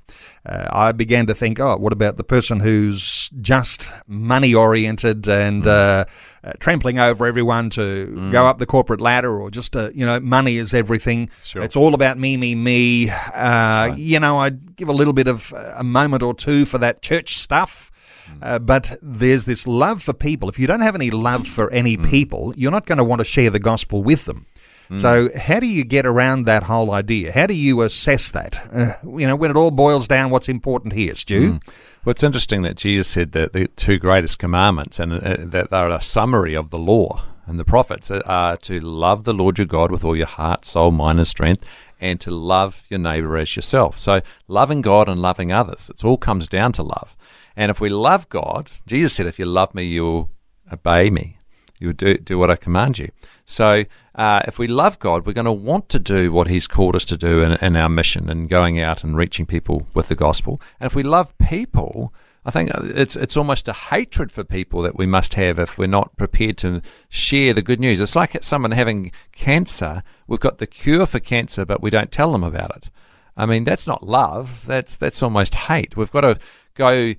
uh, 0.47 0.67
I 0.71 0.91
began 0.93 1.25
to 1.27 1.35
think, 1.35 1.59
oh, 1.59 1.75
what 1.75 1.91
about 1.91 2.15
the 2.15 2.23
person 2.23 2.61
who's 2.61 3.29
just 3.41 3.91
money 4.07 4.55
oriented 4.55 5.27
and 5.27 5.63
mm. 5.63 5.67
uh, 5.67 6.05
uh, 6.41 6.53
trampling 6.59 6.97
over 6.99 7.27
everyone 7.27 7.69
to 7.71 8.07
mm. 8.07 8.31
go 8.31 8.45
up 8.45 8.57
the 8.57 8.65
corporate 8.65 9.01
ladder, 9.01 9.37
or 9.41 9.51
just 9.51 9.75
uh, 9.75 9.89
you 9.93 10.05
know, 10.05 10.21
money 10.21 10.55
is 10.55 10.73
everything. 10.73 11.29
Sure. 11.43 11.61
It's 11.61 11.75
all 11.75 11.93
about 11.93 12.17
me, 12.17 12.37
me, 12.37 12.55
me. 12.55 13.09
Uh, 13.09 13.17
right. 13.33 13.95
You 13.97 14.21
know, 14.21 14.37
I'd 14.37 14.77
give 14.77 14.87
a 14.87 14.93
little 14.93 15.11
bit 15.11 15.27
of 15.27 15.53
a 15.53 15.83
moment 15.83 16.23
or 16.23 16.33
two 16.33 16.63
for 16.63 16.77
that 16.77 17.01
church 17.01 17.37
stuff. 17.37 17.91
Mm. 18.33 18.37
Uh, 18.41 18.59
but 18.59 18.97
there's 19.01 19.45
this 19.45 19.67
love 19.67 20.03
for 20.03 20.13
people. 20.13 20.49
If 20.49 20.59
you 20.59 20.67
don't 20.67 20.81
have 20.81 20.95
any 20.95 21.09
love 21.09 21.47
for 21.47 21.71
any 21.71 21.97
mm. 21.97 22.09
people, 22.09 22.53
you're 22.55 22.71
not 22.71 22.85
going 22.85 22.97
to 22.97 23.03
want 23.03 23.19
to 23.19 23.25
share 23.25 23.49
the 23.49 23.59
gospel 23.59 24.03
with 24.03 24.25
them. 24.25 24.45
Mm. 24.89 25.01
So, 25.01 25.29
how 25.37 25.59
do 25.59 25.67
you 25.67 25.83
get 25.83 26.05
around 26.05 26.45
that 26.45 26.63
whole 26.63 26.91
idea? 26.91 27.31
How 27.33 27.45
do 27.45 27.53
you 27.53 27.81
assess 27.81 28.31
that? 28.31 28.61
Uh, 28.71 28.93
you 29.17 29.27
know, 29.27 29.35
when 29.35 29.51
it 29.51 29.57
all 29.57 29.71
boils 29.71 30.07
down, 30.07 30.29
what's 30.29 30.47
important 30.47 30.93
here, 30.93 31.13
Stu? 31.13 31.53
Mm. 31.53 31.67
Well, 32.05 32.11
it's 32.11 32.23
interesting 32.23 32.61
that 32.61 32.77
Jesus 32.77 33.07
said 33.07 33.33
that 33.33 33.51
the 33.51 33.67
two 33.67 33.97
greatest 33.97 34.39
commandments 34.39 34.99
and 34.99 35.13
uh, 35.13 35.35
that 35.39 35.69
they're 35.69 35.89
a 35.89 35.99
summary 35.99 36.55
of 36.55 36.69
the 36.69 36.79
law 36.79 37.21
and 37.47 37.57
the 37.57 37.65
prophets 37.65 38.11
are 38.11 38.57
to 38.57 38.79
love 38.79 39.23
the 39.23 39.33
Lord 39.33 39.57
your 39.57 39.65
God 39.65 39.89
with 39.89 40.03
all 40.03 40.15
your 40.15 40.27
heart, 40.27 40.65
soul, 40.65 40.91
mind, 40.91 41.17
and 41.17 41.27
strength, 41.27 41.91
and 41.99 42.19
to 42.21 42.29
love 42.29 42.83
your 42.89 42.99
neighbor 42.99 43.37
as 43.37 43.55
yourself. 43.55 43.97
So, 43.97 44.21
loving 44.47 44.81
God 44.81 45.07
and 45.07 45.19
loving 45.19 45.51
others, 45.51 45.89
it 45.89 46.03
all 46.03 46.17
comes 46.17 46.47
down 46.47 46.73
to 46.73 46.83
love. 46.83 47.15
And 47.57 47.71
if 47.71 47.81
we 47.81 47.89
love 47.89 48.29
God, 48.29 48.69
Jesus 48.85 49.13
said, 49.13 49.25
if 49.25 49.39
you 49.39 49.45
love 49.45 49.73
me, 49.73 49.83
you'll 49.83 50.29
obey 50.71 51.09
me. 51.09 51.39
You'll 51.79 51.93
do, 51.93 52.15
do 52.17 52.37
what 52.37 52.51
I 52.51 52.55
command 52.55 52.99
you. 52.99 53.09
So, 53.45 53.85
uh, 54.15 54.41
if 54.47 54.57
we 54.57 54.67
love 54.67 54.99
God, 54.99 55.25
we're 55.25 55.33
going 55.33 55.45
to 55.45 55.51
want 55.51 55.89
to 55.89 55.99
do 55.99 56.31
what 56.31 56.47
He's 56.47 56.67
called 56.67 56.95
us 56.95 57.05
to 57.05 57.17
do 57.17 57.41
in, 57.41 57.53
in 57.53 57.75
our 57.75 57.89
mission 57.89 58.29
and 58.29 58.49
going 58.49 58.79
out 58.79 59.03
and 59.03 59.15
reaching 59.15 59.45
people 59.45 59.87
with 59.93 60.07
the 60.07 60.15
gospel. 60.15 60.59
And 60.79 60.87
if 60.87 60.95
we 60.95 61.03
love 61.03 61.37
people, 61.37 62.13
I 62.45 62.51
think 62.51 62.71
it's 62.73 63.15
it's 63.15 63.37
almost 63.37 63.67
a 63.67 63.73
hatred 63.73 64.31
for 64.31 64.43
people 64.43 64.81
that 64.83 64.97
we 64.97 65.05
must 65.05 65.35
have 65.35 65.59
if 65.59 65.77
we're 65.77 65.85
not 65.85 66.17
prepared 66.17 66.57
to 66.59 66.81
share 67.09 67.53
the 67.53 67.61
good 67.61 67.79
news. 67.79 67.99
It's 67.99 68.15
like 68.15 68.41
someone 68.43 68.71
having 68.71 69.11
cancer. 69.31 70.01
We've 70.27 70.39
got 70.39 70.57
the 70.57 70.65
cure 70.67 71.05
for 71.05 71.19
cancer, 71.19 71.63
but 71.63 71.81
we 71.81 71.91
don't 71.91 72.11
tell 72.11 72.31
them 72.31 72.43
about 72.43 72.75
it. 72.75 72.89
I 73.35 73.45
mean, 73.45 73.65
that's 73.65 73.85
not 73.85 74.01
love. 74.01 74.65
That's 74.65 74.97
that's 74.97 75.21
almost 75.21 75.53
hate. 75.53 75.95
We've 75.95 76.11
got 76.11 76.21
to 76.21 76.39
go 76.73 77.13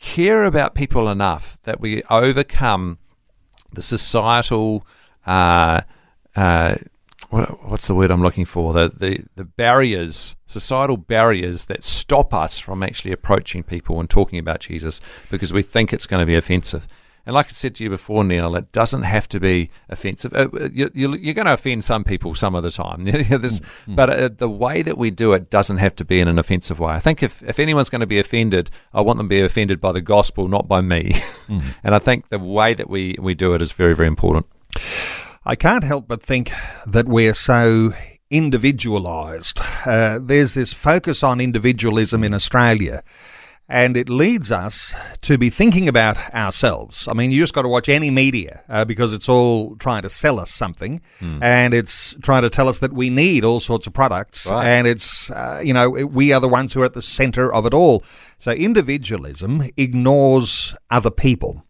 care 0.00 0.44
about 0.44 0.74
people 0.74 1.08
enough 1.08 1.58
that 1.62 1.80
we 1.80 2.02
overcome 2.04 2.98
the 3.72 3.82
societal 3.82 4.86
uh, 5.26 5.82
uh, 6.36 6.76
what, 7.30 7.68
what's 7.68 7.88
the 7.88 7.94
word 7.94 8.10
I'm 8.10 8.22
looking 8.22 8.44
for? 8.44 8.72
The, 8.72 8.88
the 8.88 9.24
the 9.34 9.44
barriers, 9.44 10.36
societal 10.46 10.96
barriers 10.96 11.66
that 11.66 11.82
stop 11.82 12.32
us 12.32 12.58
from 12.58 12.82
actually 12.82 13.12
approaching 13.12 13.62
people 13.62 14.00
and 14.00 14.08
talking 14.08 14.38
about 14.38 14.60
Jesus 14.60 15.00
because 15.30 15.52
we 15.52 15.62
think 15.62 15.92
it's 15.92 16.06
going 16.06 16.22
to 16.22 16.26
be 16.26 16.36
offensive. 16.36 16.86
And 17.28 17.34
like 17.34 17.48
I 17.48 17.48
said 17.50 17.74
to 17.74 17.84
you 17.84 17.90
before, 17.90 18.24
Neil, 18.24 18.56
it 18.56 18.72
doesn't 18.72 19.02
have 19.02 19.28
to 19.28 19.38
be 19.38 19.68
offensive. 19.90 20.32
Uh, 20.32 20.48
uh, 20.58 20.70
you, 20.72 21.12
are 21.12 21.34
going 21.34 21.44
to 21.44 21.52
offend 21.52 21.84
some 21.84 22.02
people 22.02 22.34
some 22.34 22.54
of 22.54 22.62
the 22.62 22.70
time, 22.70 23.04
mm-hmm. 23.04 23.94
but 23.94 24.08
uh, 24.08 24.30
the 24.34 24.48
way 24.48 24.80
that 24.80 24.96
we 24.96 25.10
do 25.10 25.34
it 25.34 25.50
doesn't 25.50 25.76
have 25.76 25.94
to 25.96 26.06
be 26.06 26.20
in 26.20 26.28
an 26.28 26.38
offensive 26.38 26.80
way. 26.80 26.94
I 26.94 27.00
think 27.00 27.22
if, 27.22 27.42
if 27.42 27.58
anyone's 27.58 27.90
going 27.90 28.00
to 28.00 28.06
be 28.06 28.18
offended, 28.18 28.70
I 28.94 29.02
want 29.02 29.18
them 29.18 29.26
to 29.26 29.28
be 29.28 29.42
offended 29.42 29.78
by 29.78 29.92
the 29.92 30.00
gospel, 30.00 30.48
not 30.48 30.66
by 30.66 30.80
me. 30.80 31.12
Mm. 31.48 31.78
and 31.82 31.94
I 31.94 31.98
think 31.98 32.28
the 32.28 32.38
way 32.38 32.74
that 32.74 32.90
we, 32.90 33.16
we 33.18 33.32
do 33.32 33.54
it 33.54 33.62
is 33.62 33.72
very, 33.72 33.94
very 33.94 34.06
important. 34.06 34.44
I 35.46 35.54
can't 35.54 35.82
help 35.82 36.06
but 36.06 36.22
think 36.22 36.52
that 36.86 37.06
we're 37.06 37.32
so 37.32 37.94
individualised. 38.30 39.58
Uh, 39.86 40.18
there's 40.20 40.52
this 40.52 40.74
focus 40.74 41.22
on 41.22 41.40
individualism 41.40 42.22
in 42.22 42.34
Australia. 42.34 43.02
And 43.68 43.96
it 43.96 44.08
leads 44.08 44.50
us 44.50 44.94
to 45.22 45.36
be 45.36 45.50
thinking 45.50 45.88
about 45.88 46.16
ourselves. 46.34 47.06
I 47.06 47.12
mean, 47.12 47.30
you 47.30 47.42
just 47.42 47.52
got 47.52 47.62
to 47.62 47.68
watch 47.68 47.88
any 47.88 48.10
media 48.10 48.62
uh, 48.68 48.86
because 48.86 49.12
it's 49.12 49.28
all 49.28 49.76
trying 49.76 50.02
to 50.02 50.10
sell 50.10 50.40
us 50.40 50.50
something, 50.50 51.02
mm. 51.20 51.38
and 51.42 51.74
it's 51.74 52.14
trying 52.22 52.42
to 52.42 52.50
tell 52.50 52.68
us 52.68 52.78
that 52.78 52.94
we 52.94 53.10
need 53.10 53.44
all 53.44 53.60
sorts 53.60 53.86
of 53.86 53.92
products, 53.92 54.46
right. 54.46 54.66
and 54.66 54.86
it's 54.86 55.30
uh, 55.30 55.60
you 55.62 55.74
know 55.74 55.90
we 55.90 56.32
are 56.32 56.40
the 56.40 56.48
ones 56.48 56.72
who 56.72 56.80
are 56.80 56.86
at 56.86 56.94
the 56.94 57.02
centre 57.02 57.52
of 57.52 57.66
it 57.66 57.74
all. 57.74 58.02
So 58.38 58.52
individualism 58.52 59.64
ignores 59.76 60.74
other 60.90 61.10
people 61.10 61.64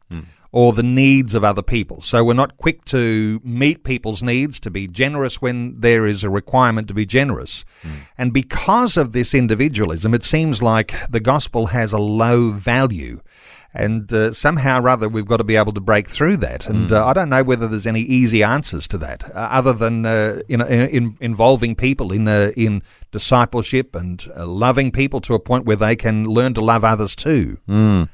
or 0.51 0.73
the 0.73 0.83
needs 0.83 1.35
of 1.35 1.45
other 1.45 1.63
people. 1.63 2.01
So 2.01 2.25
we're 2.25 2.33
not 2.33 2.57
quick 2.57 2.85
to 2.87 3.41
meet 3.45 3.85
people's 3.85 4.23
needs, 4.23 4.59
to 4.61 4.71
be 4.71 4.89
generous 4.89 5.43
when 5.43 5.81
there 5.81 6.07
is 6.07 6.25
a 6.25 6.31
requirement 6.31 6.89
to 6.89 6.95
be 6.95 7.05
generous. 7.05 7.65
Mm. 7.83 7.91
And 8.17 8.33
because 8.33 8.97
of 8.97 9.13
this 9.13 9.35
individualism, 9.35 10.15
it 10.15 10.23
seems 10.23 10.63
like 10.63 10.95
the 11.11 11.21
gospel 11.21 11.67
has 11.67 11.93
a 11.93 11.99
low 11.99 12.51
value. 12.51 13.21
And 13.75 14.11
uh, 14.11 14.33
somehow 14.33 14.81
or 14.81 14.89
other, 14.89 15.11
we've 15.11 15.27
got 15.27 15.37
to 15.37 15.45
be 15.45 15.57
able 15.57 15.75
to 15.75 15.81
break 15.81 16.09
through 16.09 16.39
that. 16.39 16.67
And 16.67 16.89
mm. 16.89 16.97
uh, 16.97 17.07
I 17.07 17.13
don't 17.13 17.29
know 17.29 17.45
whether 17.45 17.69
there's 17.69 17.87
any 17.87 18.01
easy 18.01 18.43
answers 18.43 18.89
to 18.89 18.99
that, 18.99 19.29
uh, 19.37 19.49
other 19.51 19.75
than 19.75 20.07
uh, 20.07 20.41
in, 20.49 20.63
in, 20.63 21.19
involving 21.21 21.77
people 21.77 22.11
in 22.11 22.27
uh, 22.27 22.53
in 22.57 22.83
discipleship 23.13 23.95
and 23.95 24.25
uh, 24.35 24.47
loving 24.47 24.91
people 24.91 25.21
to 25.21 25.35
a 25.35 25.39
point 25.39 25.67
where 25.67 25.77
they 25.77 25.95
can 25.97 26.25
learn 26.25 26.55
to 26.55 26.63
love 26.63 26.83
others 26.83 27.15
too. 27.15 27.59
Mm. 27.69 28.09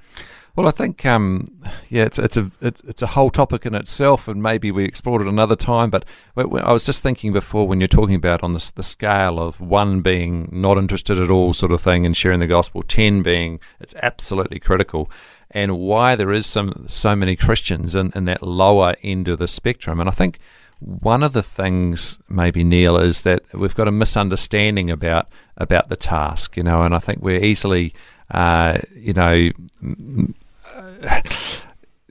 Well, 0.56 0.68
I 0.68 0.70
think 0.70 1.04
um, 1.04 1.46
yeah, 1.88 2.04
it's 2.04 2.16
it's 2.16 2.36
a 2.36 2.48
it's 2.60 3.02
a 3.02 3.08
whole 3.08 3.30
topic 3.30 3.66
in 3.66 3.74
itself, 3.74 4.28
and 4.28 4.40
maybe 4.40 4.70
we 4.70 4.84
explored 4.84 5.22
it 5.22 5.26
another 5.26 5.56
time. 5.56 5.90
But 5.90 6.04
I 6.36 6.72
was 6.72 6.86
just 6.86 7.02
thinking 7.02 7.32
before 7.32 7.66
when 7.66 7.80
you're 7.80 7.88
talking 7.88 8.14
about 8.14 8.44
on 8.44 8.52
the, 8.52 8.72
the 8.76 8.84
scale 8.84 9.40
of 9.40 9.60
one 9.60 10.00
being 10.00 10.48
not 10.52 10.78
interested 10.78 11.18
at 11.18 11.28
all, 11.28 11.54
sort 11.54 11.72
of 11.72 11.80
thing, 11.80 12.06
and 12.06 12.16
sharing 12.16 12.38
the 12.38 12.46
gospel, 12.46 12.82
ten 12.82 13.20
being 13.20 13.58
it's 13.80 13.96
absolutely 14.00 14.60
critical, 14.60 15.10
and 15.50 15.76
why 15.76 16.14
there 16.14 16.32
is 16.32 16.46
some 16.46 16.84
so 16.86 17.16
many 17.16 17.34
Christians 17.34 17.96
in, 17.96 18.12
in 18.14 18.24
that 18.26 18.40
lower 18.40 18.94
end 19.02 19.26
of 19.26 19.38
the 19.38 19.48
spectrum. 19.48 19.98
And 19.98 20.08
I 20.08 20.12
think 20.12 20.38
one 20.78 21.24
of 21.24 21.32
the 21.32 21.42
things, 21.42 22.20
maybe 22.28 22.62
Neil, 22.62 22.96
is 22.96 23.22
that 23.22 23.42
we've 23.52 23.74
got 23.74 23.88
a 23.88 23.92
misunderstanding 23.92 24.88
about 24.88 25.26
about 25.56 25.88
the 25.88 25.96
task, 25.96 26.56
you 26.56 26.62
know, 26.62 26.82
and 26.82 26.94
I 26.94 27.00
think 27.00 27.22
we're 27.22 27.42
easily, 27.42 27.92
uh, 28.30 28.78
you 28.94 29.14
know. 29.14 29.50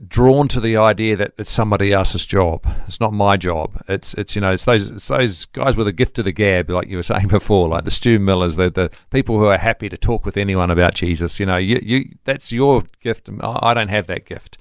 Drawn 0.08 0.48
to 0.50 0.60
the 0.60 0.76
idea 0.76 1.16
that 1.16 1.34
it's 1.38 1.52
somebody 1.52 1.94
else's 1.94 2.26
job. 2.26 2.66
It's 2.88 3.00
not 3.00 3.14
my 3.14 3.38
job. 3.38 3.82
It's 3.88 4.14
it's 4.16 4.36
you 4.36 4.42
know 4.42 4.52
it's 4.52 4.66
those 4.66 4.90
it's 4.90 5.08
those 5.08 5.46
guys 5.46 5.78
with 5.78 5.88
a 5.88 5.94
gift 5.94 6.16
to 6.16 6.24
the 6.24 6.32
gab, 6.32 6.70
like 6.70 6.90
you 6.90 6.98
were 6.98 7.04
saying 7.04 7.28
before, 7.30 7.68
like 7.70 7.86
the 7.86 7.92
Stu 7.92 8.20
Millars, 8.20 8.58
the 8.58 8.70
the 8.70 8.92
people 9.12 9.38
who 9.38 9.46
are 9.46 9.58
happy 9.58 9.90
to 9.90 9.98
talk 9.98 10.26
with 10.26 10.36
anyone 10.36 10.70
about 10.72 10.94
Jesus. 10.96 11.40
You 11.40 11.46
know, 11.46 11.58
you 11.58 11.80
you 11.82 12.10
that's 12.26 12.52
your 12.52 12.84
gift. 13.00 13.30
I 13.42 13.74
don't 13.74 13.88
have 13.88 14.08
that 14.08 14.26
gift, 14.26 14.58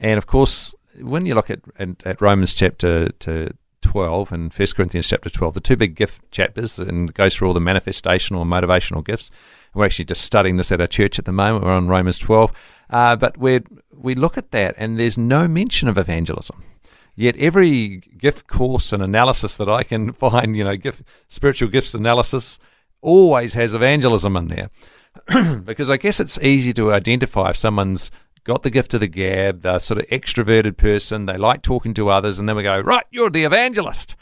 and 0.00 0.18
of 0.18 0.26
course, 0.26 0.74
when 1.00 1.26
you 1.26 1.34
look 1.34 1.50
at 1.50 1.60
at, 1.78 2.02
at 2.06 2.20
Romans 2.20 2.54
chapter 2.54 3.10
to 3.10 3.54
12 3.86 4.32
and 4.32 4.52
1 4.52 4.66
Corinthians 4.74 5.08
chapter 5.08 5.30
12, 5.30 5.54
the 5.54 5.60
two 5.60 5.76
big 5.76 5.94
gift 5.94 6.28
chapters, 6.30 6.78
and 6.78 7.14
goes 7.14 7.36
through 7.36 7.48
all 7.48 7.54
the 7.54 7.60
manifestational 7.60 8.42
and 8.42 8.50
motivational 8.50 9.04
gifts. 9.04 9.30
We're 9.76 9.84
actually 9.84 10.06
just 10.06 10.22
studying 10.22 10.56
this 10.56 10.72
at 10.72 10.80
our 10.80 10.86
church 10.86 11.18
at 11.18 11.26
the 11.26 11.32
moment. 11.32 11.62
We're 11.62 11.72
on 11.72 11.86
Romans 11.86 12.18
12. 12.18 12.84
Uh, 12.88 13.14
but 13.14 13.36
we 13.36 13.60
we 13.92 14.14
look 14.14 14.38
at 14.38 14.50
that, 14.52 14.74
and 14.78 14.98
there's 14.98 15.18
no 15.18 15.46
mention 15.46 15.86
of 15.86 15.98
evangelism. 15.98 16.64
Yet 17.14 17.36
every 17.36 17.98
gift 18.18 18.46
course 18.46 18.92
and 18.92 19.02
analysis 19.02 19.56
that 19.56 19.68
I 19.68 19.82
can 19.82 20.12
find, 20.24 20.56
you 20.56 20.64
know, 20.64 20.76
gift, 20.76 21.02
spiritual 21.28 21.68
gifts 21.68 21.94
analysis, 21.94 22.58
always 23.02 23.52
has 23.54 23.74
evangelism 23.74 24.36
in 24.36 24.48
there. 24.48 24.70
because 25.64 25.90
I 25.90 25.98
guess 25.98 26.20
it's 26.20 26.38
easy 26.38 26.72
to 26.74 26.92
identify 26.92 27.50
if 27.50 27.56
someone's 27.56 28.10
got 28.44 28.62
the 28.62 28.70
gift 28.70 28.94
of 28.94 29.00
the 29.00 29.08
gab, 29.08 29.60
they're 29.60 29.78
sort 29.78 30.00
of 30.00 30.06
extroverted 30.08 30.78
person, 30.78 31.26
they 31.26 31.36
like 31.36 31.60
talking 31.60 31.92
to 31.94 32.08
others, 32.08 32.38
and 32.38 32.48
then 32.48 32.56
we 32.56 32.62
go, 32.62 32.80
right, 32.80 33.04
you're 33.10 33.30
the 33.30 33.44
evangelist. 33.44 34.16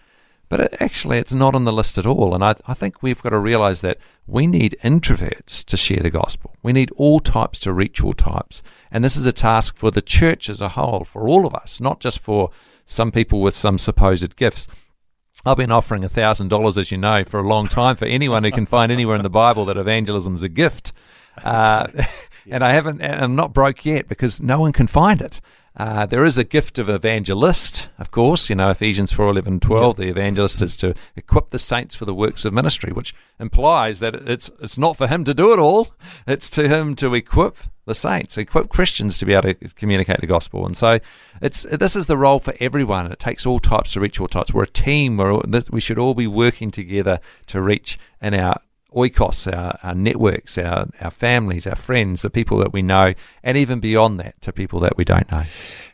But 0.49 0.81
actually, 0.81 1.19
it's 1.19 1.33
not 1.33 1.55
on 1.55 1.65
the 1.65 1.73
list 1.73 1.99
at 1.99 2.07
all. 2.07 2.35
And 2.35 2.45
I, 2.45 2.55
I 2.67 2.75
think 2.75 3.03
we've 3.03 3.23
got 3.23 3.31
to 3.31 3.39
realize 3.39 3.81
that 3.81 3.99
we 4.27 4.47
need 4.47 4.77
introverts 4.83 5.65
to 5.65 5.77
share 5.77 6.01
the 6.01 6.11
gospel. 6.11 6.55
We 6.63 6.73
need 6.73 6.91
all 6.97 7.21
types 7.21 7.61
to 7.61 7.73
reach 7.73 8.03
all 8.03 8.13
types. 8.13 8.63
And 8.91 9.03
this 9.03 9.17
is 9.17 9.27
a 9.27 9.33
task 9.33 9.77
for 9.77 9.91
the 9.91 10.03
church 10.03 10.49
as 10.49 10.61
a 10.61 10.71
whole, 10.71 11.05
for 11.05 11.29
all 11.29 11.47
of 11.47 11.55
us, 11.55 11.81
not 11.81 12.01
just 12.01 12.21
for 12.21 12.51
some 12.87 13.11
people 13.11 13.41
with 13.41 13.55
some 13.55 13.79
supposed 13.79 14.37
gifts. 14.37 14.69
I've 15.47 15.57
been 15.57 15.73
offering 15.73 16.03
$1,000, 16.03 16.77
as 16.79 16.91
you 16.91 16.99
know, 16.99 17.25
for 17.25 17.41
a 17.41 17.47
long 17.47 17.69
time 17.69 17.97
for 17.97 18.07
anyone 18.07 18.45
who 18.45 18.51
can 18.51 18.67
find 18.67 18.91
anywhere 18.91 19.17
in 19.17 19.23
the 19.23 19.31
Bible 19.31 19.65
that 19.67 19.77
evangelism 19.77 20.37
is 20.37 20.43
a 20.43 20.49
gift. 20.49 20.93
Uh, 21.43 21.87
and 22.51 22.65
I 22.65 22.73
haven't, 22.73 23.03
I'm 23.03 23.35
not 23.35 23.53
broke 23.53 23.85
yet 23.85 24.09
because 24.09 24.41
no 24.41 24.61
one 24.61 24.73
can 24.73 24.87
find 24.87 25.21
it. 25.21 25.41
Uh, 25.77 26.07
there 26.07 26.25
is 26.25 26.39
a 26.39 26.45
gift 26.45 26.79
of 26.79 26.89
evangelist, 26.89 27.89
of 27.99 28.13
course. 28.13 28.49
You 28.49 28.55
know, 28.55 28.71
Ephesians 28.71 29.13
4 29.13 29.29
11, 29.29 29.59
12, 29.61 29.97
the 29.97 30.09
evangelist 30.09 30.63
is 30.63 30.77
to 30.77 30.95
equip 31.17 31.51
the 31.51 31.59
saints 31.59 31.97
for 31.97 32.05
the 32.05 32.15
works 32.15 32.45
of 32.45 32.53
ministry, 32.53 32.93
which 32.93 33.13
implies 33.41 33.99
that 33.99 34.15
it's, 34.15 34.51
it's 34.61 34.79
not 34.79 34.97
for 34.97 35.09
him 35.09 35.25
to 35.25 35.35
do 35.35 35.53
it 35.53 35.59
all, 35.59 35.93
it's 36.29 36.49
to 36.51 36.69
him 36.69 36.95
to 36.95 37.13
equip 37.15 37.59
the 37.87 37.95
saints, 37.95 38.39
equip 38.39 38.69
Christians 38.69 39.19
to 39.19 39.27
be 39.27 39.35
able 39.35 39.53
to 39.53 39.69
communicate 39.75 40.21
the 40.21 40.29
gospel. 40.29 40.65
And 40.65 40.77
so 40.77 41.01
it's 41.43 41.65
this 41.65 41.97
is 41.97 42.07
the 42.07 42.17
role 42.17 42.39
for 42.39 42.55
everyone. 42.61 43.11
It 43.11 43.19
takes 43.19 43.45
all 43.45 43.59
types 43.59 43.93
to 43.93 44.01
reach 44.01 44.21
all 44.21 44.29
types. 44.29 44.55
We're 44.55 44.63
a 44.63 44.69
team. 44.69 45.17
We're, 45.17 45.41
we 45.71 45.81
should 45.81 45.99
all 45.99 46.15
be 46.15 46.27
working 46.29 46.71
together 46.71 47.19
to 47.49 47.61
reach 47.61 47.99
in 48.23 48.33
our 48.33 48.61
oikos, 48.95 49.53
our, 49.53 49.79
our 49.83 49.95
networks, 49.95 50.57
our, 50.59 50.89
our 51.01 51.11
families, 51.11 51.67
our 51.67 51.77
friends, 51.77 52.23
the 52.23 52.31
people 52.31 52.59
that 52.59 52.73
we 52.73 52.83
know, 52.83 53.15
and 53.43 53.57
even 53.57 53.81
beyond 53.81 54.21
that 54.21 54.41
to 54.43 54.53
people 54.53 54.81
that 54.81 54.97
we 54.97 55.05
don't 55.05 55.31
know. 55.33 55.43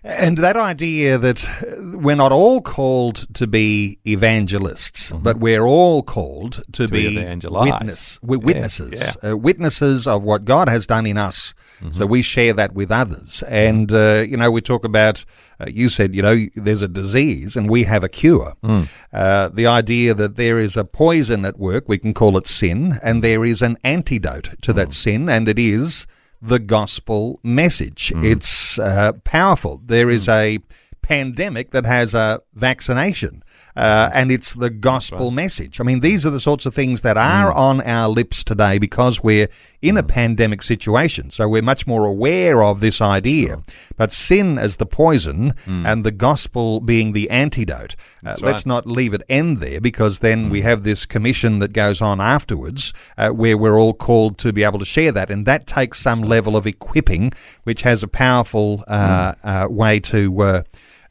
And 0.03 0.39
that 0.39 0.57
idea 0.57 1.19
that 1.19 1.47
we're 1.79 2.17
not 2.17 2.33
all 2.33 2.63
called 2.63 3.27
to 3.35 3.47
be 3.47 3.99
evangelists, 4.07 5.11
mm-hmm. 5.11 5.23
but 5.23 5.39
we're 5.39 5.65
all 5.65 6.03
called 6.03 6.63
to, 6.73 6.87
to 6.87 6.89
be 6.89 7.17
witness, 7.17 8.19
witnesses, 8.23 9.17
yeah. 9.23 9.31
Uh, 9.31 9.37
witnesses 9.37 10.07
of 10.07 10.23
what 10.23 10.47
God 10.47 10.71
has 10.71 10.87
done 10.87 11.05
in 11.05 11.19
us. 11.19 11.55
Mm-hmm. 11.81 11.91
So 11.91 12.07
we 12.07 12.23
share 12.23 12.55
that 12.55 12.73
with 12.73 12.91
others. 12.91 13.43
And, 13.47 13.93
uh, 13.93 14.25
you 14.27 14.39
know, 14.39 14.51
we 14.51 14.63
talk 14.63 14.85
about, 14.85 15.25
uh, 15.61 15.67
you 15.69 15.91
said, 15.91 16.15
you 16.15 16.23
know, 16.23 16.47
there's 16.55 16.83
a 16.83 16.89
disease 16.89 17.55
and 17.55 17.69
we 17.69 17.85
have 17.85 18.03
a 18.03 18.09
cure. 18.09 18.55
Mm. 18.63 18.89
Uh, 19.13 19.51
the 19.51 19.67
idea 19.67 20.15
that 20.15 20.37
there 20.37 20.59
is 20.59 20.79
a 20.79 20.85
poison 20.85 21.45
at 21.45 21.59
work, 21.59 21.85
we 21.89 21.99
can 21.99 22.15
call 22.15 22.39
it 22.39 22.47
sin, 22.47 22.99
and 23.03 23.23
there 23.23 23.45
is 23.45 23.61
an 23.61 23.77
antidote 23.85 24.51
to 24.63 24.73
mm. 24.73 24.77
that 24.77 24.93
sin, 24.95 25.29
and 25.29 25.47
it 25.47 25.59
is 25.59 26.07
the 26.41 26.59
gospel 26.59 27.41
message. 27.43 28.13
Mm. 28.15 28.25
It's 28.25 28.79
uh, 28.79 29.13
powerful. 29.25 29.81
There 29.85 30.11
is 30.11 30.27
mm. 30.27 30.33
a 30.33 30.59
pandemic 31.03 31.71
that 31.73 31.87
has 31.87 32.15
a 32.15 32.41
vaccination. 32.55 33.43
Uh, 33.77 34.11
and 34.15 34.33
it's 34.33 34.55
the 34.55 34.71
gospel 34.71 35.27
right. 35.27 35.35
message. 35.35 35.81
I 35.81 35.85
mean, 35.85 36.01
these 36.01 36.27
are 36.27 36.31
the 36.31 36.41
sorts 36.41 36.67
of 36.67 36.75
things 36.75 37.03
that 37.03 37.17
are 37.17 37.53
mm. 37.53 37.57
on 37.57 37.81
our 37.83 38.09
lips 38.09 38.43
today 38.45 38.79
because 38.79 39.23
we're 39.23 39.49
in 39.81 39.95
mm. 39.95 40.01
a 40.01 40.03
pandemic 40.03 40.63
situation. 40.63 41.31
So 41.31 41.49
we're 41.49 41.63
much 41.63 41.87
more 41.87 42.05
aware 42.05 42.63
of 42.63 42.81
this 42.81 43.01
idea. 43.01 43.49
Sure. 43.49 43.63
But 43.97 44.13
sin 44.13 44.59
as 44.59 44.77
the 44.77 44.87
poison 44.87 45.53
mm. 45.67 45.87
and 45.87 46.05
the 46.05 46.11
gospel 46.11 46.81
being 46.81 47.13
the 47.13 47.31
antidote. 47.31 47.97
Uh, 48.25 48.31
right. 48.31 48.43
Let's 48.43 48.67
not 48.67 48.87
leave 48.87 49.15
it 49.15 49.23
end 49.29 49.59
there 49.59 49.81
because 49.81 50.19
then 50.19 50.51
we 50.51 50.61
mm. 50.61 50.65
have 50.65 50.83
this 50.83 51.07
commission 51.07 51.61
that 51.61 51.73
goes 51.73 52.03
on 52.03 52.21
afterwards 52.21 52.93
uh, 53.17 53.31
where 53.31 53.57
we're 53.57 53.79
all 53.79 53.95
called 53.95 54.39
to 54.39 54.53
be 54.53 54.65
able 54.65 54.79
to 54.79 54.85
share 54.85 55.13
that. 55.13 55.31
And 55.31 55.47
that 55.47 55.67
takes 55.67 56.01
some 56.01 56.23
level 56.23 56.57
of 56.57 56.67
equipping, 56.67 57.33
which 57.65 57.83
has 57.83 58.03
a 58.03 58.09
powerful 58.09 58.85
uh, 58.89 59.33
mm. 59.33 59.65
uh, 59.65 59.69
way 59.71 60.01
to 60.01 60.43
uh, 60.43 60.51
uh, 60.51 60.63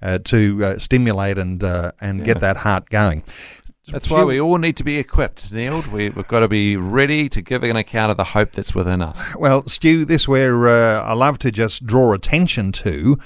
to 0.02 0.64
uh, 0.64 0.80
stimulate 0.80 1.38
and 1.38 1.64
uh, 1.64 1.92
and 2.00 2.20
yeah. 2.20 2.26
get 2.26 2.40
that 2.42 2.58
heart 2.58 2.90
going. 2.90 3.24
That's 3.92 4.10
why 4.10 4.24
we 4.24 4.40
all 4.40 4.58
need 4.58 4.78
to 4.78 4.84
be 4.84 4.98
equipped, 4.98 5.52
Neil. 5.52 5.82
We, 5.92 6.12
have 6.12 6.28
got 6.28 6.42
to 6.42 6.48
be 6.48 6.78
ready 6.78 7.28
to 7.30 7.42
give 7.42 7.64
an 7.64 7.76
account 7.76 8.12
of 8.12 8.18
the 8.18 8.24
hope 8.24 8.52
that's 8.52 8.76
within 8.76 9.02
us. 9.02 9.36
Well, 9.36 9.68
Stu, 9.68 10.06
this 10.06 10.28
where 10.28 10.68
uh, 10.68 11.02
I 11.02 11.14
love 11.14 11.40
to 11.40 11.52
just 11.52 11.86
draw 11.86 12.14
attention 12.14 12.72
to 12.74 13.18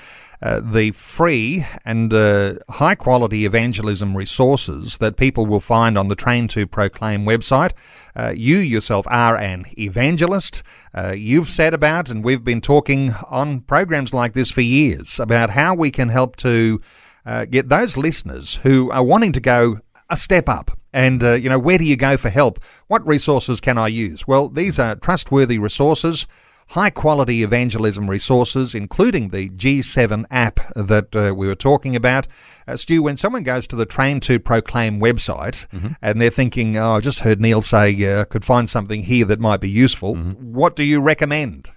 uh, 0.43 0.59
the 0.59 0.91
free 0.91 1.65
and 1.85 2.13
uh, 2.13 2.55
high 2.69 2.95
quality 2.95 3.45
evangelism 3.45 4.17
resources 4.17 4.97
that 4.97 5.15
people 5.15 5.45
will 5.45 5.61
find 5.61 5.97
on 5.97 6.09
the 6.09 6.17
Train 6.17 6.49
to 6.49 6.67
Proclaim 6.67 7.23
website. 7.23 7.71
Uh, 8.13 8.33
you 8.35 8.57
yourself 8.57 9.07
are 9.09 9.37
an 9.37 9.63
evangelist. 9.77 10.61
Uh, 10.93 11.13
you've 11.15 11.49
said 11.49 11.73
about, 11.73 12.09
and 12.09 12.25
we've 12.25 12.43
been 12.43 12.59
talking 12.59 13.15
on 13.29 13.61
programs 13.61 14.13
like 14.13 14.33
this 14.33 14.51
for 14.51 14.59
years 14.59 15.17
about 15.17 15.51
how 15.51 15.73
we 15.73 15.89
can 15.89 16.09
help 16.09 16.35
to 16.35 16.81
uh, 17.25 17.45
get 17.45 17.69
those 17.69 17.95
listeners 17.95 18.55
who 18.63 18.91
are 18.91 19.03
wanting 19.03 19.31
to 19.31 19.39
go 19.39 19.79
a 20.09 20.17
step 20.17 20.49
up. 20.49 20.77
And, 20.91 21.23
you 21.23 21.49
know, 21.49 21.57
where 21.57 21.79
do 21.79 21.85
you 21.85 21.95
go 21.95 22.17
for 22.17 22.29
help? 22.29 22.63
What 22.85 23.07
resources 23.07 23.59
can 23.59 23.79
I 23.79 23.87
use? 23.87 24.27
Well, 24.27 24.49
these 24.49 24.77
are 24.77 24.93
trustworthy 24.95 25.57
resources 25.57 26.27
high 26.69 26.89
quality 26.89 27.43
evangelism 27.43 28.09
resources, 28.09 28.73
including 28.73 29.29
the 29.29 29.49
G7 29.49 30.25
app 30.31 30.59
that 30.75 31.15
uh, 31.15 31.33
we 31.35 31.47
were 31.47 31.55
talking 31.55 31.95
about. 31.95 32.27
Uh, 32.67 32.77
Stu, 32.77 33.03
when 33.03 33.17
someone 33.17 33.43
goes 33.43 33.67
to 33.67 33.75
the 33.75 33.85
Train 33.85 34.19
to 34.21 34.39
Proclaim 34.39 34.99
website 34.99 35.67
mm-hmm. 35.67 35.93
and 36.01 36.21
they're 36.21 36.29
thinking, 36.29 36.77
oh, 36.77 36.95
I 36.95 36.99
just 36.99 37.19
heard 37.19 37.39
Neil 37.39 37.61
say 37.61 37.93
uh, 38.05 38.25
could 38.25 38.45
find 38.45 38.69
something 38.69 39.03
here 39.03 39.25
that 39.25 39.39
might 39.39 39.59
be 39.59 39.69
useful, 39.69 40.15
mm-hmm. 40.15 40.53
what 40.53 40.75
do 40.75 40.83
you 40.83 41.01
recommend? 41.01 41.69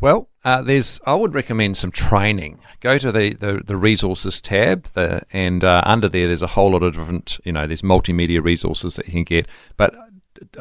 Well, 0.00 0.28
uh, 0.44 0.62
there's. 0.62 1.00
I 1.06 1.14
would 1.14 1.32
recommend 1.32 1.76
some 1.76 1.92
training. 1.92 2.58
Go 2.80 2.98
to 2.98 3.12
the, 3.12 3.34
the, 3.34 3.62
the 3.64 3.76
resources 3.76 4.40
tab, 4.40 4.86
the, 4.94 5.22
and 5.30 5.62
uh, 5.62 5.82
under 5.84 6.08
there, 6.08 6.26
there's 6.26 6.42
a 6.42 6.48
whole 6.48 6.72
lot 6.72 6.82
of 6.82 6.94
different. 6.94 7.38
You 7.44 7.52
know, 7.52 7.68
there's 7.68 7.82
multimedia 7.82 8.42
resources 8.42 8.96
that 8.96 9.06
you 9.06 9.12
can 9.12 9.22
get. 9.22 9.46
But 9.76 9.94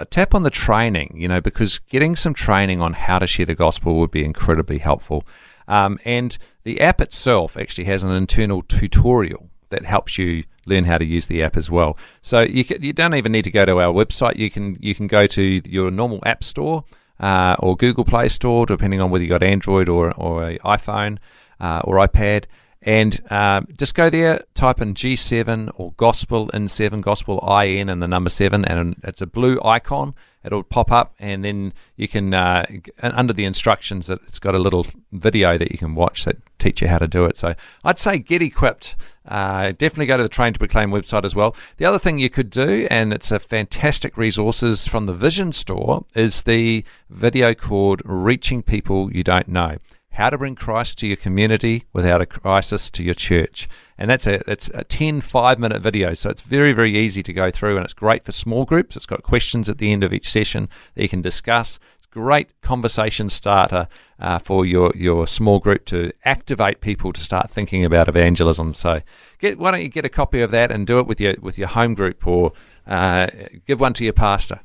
tap 0.09 0.33
on 0.35 0.43
the 0.43 0.49
training, 0.49 1.13
you 1.15 1.27
know, 1.27 1.41
because 1.41 1.79
getting 1.79 2.15
some 2.15 2.33
training 2.33 2.81
on 2.81 2.93
how 2.93 3.19
to 3.19 3.27
share 3.27 3.45
the 3.45 3.55
gospel 3.55 3.99
would 3.99 4.11
be 4.11 4.23
incredibly 4.23 4.79
helpful. 4.79 5.25
Um, 5.67 5.99
and 6.05 6.37
the 6.63 6.81
app 6.81 7.01
itself 7.01 7.57
actually 7.57 7.85
has 7.85 8.03
an 8.03 8.11
internal 8.11 8.61
tutorial 8.61 9.49
that 9.69 9.85
helps 9.85 10.17
you 10.17 10.43
learn 10.65 10.85
how 10.85 10.97
to 10.97 11.05
use 11.05 11.25
the 11.25 11.41
app 11.41 11.57
as 11.57 11.71
well. 11.71 11.97
So 12.21 12.41
you 12.41 12.63
can, 12.63 12.83
you 12.83 12.93
don't 12.93 13.15
even 13.15 13.31
need 13.31 13.43
to 13.43 13.51
go 13.51 13.65
to 13.65 13.79
our 13.79 13.93
website. 13.93 14.35
You 14.37 14.49
can 14.49 14.77
you 14.79 14.93
can 14.93 15.07
go 15.07 15.27
to 15.27 15.61
your 15.67 15.89
normal 15.91 16.19
app 16.25 16.43
store 16.43 16.83
uh, 17.19 17.55
or 17.59 17.75
Google 17.75 18.03
Play 18.03 18.27
Store, 18.27 18.65
depending 18.65 19.01
on 19.01 19.09
whether 19.09 19.23
you 19.23 19.29
got 19.29 19.43
Android 19.43 19.89
or 19.89 20.11
or 20.13 20.57
iPhone 20.65 21.17
uh, 21.59 21.81
or 21.83 21.95
iPad, 21.95 22.45
and 22.83 23.21
um, 23.31 23.67
just 23.77 23.93
go 23.93 24.09
there, 24.09 24.43
type 24.55 24.81
in 24.81 24.95
G7 24.95 25.71
or 25.75 25.93
Gospel 25.97 26.49
in 26.49 26.67
7, 26.67 27.01
Gospel 27.01 27.39
IN 27.61 27.89
and 27.89 28.01
the 28.01 28.07
number 28.07 28.29
7, 28.29 28.65
and 28.65 28.95
it's 29.03 29.21
a 29.21 29.27
blue 29.27 29.59
icon. 29.63 30.15
It'll 30.43 30.63
pop 30.63 30.91
up, 30.91 31.13
and 31.19 31.45
then 31.45 31.73
you 31.95 32.07
can, 32.07 32.33
uh, 32.33 32.65
under 33.03 33.33
the 33.33 33.45
instructions, 33.45 34.09
it's 34.09 34.39
got 34.39 34.55
a 34.55 34.59
little 34.59 34.87
video 35.11 35.59
that 35.59 35.71
you 35.71 35.77
can 35.77 35.93
watch 35.93 36.25
that 36.25 36.37
teach 36.57 36.81
you 36.81 36.87
how 36.87 36.97
to 36.97 37.07
do 37.07 37.25
it. 37.25 37.37
So 37.37 37.53
I'd 37.83 37.99
say 37.99 38.17
get 38.17 38.41
equipped. 38.41 38.95
Uh, 39.27 39.73
definitely 39.73 40.07
go 40.07 40.17
to 40.17 40.23
the 40.23 40.29
Train 40.29 40.53
to 40.53 40.59
Proclaim 40.59 40.89
website 40.89 41.25
as 41.25 41.35
well. 41.35 41.55
The 41.77 41.85
other 41.85 41.99
thing 41.99 42.17
you 42.17 42.31
could 42.31 42.49
do, 42.49 42.87
and 42.89 43.13
it's 43.13 43.29
a 43.29 43.37
fantastic 43.37 44.17
resources 44.17 44.87
from 44.87 45.05
the 45.05 45.13
Vision 45.13 45.51
Store, 45.51 46.05
is 46.15 46.41
the 46.41 46.83
video 47.11 47.53
called 47.53 48.01
Reaching 48.03 48.63
People 48.63 49.13
You 49.13 49.23
Don't 49.23 49.47
Know. 49.47 49.77
How 50.11 50.29
to 50.29 50.37
bring 50.37 50.55
Christ 50.55 50.97
to 50.99 51.07
your 51.07 51.15
community 51.15 51.85
without 51.93 52.21
a 52.21 52.25
crisis 52.25 52.89
to 52.91 53.03
your 53.03 53.13
church. 53.13 53.69
And 53.97 54.09
that's 54.09 54.27
a 54.27 54.49
it's 54.49 54.69
a 54.73 54.83
10 54.83 55.21
5 55.21 55.59
minute 55.59 55.81
video. 55.81 56.13
So 56.13 56.29
it's 56.29 56.41
very 56.41 56.73
very 56.73 56.97
easy 56.97 57.23
to 57.23 57.33
go 57.33 57.49
through 57.49 57.77
and 57.77 57.85
it's 57.85 57.93
great 57.93 58.23
for 58.23 58.31
small 58.31 58.65
groups. 58.65 58.95
It's 58.95 59.05
got 59.05 59.23
questions 59.23 59.69
at 59.69 59.77
the 59.77 59.91
end 59.91 60.03
of 60.03 60.13
each 60.13 60.29
session 60.29 60.69
that 60.95 61.03
you 61.03 61.09
can 61.09 61.21
discuss. 61.21 61.79
It's 61.97 62.07
great 62.07 62.59
conversation 62.61 63.29
starter 63.29 63.87
uh, 64.19 64.37
for 64.39 64.65
your 64.65 64.91
your 64.95 65.27
small 65.27 65.59
group 65.59 65.85
to 65.85 66.11
activate 66.25 66.81
people 66.81 67.13
to 67.13 67.21
start 67.21 67.49
thinking 67.49 67.85
about 67.85 68.09
evangelism. 68.09 68.73
So 68.73 69.01
get 69.39 69.57
why 69.57 69.71
don't 69.71 69.81
you 69.81 69.89
get 69.89 70.05
a 70.05 70.09
copy 70.09 70.41
of 70.41 70.51
that 70.51 70.71
and 70.71 70.85
do 70.85 70.99
it 70.99 71.07
with 71.07 71.21
your 71.21 71.35
with 71.41 71.57
your 71.57 71.69
home 71.69 71.93
group 71.93 72.27
or 72.27 72.51
uh, 72.85 73.27
give 73.65 73.79
one 73.79 73.93
to 73.93 74.03
your 74.03 74.13
pastor. 74.13 74.59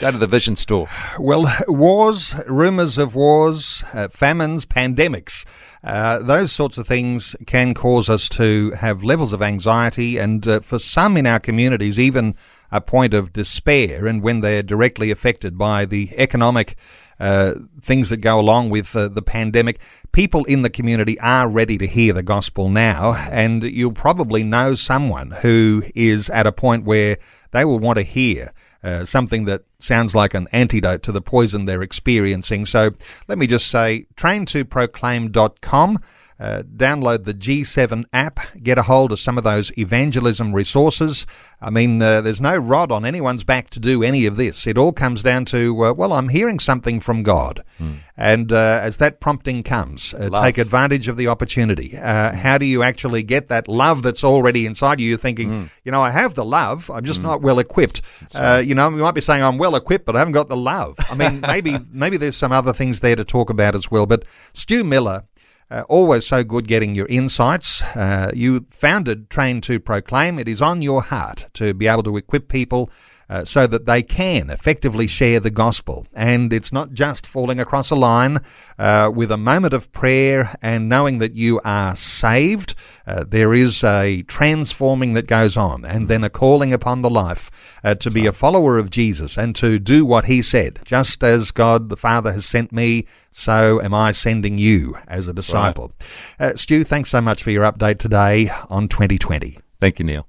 Go 0.00 0.12
to 0.12 0.18
the 0.18 0.26
Vision 0.26 0.54
store. 0.54 0.88
Well, 1.18 1.52
wars, 1.66 2.34
rumours 2.46 2.98
of 2.98 3.14
wars, 3.14 3.84
uh, 3.92 4.08
famines, 4.08 4.64
pandemics, 4.64 5.44
uh, 5.82 6.20
those 6.20 6.52
sorts 6.52 6.78
of 6.78 6.86
things 6.86 7.34
can 7.46 7.74
cause 7.74 8.08
us 8.08 8.28
to 8.30 8.70
have 8.72 9.02
levels 9.02 9.32
of 9.32 9.42
anxiety 9.42 10.16
and 10.16 10.46
uh, 10.46 10.60
for 10.60 10.78
some 10.78 11.16
in 11.16 11.26
our 11.26 11.40
communities, 11.40 11.98
even 11.98 12.34
a 12.70 12.80
point 12.80 13.12
of 13.12 13.32
despair. 13.32 14.06
And 14.06 14.22
when 14.22 14.40
they're 14.40 14.62
directly 14.62 15.10
affected 15.10 15.58
by 15.58 15.84
the 15.84 16.12
economic 16.16 16.76
uh, 17.20 17.54
things 17.82 18.08
that 18.10 18.18
go 18.18 18.38
along 18.38 18.70
with 18.70 18.94
uh, 18.94 19.08
the 19.08 19.22
pandemic, 19.22 19.80
people 20.12 20.44
in 20.44 20.62
the 20.62 20.70
community 20.70 21.18
are 21.20 21.48
ready 21.48 21.76
to 21.76 21.86
hear 21.86 22.12
the 22.12 22.22
gospel 22.22 22.68
now. 22.68 23.14
And 23.30 23.64
you'll 23.64 23.92
probably 23.92 24.44
know 24.44 24.76
someone 24.76 25.32
who 25.42 25.82
is 25.94 26.30
at 26.30 26.46
a 26.46 26.52
point 26.52 26.84
where 26.84 27.18
they 27.50 27.64
will 27.64 27.80
want 27.80 27.96
to 27.96 28.04
hear 28.04 28.52
uh, 28.82 29.04
something 29.04 29.44
that 29.46 29.64
sounds 29.78 30.14
like 30.14 30.34
an 30.34 30.48
antidote 30.52 31.02
to 31.04 31.12
the 31.12 31.20
poison 31.20 31.64
they're 31.64 31.82
experiencing. 31.82 32.66
So 32.66 32.90
let 33.26 33.38
me 33.38 33.46
just 33.46 33.68
say 33.68 34.06
traintoproclaim.com. 34.16 35.98
Uh, 36.40 36.62
download 36.62 37.24
the 37.24 37.34
G7 37.34 38.04
app, 38.12 38.38
get 38.62 38.78
a 38.78 38.82
hold 38.82 39.10
of 39.10 39.18
some 39.18 39.36
of 39.36 39.42
those 39.42 39.76
evangelism 39.76 40.54
resources. 40.54 41.26
I 41.60 41.70
mean, 41.70 42.00
uh, 42.00 42.20
there's 42.20 42.40
no 42.40 42.56
rod 42.56 42.92
on 42.92 43.04
anyone's 43.04 43.42
back 43.42 43.70
to 43.70 43.80
do 43.80 44.04
any 44.04 44.24
of 44.24 44.36
this. 44.36 44.64
It 44.64 44.78
all 44.78 44.92
comes 44.92 45.24
down 45.24 45.46
to, 45.46 45.86
uh, 45.86 45.92
well, 45.94 46.12
I'm 46.12 46.28
hearing 46.28 46.60
something 46.60 47.00
from 47.00 47.24
God. 47.24 47.64
Hmm. 47.78 47.94
And 48.16 48.52
uh, 48.52 48.78
as 48.80 48.98
that 48.98 49.18
prompting 49.18 49.64
comes, 49.64 50.14
uh, 50.14 50.30
take 50.42 50.58
advantage 50.58 51.08
of 51.08 51.16
the 51.16 51.26
opportunity. 51.26 51.96
Uh, 51.96 52.32
how 52.36 52.56
do 52.56 52.66
you 52.66 52.84
actually 52.84 53.24
get 53.24 53.48
that 53.48 53.66
love 53.66 54.04
that's 54.04 54.22
already 54.22 54.64
inside 54.64 55.00
you? 55.00 55.08
You're 55.08 55.18
thinking, 55.18 55.50
mm. 55.50 55.70
you 55.84 55.90
know, 55.90 56.02
I 56.02 56.10
have 56.10 56.36
the 56.36 56.44
love, 56.44 56.88
I'm 56.88 57.04
just 57.04 57.20
mm. 57.20 57.24
not 57.24 57.42
well 57.42 57.58
equipped. 57.58 58.00
Right. 58.32 58.60
you 58.60 58.76
know, 58.76 58.88
you 58.90 59.02
might 59.02 59.14
be 59.14 59.20
saying 59.20 59.42
I'm 59.42 59.58
well 59.58 59.74
equipped, 59.74 60.04
but 60.04 60.14
I 60.14 60.20
haven't 60.20 60.34
got 60.34 60.48
the 60.48 60.56
love. 60.56 60.96
I 61.10 61.16
mean, 61.16 61.40
maybe 61.46 61.78
maybe 61.90 62.16
there's 62.16 62.36
some 62.36 62.52
other 62.52 62.72
things 62.72 63.00
there 63.00 63.16
to 63.16 63.24
talk 63.24 63.50
about 63.50 63.74
as 63.74 63.90
well. 63.90 64.06
But 64.06 64.24
Stu 64.52 64.84
Millar 64.84 65.24
uh, 65.70 65.82
always 65.88 66.26
so 66.26 66.42
good 66.44 66.66
getting 66.66 66.94
your 66.94 67.06
insights. 67.06 67.82
Uh, 67.94 68.30
you 68.34 68.66
founded 68.70 69.30
Train 69.30 69.60
to 69.62 69.78
Proclaim. 69.78 70.38
It 70.38 70.48
is 70.48 70.62
on 70.62 70.82
your 70.82 71.02
heart 71.02 71.46
to 71.54 71.74
be 71.74 71.86
able 71.86 72.02
to 72.04 72.16
equip 72.16 72.48
people 72.48 72.90
uh, 73.28 73.44
so 73.44 73.66
that 73.66 73.86
they 73.86 74.02
can 74.02 74.50
effectively 74.50 75.06
share 75.06 75.40
the 75.40 75.50
gospel. 75.50 76.06
And 76.14 76.52
it's 76.52 76.72
not 76.72 76.92
just 76.92 77.26
falling 77.26 77.60
across 77.60 77.90
a 77.90 77.94
line 77.94 78.38
uh, 78.78 79.10
with 79.14 79.30
a 79.30 79.36
moment 79.36 79.74
of 79.74 79.92
prayer 79.92 80.54
and 80.62 80.88
knowing 80.88 81.18
that 81.18 81.34
you 81.34 81.60
are 81.64 81.94
saved. 81.96 82.74
Uh, 83.06 83.24
there 83.26 83.54
is 83.54 83.82
a 83.84 84.22
transforming 84.22 85.14
that 85.14 85.26
goes 85.26 85.56
on, 85.56 85.84
and 85.84 86.08
then 86.08 86.24
a 86.24 86.30
calling 86.30 86.72
upon 86.72 87.02
the 87.02 87.10
life 87.10 87.50
uh, 87.82 87.94
to 87.94 88.10
be 88.10 88.26
a 88.26 88.32
follower 88.32 88.78
of 88.78 88.90
Jesus 88.90 89.38
and 89.38 89.54
to 89.56 89.78
do 89.78 90.04
what 90.04 90.26
he 90.26 90.42
said. 90.42 90.78
Just 90.84 91.22
as 91.22 91.50
God 91.50 91.88
the 91.88 91.96
Father 91.96 92.32
has 92.32 92.46
sent 92.46 92.72
me, 92.72 93.06
so 93.30 93.80
am 93.80 93.94
I 93.94 94.12
sending 94.12 94.58
you 94.58 94.98
as 95.06 95.28
a 95.28 95.32
disciple. 95.32 95.92
Right. 96.38 96.52
Uh, 96.52 96.56
Stu, 96.56 96.84
thanks 96.84 97.10
so 97.10 97.20
much 97.20 97.42
for 97.42 97.50
your 97.50 97.70
update 97.70 97.98
today 97.98 98.50
on 98.68 98.88
2020. 98.88 99.58
Thank 99.80 99.98
you, 99.98 100.04
Neil. 100.04 100.28